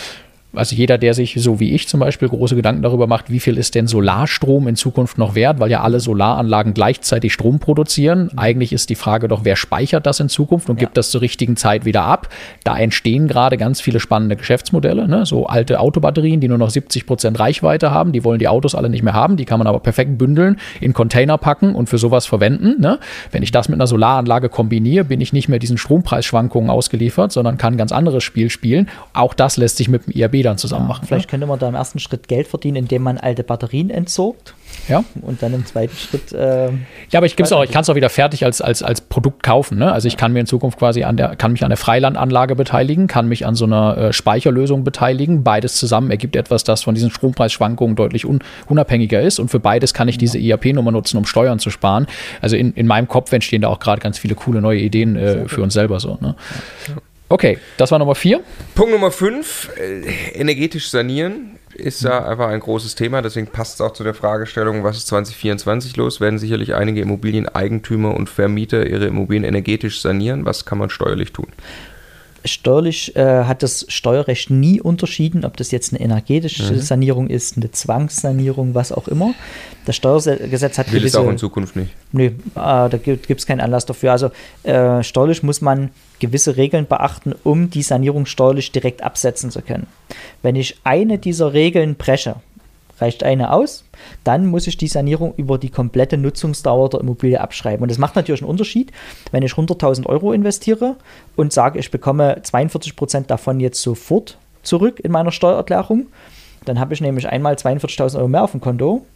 also 0.56 0.74
jeder, 0.74 0.98
der 0.98 1.14
sich 1.14 1.34
so 1.38 1.60
wie 1.60 1.72
ich 1.72 1.88
zum 1.88 2.00
Beispiel 2.00 2.28
große 2.28 2.56
Gedanken 2.56 2.82
darüber 2.82 3.06
macht, 3.06 3.30
wie 3.30 3.40
viel 3.40 3.58
ist 3.58 3.74
denn 3.74 3.86
Solarstrom 3.86 4.68
in 4.68 4.76
Zukunft 4.76 5.18
noch 5.18 5.34
wert, 5.34 5.60
weil 5.60 5.70
ja 5.70 5.82
alle 5.82 6.00
Solaranlagen 6.00 6.74
gleichzeitig 6.74 7.32
Strom 7.32 7.58
produzieren. 7.58 8.30
Mhm. 8.32 8.38
Eigentlich 8.38 8.72
ist 8.72 8.90
die 8.90 8.94
Frage 8.94 9.28
doch, 9.28 9.44
wer 9.44 9.56
speichert 9.56 10.06
das 10.06 10.20
in 10.20 10.28
Zukunft 10.28 10.70
und 10.70 10.76
ja. 10.76 10.86
gibt 10.86 10.96
das 10.96 11.10
zur 11.10 11.20
richtigen 11.20 11.56
Zeit 11.56 11.84
wieder 11.84 12.02
ab? 12.02 12.28
Da 12.64 12.76
entstehen 12.78 13.28
gerade 13.28 13.56
ganz 13.56 13.80
viele 13.80 14.00
spannende 14.00 14.36
Geschäftsmodelle, 14.36 15.08
ne? 15.08 15.26
so 15.26 15.46
alte 15.46 15.80
Autobatterien, 15.80 16.40
die 16.40 16.48
nur 16.48 16.58
noch 16.58 16.70
70 16.70 17.06
Prozent 17.06 17.38
Reichweite 17.38 17.90
haben, 17.90 18.12
die 18.12 18.24
wollen 18.24 18.38
die 18.38 18.48
Autos 18.48 18.74
alle 18.74 18.88
nicht 18.88 19.02
mehr 19.02 19.14
haben, 19.14 19.36
die 19.36 19.44
kann 19.44 19.58
man 19.58 19.66
aber 19.66 19.80
perfekt 19.80 20.18
bündeln, 20.18 20.58
in 20.80 20.92
Container 20.92 21.38
packen 21.38 21.74
und 21.74 21.88
für 21.88 21.98
sowas 21.98 22.26
verwenden. 22.26 22.80
Ne? 22.80 22.98
Wenn 23.30 23.42
ich 23.42 23.52
das 23.52 23.68
mit 23.68 23.76
einer 23.76 23.86
Solaranlage 23.86 24.48
kombiniere, 24.48 25.04
bin 25.04 25.20
ich 25.20 25.32
nicht 25.32 25.48
mehr 25.48 25.58
diesen 25.58 25.78
Strompreisschwankungen 25.78 26.70
ausgeliefert, 26.70 27.32
sondern 27.32 27.58
kann 27.58 27.74
ein 27.74 27.78
ganz 27.78 27.92
anderes 27.92 28.24
Spiel 28.24 28.50
spielen. 28.50 28.88
Auch 29.12 29.34
das 29.34 29.56
lässt 29.56 29.76
sich 29.76 29.88
mit 29.88 30.06
dem 30.06 30.12
IRB 30.12 30.45
dann 30.46 30.58
zusammen 30.58 30.88
machen. 30.88 31.06
Vielleicht 31.06 31.28
könnte 31.28 31.46
man 31.46 31.58
da 31.58 31.68
im 31.68 31.74
ersten 31.74 31.98
Schritt 31.98 32.28
Geld 32.28 32.46
verdienen, 32.46 32.76
indem 32.76 33.02
man 33.02 33.18
alte 33.18 33.42
Batterien 33.42 33.90
entsorgt. 33.90 34.54
Ja. 34.88 35.04
Und 35.22 35.42
dann 35.42 35.54
im 35.54 35.66
zweiten 35.66 35.94
Schritt. 35.96 36.32
Äh, 36.32 36.68
ja, 37.10 37.18
aber 37.18 37.26
ich 37.26 37.52
auch, 37.52 37.64
ich 37.64 37.70
kann 37.70 37.82
es 37.82 37.90
auch 37.90 37.94
wieder 37.94 38.08
fertig 38.08 38.44
als, 38.44 38.60
als, 38.60 38.82
als 38.82 39.00
Produkt 39.00 39.42
kaufen. 39.42 39.78
Ne? 39.78 39.90
Also 39.90 40.08
ich 40.08 40.16
kann 40.16 40.32
mir 40.32 40.40
in 40.40 40.46
Zukunft 40.46 40.78
quasi 40.78 41.04
an 41.04 41.16
der, 41.16 41.36
kann 41.36 41.52
mich 41.52 41.64
an 41.64 41.70
der 41.70 41.76
Freilandanlage 41.76 42.54
beteiligen, 42.56 43.06
kann 43.06 43.28
mich 43.28 43.46
an 43.46 43.54
so 43.54 43.64
einer 43.64 43.96
äh, 43.96 44.12
Speicherlösung 44.12 44.84
beteiligen. 44.84 45.42
Beides 45.42 45.76
zusammen 45.76 46.10
ergibt 46.10 46.36
etwas, 46.36 46.64
das 46.64 46.84
von 46.84 46.94
diesen 46.94 47.10
Strompreisschwankungen 47.10 47.96
deutlich 47.96 48.26
un, 48.26 48.40
unabhängiger 48.68 49.20
ist. 49.20 49.38
Und 49.38 49.48
für 49.48 49.60
beides 49.60 49.94
kann 49.94 50.08
ich 50.08 50.18
diese 50.18 50.38
IAP-Nummer 50.38 50.92
nutzen, 50.92 51.16
um 51.16 51.26
Steuern 51.26 51.58
zu 51.58 51.70
sparen. 51.70 52.06
Also 52.40 52.56
in, 52.56 52.72
in 52.72 52.86
meinem 52.86 53.08
Kopf 53.08 53.32
entstehen 53.32 53.62
da 53.62 53.68
auch 53.68 53.80
gerade 53.80 54.00
ganz 54.00 54.18
viele 54.18 54.34
coole 54.34 54.60
neue 54.60 54.80
Ideen 54.80 55.16
äh, 55.16 55.48
für 55.48 55.62
uns 55.62 55.74
selber 55.74 56.00
so. 56.00 56.18
Ne? 56.20 56.34
Ja. 56.88 56.94
Okay, 57.28 57.58
das 57.76 57.90
war 57.90 57.98
Nummer 57.98 58.14
vier. 58.14 58.40
Punkt 58.74 58.92
Nummer 58.92 59.10
fünf, 59.10 59.70
äh, 59.76 60.02
energetisch 60.34 60.90
sanieren 60.90 61.58
ist 61.74 62.02
ja 62.02 62.24
einfach 62.24 62.48
ein 62.48 62.60
großes 62.60 62.94
Thema, 62.94 63.20
deswegen 63.20 63.48
passt 63.48 63.74
es 63.74 63.80
auch 63.80 63.92
zu 63.92 64.04
der 64.04 64.14
Fragestellung, 64.14 64.82
was 64.82 64.96
ist 64.96 65.08
2024 65.08 65.96
los? 65.96 66.20
Werden 66.20 66.38
sicherlich 66.38 66.74
einige 66.74 67.00
Immobilieneigentümer 67.00 68.14
und 68.14 68.30
Vermieter 68.30 68.86
ihre 68.86 69.06
Immobilien 69.06 69.44
energetisch 69.44 70.00
sanieren. 70.00 70.44
Was 70.46 70.64
kann 70.64 70.78
man 70.78 70.88
steuerlich 70.88 71.32
tun? 71.32 71.48
Steuerlich 72.46 73.14
äh, 73.16 73.44
hat 73.44 73.62
das 73.62 73.86
Steuerrecht 73.88 74.50
nie 74.50 74.80
unterschieden, 74.80 75.44
ob 75.44 75.56
das 75.56 75.70
jetzt 75.70 75.92
eine 75.92 76.00
energetische 76.00 76.72
Mhm. 76.72 76.80
Sanierung 76.80 77.28
ist, 77.28 77.56
eine 77.56 77.70
Zwangssanierung, 77.70 78.74
was 78.74 78.92
auch 78.92 79.08
immer. 79.08 79.34
Das 79.84 79.96
Steuergesetz 79.96 80.78
hat 80.78 80.90
Will 80.92 80.98
es 80.98 81.12
gewisse, 81.12 81.20
auch 81.20 81.30
in 81.30 81.38
Zukunft 81.38 81.76
nicht. 81.76 81.92
Nee, 82.12 82.26
äh, 82.26 82.32
da 82.54 82.88
gibt 82.88 83.30
es 83.30 83.46
keinen 83.46 83.60
Anlass 83.60 83.86
dafür. 83.86 84.12
Also 84.12 84.30
äh, 84.62 85.02
steuerlich 85.02 85.42
muss 85.42 85.60
man 85.60 85.90
gewisse 86.18 86.56
Regeln 86.56 86.86
beachten, 86.86 87.34
um 87.44 87.70
die 87.70 87.82
Sanierung 87.82 88.26
steuerlich 88.26 88.72
direkt 88.72 89.02
absetzen 89.02 89.50
zu 89.50 89.62
können. 89.62 89.86
Wenn 90.42 90.56
ich 90.56 90.78
eine 90.84 91.18
dieser 91.18 91.52
Regeln 91.52 91.94
breche, 91.96 92.36
reicht 92.98 93.22
eine 93.22 93.52
aus, 93.52 93.84
dann 94.24 94.46
muss 94.46 94.66
ich 94.66 94.76
die 94.76 94.88
Sanierung 94.88 95.34
über 95.36 95.58
die 95.58 95.70
komplette 95.70 96.16
Nutzungsdauer 96.16 96.90
der 96.90 97.00
Immobilie 97.00 97.40
abschreiben. 97.40 97.82
Und 97.82 97.90
das 97.90 97.98
macht 97.98 98.16
natürlich 98.16 98.42
einen 98.42 98.50
Unterschied, 98.50 98.92
wenn 99.30 99.42
ich 99.42 99.52
100.000 99.52 100.06
Euro 100.06 100.32
investiere 100.32 100.96
und 101.36 101.52
sage, 101.52 101.78
ich 101.78 101.90
bekomme 101.90 102.40
42% 102.42 103.26
davon 103.26 103.60
jetzt 103.60 103.82
sofort 103.82 104.38
zurück 104.62 105.00
in 105.00 105.12
meiner 105.12 105.32
Steuererklärung, 105.32 106.06
dann 106.66 106.80
habe 106.80 106.94
ich 106.94 107.00
nämlich 107.00 107.28
einmal 107.28 107.54
42.000 107.54 108.18
Euro 108.18 108.28
mehr 108.28 108.42
auf 108.42 108.50
dem 108.50 108.60
Konto. 108.60 109.06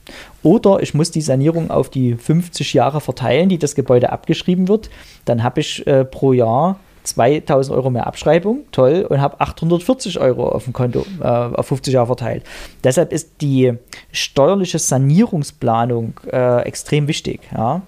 Oder 0.43 0.81
ich 0.81 0.95
muss 0.95 1.11
die 1.11 1.21
Sanierung 1.21 1.71
auf 1.71 1.91
die 1.91 2.15
50 2.15 2.73
Jahre 2.75 3.01
verteilen, 3.01 3.49
die 3.49 3.59
das 3.59 3.75
Gebäude 3.75 4.13
abgeschrieben 4.13 4.69
wird. 4.69 4.89
Dann 5.25 5.43
habe 5.43 5.61
ich 5.61 5.85
äh, 5.87 6.05
pro 6.05 6.33
Jahr 6.33 6.79
2000 7.05 7.77
Euro 7.77 7.91
mehr 7.91 8.07
Abschreibung, 8.07 8.61
toll, 8.73 9.07
und 9.09 9.21
habe 9.21 9.41
840 9.41 10.21
Euro 10.21 10.49
auf 10.49 10.65
dem 10.65 10.73
Konto 10.73 11.05
äh, 11.21 11.25
auf 11.25 11.67
50 11.67 11.95
Jahre 11.95 12.07
verteilt. 12.07 12.45
Deshalb 12.85 13.13
ist 13.13 13.41
die 13.41 13.75
steuerliche 14.13 14.79
Sanierungsplanung 14.79 16.15
äh, 16.31 16.63
extrem 16.63 17.09
wichtig. 17.09 17.41
Ja? 17.57 17.83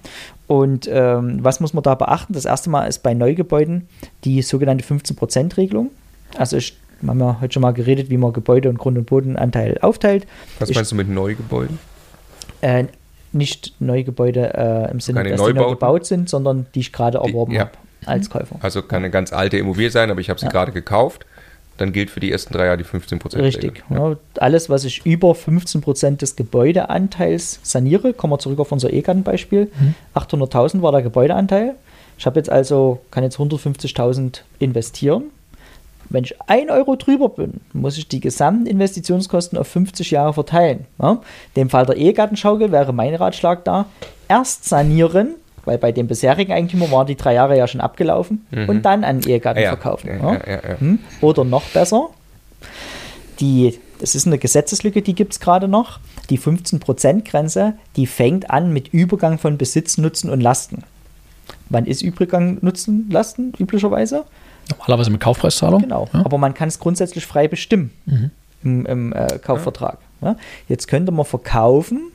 Und 0.47 0.89
ähm, 0.91 1.39
was 1.43 1.61
muss 1.61 1.73
man 1.75 1.83
da 1.83 1.95
beachten? 1.95 2.33
Das 2.33 2.45
erste 2.45 2.71
Mal 2.71 2.87
ist 2.87 3.03
bei 3.03 3.15
Neugebäuden 3.15 3.89
die 4.25 4.43
sogenannte 4.43 4.85
15%-Regelung. 4.85 5.91
Also 6.37 6.57
ich, 6.57 6.77
wir 7.01 7.11
haben 7.11 7.21
ja 7.21 7.39
heute 7.41 7.55
schon 7.55 7.63
mal 7.63 7.73
geredet, 7.73 8.11
wie 8.11 8.17
man 8.17 8.33
Gebäude 8.33 8.69
und 8.69 8.79
Grund- 8.79 8.99
und 8.99 9.07
Bodenanteil 9.07 9.79
aufteilt. 9.81 10.27
Was 10.59 10.71
Ich- 10.71 10.77
meinst 10.77 10.93
du 10.93 10.97
mit 10.97 11.09
Neugebäuden? 11.09 11.79
Äh, 12.61 12.85
nicht 13.33 13.75
Neugebäude 13.81 14.53
äh, 14.55 14.91
im 14.91 15.01
Sinne, 15.01 15.21
Keine 15.21 15.31
dass 15.31 15.41
die 15.41 15.47
neu 15.47 15.53
Neubauten? 15.55 15.75
gebaut 15.75 16.07
sind, 16.07 16.29
sondern 16.29 16.67
die 16.75 16.81
ich 16.81 16.93
gerade 16.93 17.19
erworben 17.19 17.53
ja. 17.53 17.61
habe 17.63 17.73
als 18.07 18.31
Käufer. 18.31 18.57
Also 18.61 18.83
kann 18.83 18.99
eine 18.99 19.11
ganz 19.11 19.33
alte 19.33 19.57
Immobilie 19.59 19.91
sein, 19.91 20.11
aber 20.11 20.21
ich 20.21 20.31
habe 20.31 20.39
sie 20.41 20.47
Ja. 20.47 20.53
gerade 20.53 20.73
gekauft. 20.73 21.27
Dann 21.79 21.93
gilt 21.93 22.11
für 22.11 22.21
die 22.21 22.31
ersten 22.31 22.53
drei 22.53 22.67
Jahre 22.67 22.77
die 22.77 22.85
15%. 22.85 23.43
Richtig. 23.43 23.83
Regel. 23.91 23.99
Ja. 23.99 24.17
Alles, 24.43 24.69
was 24.69 24.85
ich 24.85 25.05
über 25.07 25.33
15% 25.35 26.21
des 26.21 26.37
Gebäudeanteils 26.37 27.61
saniere, 27.63 28.13
kommen 28.13 28.33
wir 28.35 28.39
zurück 28.39 28.61
auf 28.61 28.73
unser 28.73 28.93
E-Garten-Beispiel. 28.93 29.71
800.000 30.15 30.83
war 30.83 30.93
der 30.93 31.03
Gebäudeanteil. 31.03 31.75
Ich 32.19 32.27
habe 32.27 32.39
jetzt 32.39 32.51
also, 32.51 33.01
kann 33.11 33.25
jetzt 33.25 33.39
150.000 33.39 34.43
investieren. 34.59 35.25
Wenn 36.11 36.25
ich 36.25 36.35
1 36.47 36.71
Euro 36.71 36.97
drüber 36.97 37.31
bin, 37.31 37.55
muss 37.73 37.97
ich 37.97 38.07
die 38.07 38.21
gesamten 38.21 38.67
Investitionskosten 38.67 39.57
auf 39.57 39.67
50 39.69 40.11
Jahre 40.11 40.35
verteilen. 40.35 40.85
Ja? 41.01 41.13
In 41.13 41.63
dem 41.63 41.71
Fall 41.71 41.87
der 41.87 41.97
Ehegattenschaukel 41.97 42.71
wäre 42.71 42.93
mein 42.93 43.15
Ratschlag 43.15 43.65
da. 43.65 43.87
Erst 44.29 44.67
sanieren, 44.67 45.37
weil 45.65 45.79
bei 45.79 45.93
dem 45.93 46.07
bisherigen 46.07 46.53
Eigentümer 46.53 46.91
waren 46.91 47.07
die 47.07 47.17
drei 47.17 47.35
Jahre 47.35 47.57
ja 47.57 47.67
schon 47.67 47.81
abgelaufen, 47.81 48.47
und 48.69 48.83
dann 48.83 49.05
an 49.05 49.21
den 49.21 49.31
Ehegatten 49.31 49.63
ja. 49.63 49.71
verkaufen. 49.71 50.09
Ja, 50.09 50.17
ja? 50.17 50.33
ja, 50.33 50.41
ja, 50.47 50.61
ja. 50.71 50.81
Hm? 50.81 50.99
Oder 51.21 51.45
noch 51.45 51.65
besser, 51.71 52.09
die, 53.41 53.79
das 53.99 54.15
ist 54.15 54.27
eine 54.27 54.39
Gesetzeslücke, 54.39 55.03
die 55.03 55.15
gibt 55.15 55.33
es 55.33 55.41
gerade 55.41 55.69
noch. 55.69 55.99
Die 56.31 56.39
15%-Grenze, 56.39 57.75
die 57.97 58.07
fängt 58.07 58.51
an 58.51 58.73
mit 58.73 58.89
Übergang 58.89 59.39
von 59.39 59.59
Besitz, 59.59 59.99
Nutzen 59.99 60.31
und 60.31 60.41
Lasten. 60.41 60.85
Wann 61.69 61.87
ist 61.87 62.03
Übergang, 62.03 62.59
Nutzen, 62.61 63.09
Lasten 63.11 63.53
üblicherweise? 63.59 64.25
Normalerweise 64.71 65.11
mit 65.11 65.21
Kaufpreiszahlung. 65.21 65.83
Genau. 65.83 66.09
Ja. 66.13 66.25
Aber 66.25 66.39
man 66.39 66.55
kann 66.55 66.69
es 66.69 66.79
grundsätzlich 66.79 67.27
frei 67.27 67.49
bestimmen 67.49 67.91
im, 68.63 68.87
im 68.87 69.13
äh, 69.13 69.39
Kaufvertrag. 69.43 69.99
Ja? 70.21 70.37
Jetzt 70.69 70.87
könnte 70.87 71.13
man 71.13 71.25
verkaufen, 71.25 72.13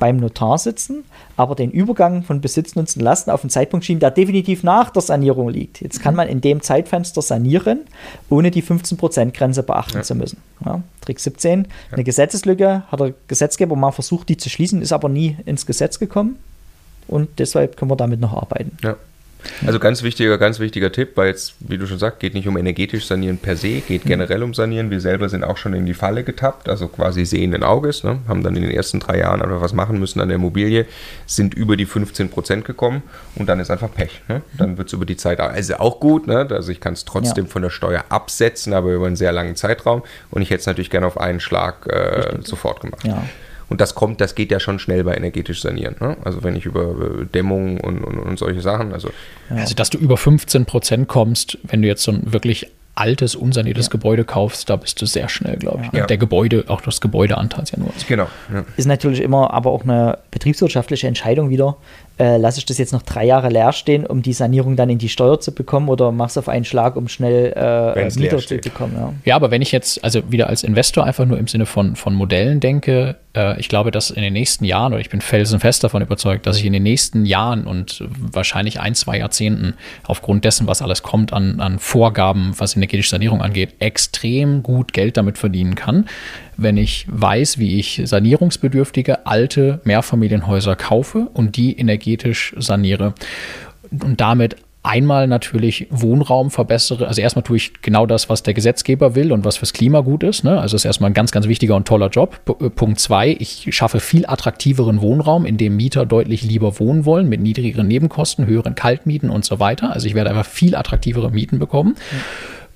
beim 0.00 0.16
Notar 0.16 0.58
sitzen, 0.58 1.04
aber 1.36 1.54
den 1.54 1.70
Übergang 1.70 2.24
von 2.24 2.40
Besitz, 2.40 2.74
Nutzen, 2.74 3.00
Lasten 3.00 3.30
auf 3.30 3.44
einen 3.44 3.50
Zeitpunkt 3.50 3.86
schieben, 3.86 4.00
der 4.00 4.10
definitiv 4.10 4.64
nach 4.64 4.90
der 4.90 5.02
Sanierung 5.02 5.48
liegt. 5.48 5.80
Jetzt 5.80 6.02
kann 6.02 6.16
man 6.16 6.26
in 6.26 6.40
dem 6.40 6.60
Zeitfenster 6.60 7.22
sanieren, 7.22 7.82
ohne 8.28 8.50
die 8.50 8.62
15%-Grenze 8.62 9.62
beachten 9.62 10.02
zu 10.02 10.16
müssen. 10.16 10.38
Ja, 10.64 10.82
Trick 11.00 11.20
17, 11.20 11.68
eine 11.92 12.04
Gesetzeslücke, 12.04 12.82
hat 12.90 13.00
der 13.00 13.14
Gesetzgeber 13.28 13.76
mal 13.76 13.92
versucht, 13.92 14.28
die 14.28 14.36
zu 14.36 14.50
schließen, 14.50 14.82
ist 14.82 14.92
aber 14.92 15.08
nie 15.08 15.36
ins 15.46 15.66
Gesetz 15.66 16.00
gekommen 16.00 16.36
und 17.06 17.28
deshalb 17.38 17.76
können 17.76 17.90
wir 17.90 17.96
damit 17.96 18.20
noch 18.20 18.32
arbeiten. 18.32 18.76
Ja. 18.82 18.96
Also 19.66 19.78
ganz 19.78 20.02
wichtiger, 20.02 20.38
ganz 20.38 20.58
wichtiger 20.60 20.92
Tipp, 20.92 21.10
weil 21.16 21.28
jetzt, 21.28 21.54
wie 21.60 21.78
du 21.78 21.86
schon 21.86 21.98
sagst, 21.98 22.20
geht 22.20 22.34
nicht 22.34 22.48
um 22.48 22.56
energetisch 22.56 23.06
sanieren 23.06 23.38
per 23.38 23.56
se, 23.56 23.80
geht 23.80 24.04
generell 24.04 24.42
um 24.42 24.54
sanieren. 24.54 24.90
Wir 24.90 25.00
selber 25.00 25.28
sind 25.28 25.44
auch 25.44 25.56
schon 25.56 25.74
in 25.74 25.86
die 25.86 25.94
Falle 25.94 26.24
getappt, 26.24 26.68
also 26.68 26.88
quasi 26.88 27.24
sehenden 27.24 27.62
Auges, 27.62 28.04
ne? 28.04 28.18
haben 28.28 28.42
dann 28.42 28.56
in 28.56 28.62
den 28.62 28.70
ersten 28.70 29.00
drei 29.00 29.18
Jahren 29.18 29.42
einfach 29.42 29.60
was 29.60 29.72
machen 29.72 29.98
müssen 29.98 30.20
an 30.20 30.28
der 30.28 30.36
Immobilie, 30.36 30.86
sind 31.26 31.54
über 31.54 31.76
die 31.76 31.86
15 31.86 32.28
Prozent 32.30 32.64
gekommen 32.64 33.02
und 33.36 33.48
dann 33.48 33.60
ist 33.60 33.70
einfach 33.70 33.92
Pech. 33.92 34.22
Ne? 34.28 34.42
Dann 34.56 34.78
wird 34.78 34.88
es 34.88 34.92
über 34.94 35.04
die 35.06 35.16
Zeit, 35.16 35.40
also 35.40 35.74
auch 35.76 36.00
gut, 36.00 36.26
ne? 36.26 36.46
also 36.50 36.70
ich 36.72 36.80
kann 36.80 36.92
es 36.94 37.04
trotzdem 37.04 37.44
Ja. 37.46 37.50
von 37.50 37.62
der 37.62 37.70
Steuer 37.70 38.04
absetzen, 38.08 38.72
aber 38.72 38.92
über 38.92 39.06
einen 39.06 39.16
sehr 39.16 39.32
langen 39.32 39.56
Zeitraum 39.56 40.02
und 40.30 40.42
ich 40.42 40.50
hätte 40.50 40.60
es 40.60 40.66
natürlich 40.66 40.90
gerne 40.90 41.06
auf 41.06 41.18
einen 41.20 41.40
Schlag 41.40 41.86
äh, 41.86 42.38
sofort 42.42 42.80
gemacht. 42.80 43.04
Ja. 43.04 43.22
Und 43.70 43.80
das 43.80 43.94
kommt, 43.94 44.20
das 44.20 44.34
geht 44.34 44.50
ja 44.50 44.60
schon 44.60 44.78
schnell 44.78 45.04
bei 45.04 45.14
energetisch 45.14 45.62
sanieren. 45.62 45.96
Ne? 46.00 46.16
Also 46.24 46.42
wenn 46.42 46.56
ich 46.56 46.66
über 46.66 46.90
äh, 46.90 47.24
Dämmung 47.24 47.80
und, 47.80 48.04
und, 48.04 48.18
und 48.18 48.38
solche 48.38 48.60
Sachen, 48.60 48.92
also 48.92 49.10
Also, 49.48 49.74
dass 49.74 49.88
du 49.90 49.96
über 49.96 50.16
15 50.16 50.66
Prozent 50.66 51.08
kommst, 51.08 51.56
wenn 51.62 51.80
du 51.80 51.88
jetzt 51.88 52.02
so 52.02 52.12
ein 52.12 52.32
wirklich 52.32 52.66
altes, 52.96 53.34
unsaniertes 53.34 53.88
Gebäude 53.88 54.24
kaufst, 54.24 54.68
da 54.68 54.76
bist 54.76 55.00
du 55.00 55.06
sehr 55.06 55.28
schnell, 55.28 55.56
glaube 55.56 55.84
ich. 55.86 55.92
Ja. 55.98 56.06
Der 56.06 56.18
Gebäude, 56.18 56.64
auch 56.68 56.80
das 56.80 57.00
Gebäudeanteil 57.00 57.62
ist 57.62 57.72
ja 57.72 57.78
nur. 57.78 57.90
genau. 58.06 58.26
Ja. 58.52 58.64
Ist 58.76 58.86
natürlich 58.86 59.20
immer 59.20 59.54
aber 59.54 59.70
auch 59.70 59.84
eine 59.84 60.18
betriebswirtschaftliche 60.30 61.06
Entscheidung 61.06 61.48
wieder. 61.48 61.76
Äh, 62.20 62.36
lasse 62.36 62.58
ich 62.58 62.66
das 62.66 62.76
jetzt 62.76 62.92
noch 62.92 63.00
drei 63.00 63.24
Jahre 63.24 63.48
leer 63.48 63.72
stehen, 63.72 64.04
um 64.04 64.20
die 64.20 64.34
Sanierung 64.34 64.76
dann 64.76 64.90
in 64.90 64.98
die 64.98 65.08
Steuer 65.08 65.40
zu 65.40 65.54
bekommen 65.54 65.88
oder 65.88 66.12
mach's 66.12 66.36
auf 66.36 66.50
einen 66.50 66.66
Schlag, 66.66 66.96
um 66.96 67.08
schnell 67.08 67.54
äh, 67.56 68.10
Mieter 68.20 68.36
zu 68.36 68.58
bekommen? 68.58 68.92
Ja. 68.94 69.14
Ja, 69.24 69.36
aber 69.36 69.50
wenn 69.50 69.62
ich 69.62 69.72
jetzt, 69.72 70.04
also 70.04 70.30
wieder 70.30 70.48
als 70.50 70.62
Investor 70.62 71.04
einfach 71.04 71.24
nur 71.24 71.38
im 71.38 71.48
Sinne 71.48 71.64
von, 71.64 71.96
von 71.96 72.14
Modellen 72.14 72.60
denke, 72.60 73.16
äh, 73.34 73.58
ich 73.58 73.70
glaube, 73.70 73.90
dass 73.90 74.10
in 74.10 74.20
den 74.20 74.34
nächsten 74.34 74.66
Jahren, 74.66 74.92
oder 74.92 75.00
ich 75.00 75.08
bin 75.08 75.22
felsenfest 75.22 75.82
davon 75.82 76.02
überzeugt, 76.02 76.46
dass 76.46 76.58
ich 76.58 76.66
in 76.66 76.74
den 76.74 76.82
nächsten 76.82 77.24
Jahren 77.24 77.66
und 77.66 78.04
wahrscheinlich 78.18 78.80
ein, 78.80 78.94
zwei 78.94 79.16
Jahrzehnten 79.16 79.72
aufgrund 80.06 80.44
dessen, 80.44 80.66
was 80.66 80.82
alles 80.82 81.02
kommt 81.02 81.32
an, 81.32 81.58
an 81.60 81.78
Vorgaben, 81.78 82.52
was 82.58 82.76
energetische 82.76 83.08
Sanierung 83.08 83.40
angeht, 83.40 83.76
extrem 83.78 84.62
gut 84.62 84.92
Geld 84.92 85.16
damit 85.16 85.38
verdienen 85.38 85.74
kann, 85.74 86.04
wenn 86.62 86.76
ich 86.76 87.06
weiß, 87.08 87.58
wie 87.58 87.78
ich 87.78 88.02
sanierungsbedürftige 88.04 89.26
alte 89.26 89.80
Mehrfamilienhäuser 89.84 90.76
kaufe 90.76 91.28
und 91.32 91.56
die 91.56 91.78
energetisch 91.78 92.54
saniere 92.58 93.14
und 93.90 94.20
damit 94.20 94.56
einmal 94.82 95.26
natürlich 95.26 95.86
Wohnraum 95.90 96.50
verbessere. 96.50 97.06
Also 97.06 97.20
erstmal 97.20 97.42
tue 97.42 97.58
ich 97.58 97.82
genau 97.82 98.06
das, 98.06 98.28
was 98.28 98.42
der 98.42 98.54
Gesetzgeber 98.54 99.14
will 99.14 99.30
und 99.32 99.44
was 99.44 99.58
fürs 99.58 99.72
Klima 99.72 100.00
gut 100.00 100.22
ist. 100.22 100.42
Ne? 100.42 100.58
Also 100.58 100.76
ist 100.76 100.84
erstmal 100.84 101.10
ein 101.10 101.14
ganz, 101.14 101.32
ganz 101.32 101.48
wichtiger 101.48 101.76
und 101.76 101.86
toller 101.86 102.08
Job. 102.08 102.40
P 102.44 102.64
äh, 102.64 102.70
Punkt 102.70 102.98
zwei, 102.98 103.36
ich 103.38 103.68
schaffe 103.70 104.00
viel 104.00 104.24
attraktiveren 104.26 105.02
Wohnraum, 105.02 105.44
in 105.44 105.58
dem 105.58 105.76
Mieter 105.76 106.06
deutlich 106.06 106.42
lieber 106.42 106.78
wohnen 106.78 107.04
wollen, 107.04 107.28
mit 107.28 107.40
niedrigeren 107.40 107.88
Nebenkosten, 107.88 108.46
höheren 108.46 108.74
Kaltmieten 108.74 109.28
und 109.28 109.44
so 109.44 109.60
weiter. 109.60 109.92
Also 109.92 110.06
ich 110.06 110.14
werde 110.14 110.30
einfach 110.30 110.46
viel 110.46 110.74
attraktivere 110.74 111.30
Mieten 111.30 111.58
bekommen. 111.58 111.96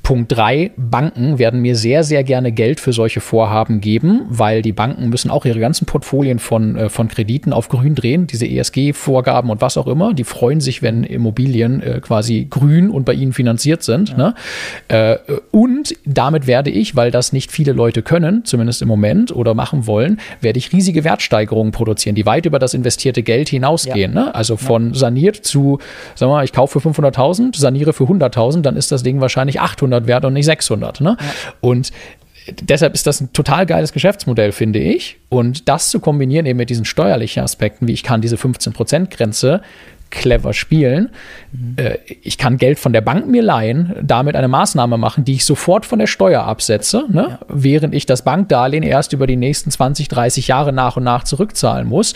Punkt 0.05 0.31
3, 0.33 0.73
Banken 0.77 1.39
werden 1.39 1.61
mir 1.63 1.77
sehr, 1.77 2.05
sehr 2.05 2.25
gerne 2.25 2.53
Geld 2.53 2.79
für 2.79 2.93
solche 2.93 3.23
Vorhaben 3.23 3.81
geben, 3.81 4.27
weil 4.29 4.61
die 4.61 4.73
Banken 4.73 5.09
müssen 5.09 5.31
auch 5.31 5.47
ihre 5.47 5.59
ganzen 5.59 5.87
Portfolien 5.87 6.39
von, 6.39 6.77
äh, 6.77 6.89
von 6.91 7.09
Krediten 7.09 7.55
auf 7.55 7.71
grün 7.71 7.95
drehen, 7.95 8.27
diese 8.27 8.47
ESG-Vorgaben 8.47 9.49
und 9.49 9.63
was 9.63 9.79
auch 9.79 9.87
immer. 9.87 10.13
Die 10.13 10.25
freuen 10.25 10.61
sich, 10.61 10.83
wenn 10.83 11.05
Immobilien 11.05 11.81
äh, 11.83 12.01
quasi 12.03 12.47
grün 12.51 12.91
und 12.91 13.07
bei 13.07 13.15
ihnen 13.15 13.33
finanziert 13.33 13.83
sind. 13.83 14.19
Ne? 14.19 14.35
Äh, 14.89 15.17
und 15.51 15.97
damit 16.05 16.47
werde 16.47 16.69
ich, 16.69 16.95
weil 16.95 17.11
das 17.11 17.33
nicht 17.33 17.51
viele 17.51 17.73
Leute 17.73 18.03
können, 18.03 18.45
zumindest 18.45 18.83
im 18.83 18.89
Moment 18.89 19.35
oder 19.35 19.55
machen 19.55 19.87
wollen, 19.87 20.21
werde 20.43 20.59
ich 20.59 20.71
riesige 20.75 21.05
Wertsteigerungen 21.05 21.73
produzieren, 21.73 22.15
die 22.15 22.27
weit 22.27 22.45
über 22.45 22.59
das 22.59 22.75
investierte 22.75 23.23
Geld 23.23 23.49
hinausgehen. 23.49 24.13
Ne? 24.13 24.35
Also 24.35 24.59
von 24.59 24.93
saniert 24.93 25.37
zu, 25.37 25.79
sagen 26.15 26.31
wir 26.31 26.37
mal, 26.37 26.45
ich 26.45 26.53
kaufe 26.53 26.79
für 26.79 26.91
500.000, 26.91 27.57
saniere 27.57 27.95
für 27.95 28.05
100.000, 28.05 28.61
dann 28.61 28.77
ist 28.77 28.93
das 28.93 29.03
Ding 29.03 29.23
wahrscheinlich 29.23 29.63
800 29.63 29.94
wert 30.07 30.25
und 30.25 30.35
nicht 30.35 30.47
600. 30.47 31.01
Ne? 31.01 31.17
Und 31.61 31.91
deshalb 32.61 32.95
ist 32.95 33.07
das 33.07 33.21
ein 33.21 33.33
total 33.33 33.67
geiles 33.67 33.93
Geschäftsmodell, 33.93 34.53
finde 34.53 34.79
ich. 34.79 35.19
Und 35.29 35.69
das 35.69 35.91
zu 35.91 36.01
kombinieren 36.01 36.47
eben 36.47 36.59
mit 36.59 36.71
diesen 36.71 36.85
steuerlichen 36.85 37.43
Aspekten, 37.43 37.87
wie 37.87 37.93
ich 37.93 38.03
kann 38.03 38.21
diese 38.21 38.37
15%-Grenze 38.37 39.63
clever 40.11 40.53
spielen. 40.53 41.11
Äh, 41.77 41.99
ich 42.23 42.39
kann 42.39 42.57
Geld 42.57 42.79
von 42.79 42.93
der 42.93 43.01
Bank 43.01 43.27
mir 43.27 43.43
leihen, 43.43 43.95
damit 44.01 44.37
eine 44.37 44.49
Maßnahme 44.49 44.97
machen, 44.97 45.25
die 45.25 45.35
ich 45.35 45.45
sofort 45.45 45.85
von 45.85 45.99
der 45.99 46.07
Steuer 46.07 46.45
absetze, 46.45 47.05
ne? 47.09 47.39
während 47.49 47.95
ich 47.95 48.07
das 48.07 48.23
Bankdarlehen 48.23 48.85
erst 48.85 49.13
über 49.13 49.27
die 49.27 49.37
nächsten 49.37 49.71
20, 49.71 50.09
30 50.09 50.49
Jahre 50.49 50.73
nach 50.73 50.97
und 50.97 51.05
nach 51.05 51.25
zurückzahlen 51.25 51.89
muss. 51.89 52.15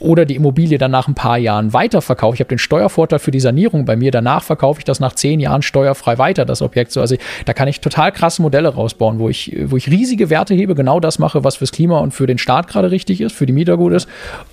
Oder 0.00 0.24
die 0.24 0.36
Immobilie 0.36 0.78
dann 0.78 0.90
nach 0.90 1.08
ein 1.08 1.14
paar 1.14 1.38
Jahren 1.38 1.72
weiterverkaufe. 1.72 2.34
Ich 2.34 2.40
habe 2.40 2.48
den 2.48 2.58
Steuervorteil 2.58 3.18
für 3.18 3.30
die 3.30 3.40
Sanierung 3.40 3.84
bei 3.84 3.96
mir, 3.96 4.10
danach 4.10 4.42
verkaufe 4.42 4.80
ich 4.80 4.84
das 4.84 5.00
nach 5.00 5.14
zehn 5.14 5.40
Jahren 5.40 5.62
steuerfrei 5.62 6.18
weiter, 6.18 6.44
das 6.44 6.62
Objekt. 6.62 6.92
So, 6.92 7.00
also 7.00 7.16
da 7.44 7.52
kann 7.52 7.68
ich 7.68 7.80
total 7.80 8.12
krasse 8.12 8.42
Modelle 8.42 8.68
rausbauen, 8.68 9.18
wo 9.18 9.28
ich, 9.28 9.56
wo 9.66 9.76
ich 9.76 9.90
riesige 9.90 10.30
Werte 10.30 10.54
hebe, 10.54 10.74
genau 10.74 11.00
das 11.00 11.18
mache, 11.18 11.44
was 11.44 11.56
fürs 11.56 11.72
Klima 11.72 11.98
und 11.98 12.12
für 12.12 12.26
den 12.26 12.38
Staat 12.38 12.68
gerade 12.68 12.90
richtig 12.90 13.20
ist, 13.20 13.32
für 13.32 13.46
die 13.46 13.52
Mieter 13.52 13.76
gut 13.76 13.92
ist 13.92 14.08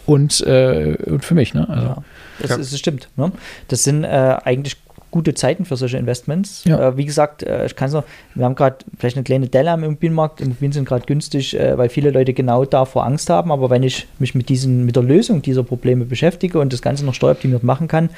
und, 0.05 0.41
äh, 0.41 0.97
und 1.05 1.23
für 1.23 1.35
mich. 1.35 1.53
Ne? 1.53 1.67
Also. 1.69 1.85
Ja, 1.85 2.03
das, 2.39 2.57
das 2.57 2.79
stimmt. 2.79 3.09
Ne? 3.15 3.31
Das 3.67 3.83
sind 3.83 4.03
äh, 4.03 4.37
eigentlich 4.43 4.77
gute 5.15 5.33
Zeiten 5.33 5.63
für 5.63 5.77
solche 5.77 5.97
Investments. 5.97 6.65
Ja. 6.65 6.89
Äh, 6.89 6.97
wie 6.97 7.05
gesagt, 7.05 7.41
äh, 7.41 7.65
ich 7.65 7.77
kann 7.77 7.87
es 7.87 7.93
noch, 7.93 8.03
wir 8.33 8.43
haben 8.43 8.53
gerade 8.53 8.79
vielleicht 8.99 9.15
eine 9.15 9.23
kleine 9.23 9.47
Delle 9.47 9.71
am 9.71 9.81
Immobilienmarkt. 9.85 10.41
Immobilien 10.41 10.73
sind 10.73 10.85
gerade 10.85 11.05
günstig, 11.05 11.57
äh, 11.57 11.77
weil 11.77 11.87
viele 11.87 12.11
Leute 12.11 12.33
genau 12.33 12.65
davor 12.65 13.05
Angst 13.05 13.29
haben. 13.29 13.49
Aber 13.49 13.69
wenn 13.69 13.81
ich 13.81 14.07
mich 14.19 14.35
mit, 14.35 14.49
diesen, 14.49 14.85
mit 14.85 14.97
der 14.97 15.03
Lösung 15.03 15.41
dieser 15.41 15.63
Probleme 15.63 16.03
beschäftige 16.03 16.59
und 16.59 16.73
das 16.73 16.81
Ganze 16.81 17.05
noch 17.05 17.13
steueroptimiert 17.13 17.63
machen 17.63 17.87
kann, 17.87 18.09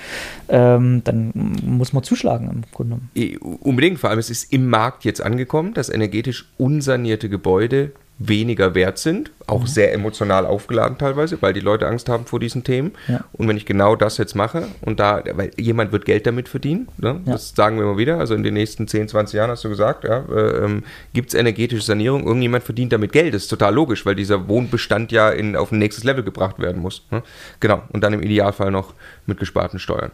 ähm, 0.49 1.03
dann 1.03 1.31
muss 1.63 1.93
man 1.93 2.01
zuschlagen 2.01 2.49
im 2.49 2.63
Grunde 2.71 2.97
genommen. 3.13 3.59
Unbedingt, 3.61 3.99
vor 3.99 4.09
allem 4.09 4.17
es 4.17 4.31
ist 4.31 4.51
im 4.51 4.67
Markt 4.67 5.05
jetzt 5.05 5.21
angekommen, 5.21 5.75
dass 5.75 5.89
energetisch 5.89 6.49
unsanierte 6.57 7.29
Gebäude 7.29 7.91
weniger 8.19 8.73
wert 8.73 8.97
sind, 8.97 9.31
auch 9.45 9.61
mhm. 9.61 9.67
sehr 9.67 9.93
emotional 9.93 10.45
aufgeladen 10.45 10.97
teilweise, 10.97 11.39
weil 11.41 11.53
die 11.53 11.59
Leute 11.59 11.87
Angst 11.87 12.09
haben 12.09 12.25
vor 12.25 12.39
diesen 12.39 12.63
Themen. 12.63 12.93
Ja. 13.07 13.23
Und 13.33 13.47
wenn 13.47 13.57
ich 13.57 13.65
genau 13.65 13.95
das 13.95 14.17
jetzt 14.17 14.35
mache 14.35 14.67
und 14.81 14.99
da, 14.99 15.23
weil 15.33 15.51
jemand 15.57 15.91
wird 15.91 16.05
Geld 16.05 16.25
damit 16.25 16.49
verdienen, 16.49 16.87
ne? 16.97 17.21
ja. 17.25 17.33
das 17.33 17.53
sagen 17.55 17.77
wir 17.77 17.83
immer 17.83 17.97
wieder, 17.97 18.17
also 18.17 18.33
in 18.33 18.41
den 18.41 18.55
nächsten 18.55 18.87
10, 18.87 19.09
20 19.09 19.35
Jahren 19.35 19.51
hast 19.51 19.63
du 19.63 19.69
gesagt, 19.69 20.03
ja, 20.03 20.25
äh, 20.29 20.65
ähm, 20.65 20.83
gibt 21.13 21.29
es 21.29 21.35
energetische 21.35 21.83
Sanierung, 21.83 22.25
irgendjemand 22.25 22.63
verdient 22.63 22.91
damit 22.91 23.11
Geld, 23.11 23.35
das 23.35 23.43
ist 23.43 23.49
total 23.49 23.73
logisch, 23.73 24.05
weil 24.05 24.15
dieser 24.15 24.47
Wohnbestand 24.47 25.11
ja 25.11 25.29
in, 25.29 25.55
auf 25.55 25.71
ein 25.71 25.77
nächstes 25.77 26.03
Level 26.03 26.23
gebracht 26.23 26.57
werden 26.59 26.81
muss. 26.81 27.05
Ne? 27.11 27.21
Genau, 27.59 27.83
und 27.89 28.03
dann 28.03 28.13
im 28.13 28.23
Idealfall 28.23 28.71
noch 28.71 28.95
mit 29.27 29.39
gesparten 29.39 29.77
Steuern. 29.77 30.11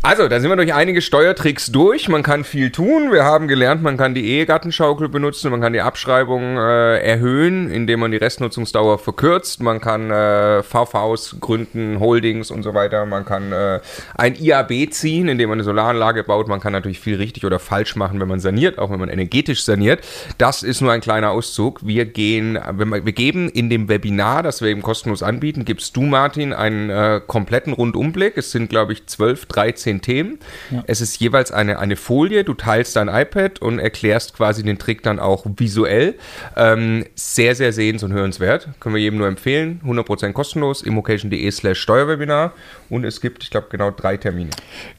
Also, 0.00 0.28
da 0.28 0.38
sind 0.38 0.48
wir 0.48 0.54
durch 0.54 0.72
einige 0.72 1.02
Steuertricks 1.02 1.72
durch. 1.72 2.08
Man 2.08 2.22
kann 2.22 2.44
viel 2.44 2.70
tun. 2.70 3.10
Wir 3.10 3.24
haben 3.24 3.48
gelernt, 3.48 3.82
man 3.82 3.96
kann 3.96 4.14
die 4.14 4.26
Ehegattenschaukel 4.26 5.08
benutzen, 5.08 5.50
man 5.50 5.60
kann 5.60 5.72
die 5.72 5.80
Abschreibung 5.80 6.56
äh, 6.56 6.98
erhöhen, 7.00 7.68
indem 7.68 8.00
man 8.00 8.12
die 8.12 8.16
Restnutzungsdauer 8.16 9.00
verkürzt. 9.00 9.60
Man 9.60 9.80
kann 9.80 10.12
äh, 10.12 10.62
VVs 10.62 11.38
gründen, 11.40 11.98
Holdings 11.98 12.52
und 12.52 12.62
so 12.62 12.74
weiter. 12.74 13.06
Man 13.06 13.24
kann 13.24 13.50
äh, 13.50 13.80
ein 14.14 14.36
IAB 14.36 14.92
ziehen, 14.92 15.26
indem 15.26 15.48
man 15.48 15.56
eine 15.56 15.64
Solaranlage 15.64 16.22
baut. 16.22 16.46
Man 16.46 16.60
kann 16.60 16.72
natürlich 16.72 17.00
viel 17.00 17.16
richtig 17.16 17.44
oder 17.44 17.58
falsch 17.58 17.96
machen, 17.96 18.20
wenn 18.20 18.28
man 18.28 18.38
saniert, 18.38 18.78
auch 18.78 18.90
wenn 18.90 19.00
man 19.00 19.08
energetisch 19.08 19.64
saniert. 19.64 20.06
Das 20.38 20.62
ist 20.62 20.80
nur 20.80 20.92
ein 20.92 21.00
kleiner 21.00 21.32
Auszug. 21.32 21.80
Wir 21.84 22.04
gehen, 22.04 22.56
wir 22.72 23.12
geben 23.12 23.48
in 23.48 23.68
dem 23.68 23.88
Webinar, 23.88 24.44
das 24.44 24.62
wir 24.62 24.68
eben 24.68 24.82
kostenlos 24.82 25.24
anbieten, 25.24 25.64
gibst 25.64 25.96
du, 25.96 26.02
Martin, 26.02 26.52
einen 26.52 26.88
äh, 26.88 27.20
kompletten 27.26 27.72
Rundumblick. 27.72 28.36
Es 28.36 28.52
sind, 28.52 28.70
glaube 28.70 28.92
ich, 28.92 29.04
12, 29.06 29.46
13 29.46 29.87
zehn 29.88 30.00
Themen. 30.00 30.38
Ja. 30.70 30.84
Es 30.86 31.00
ist 31.00 31.18
jeweils 31.18 31.50
eine, 31.50 31.78
eine 31.78 31.96
Folie, 31.96 32.44
du 32.44 32.54
teilst 32.54 32.96
dein 32.96 33.08
iPad 33.08 33.60
und 33.60 33.78
erklärst 33.78 34.34
quasi 34.34 34.62
den 34.62 34.78
Trick 34.78 35.02
dann 35.02 35.18
auch 35.18 35.46
visuell. 35.56 36.14
Ähm, 36.56 37.06
sehr, 37.14 37.54
sehr 37.54 37.72
sehens- 37.72 38.02
und 38.02 38.12
hörenswert. 38.12 38.68
Können 38.80 38.94
wir 38.94 39.02
jedem 39.02 39.18
nur 39.18 39.28
empfehlen. 39.28 39.80
100% 39.84 40.32
kostenlos, 40.32 40.82
immocation.de 40.82 41.50
slash 41.50 41.80
Steuerwebinar 41.80 42.52
und 42.90 43.04
es 43.04 43.20
gibt, 43.20 43.42
ich 43.42 43.50
glaube, 43.50 43.68
genau 43.70 43.90
drei 43.90 44.16
Termine. 44.16 44.50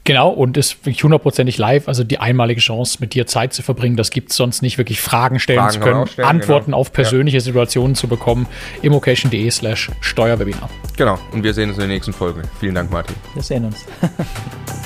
Genau, 0.04 0.30
und 0.30 0.56
ist 0.56 0.84
wirklich 0.84 1.02
hundertprozentig 1.04 1.58
live, 1.58 1.86
also 1.88 2.04
die 2.04 2.18
einmalige 2.18 2.60
Chance, 2.60 2.98
mit 3.00 3.14
dir 3.14 3.26
Zeit 3.26 3.52
zu 3.52 3.62
verbringen. 3.62 3.96
Das 3.96 4.10
gibt 4.10 4.30
es 4.30 4.36
sonst 4.36 4.62
nicht, 4.62 4.78
wirklich 4.78 5.00
Fragen 5.00 5.38
stellen 5.38 5.60
Fragen 5.60 5.72
zu 5.72 5.80
können, 5.80 6.06
stellen, 6.06 6.28
Antworten 6.28 6.66
genau. 6.66 6.78
auf 6.78 6.92
persönliche 6.92 7.38
ja. 7.38 7.40
Situationen 7.40 7.94
zu 7.94 8.08
bekommen. 8.08 8.46
immocation.de 8.82 9.50
slash 9.50 9.90
Steuerwebinar. 10.00 10.68
Genau, 10.96 11.18
und 11.32 11.44
wir 11.44 11.54
sehen 11.54 11.68
uns 11.68 11.78
in 11.78 11.82
der 11.82 11.88
nächsten 11.88 12.12
Folge. 12.12 12.42
Vielen 12.58 12.74
Dank, 12.74 12.90
Martin. 12.90 13.14
Wir 13.34 13.42
sehen 13.42 13.64
uns. 13.64 13.86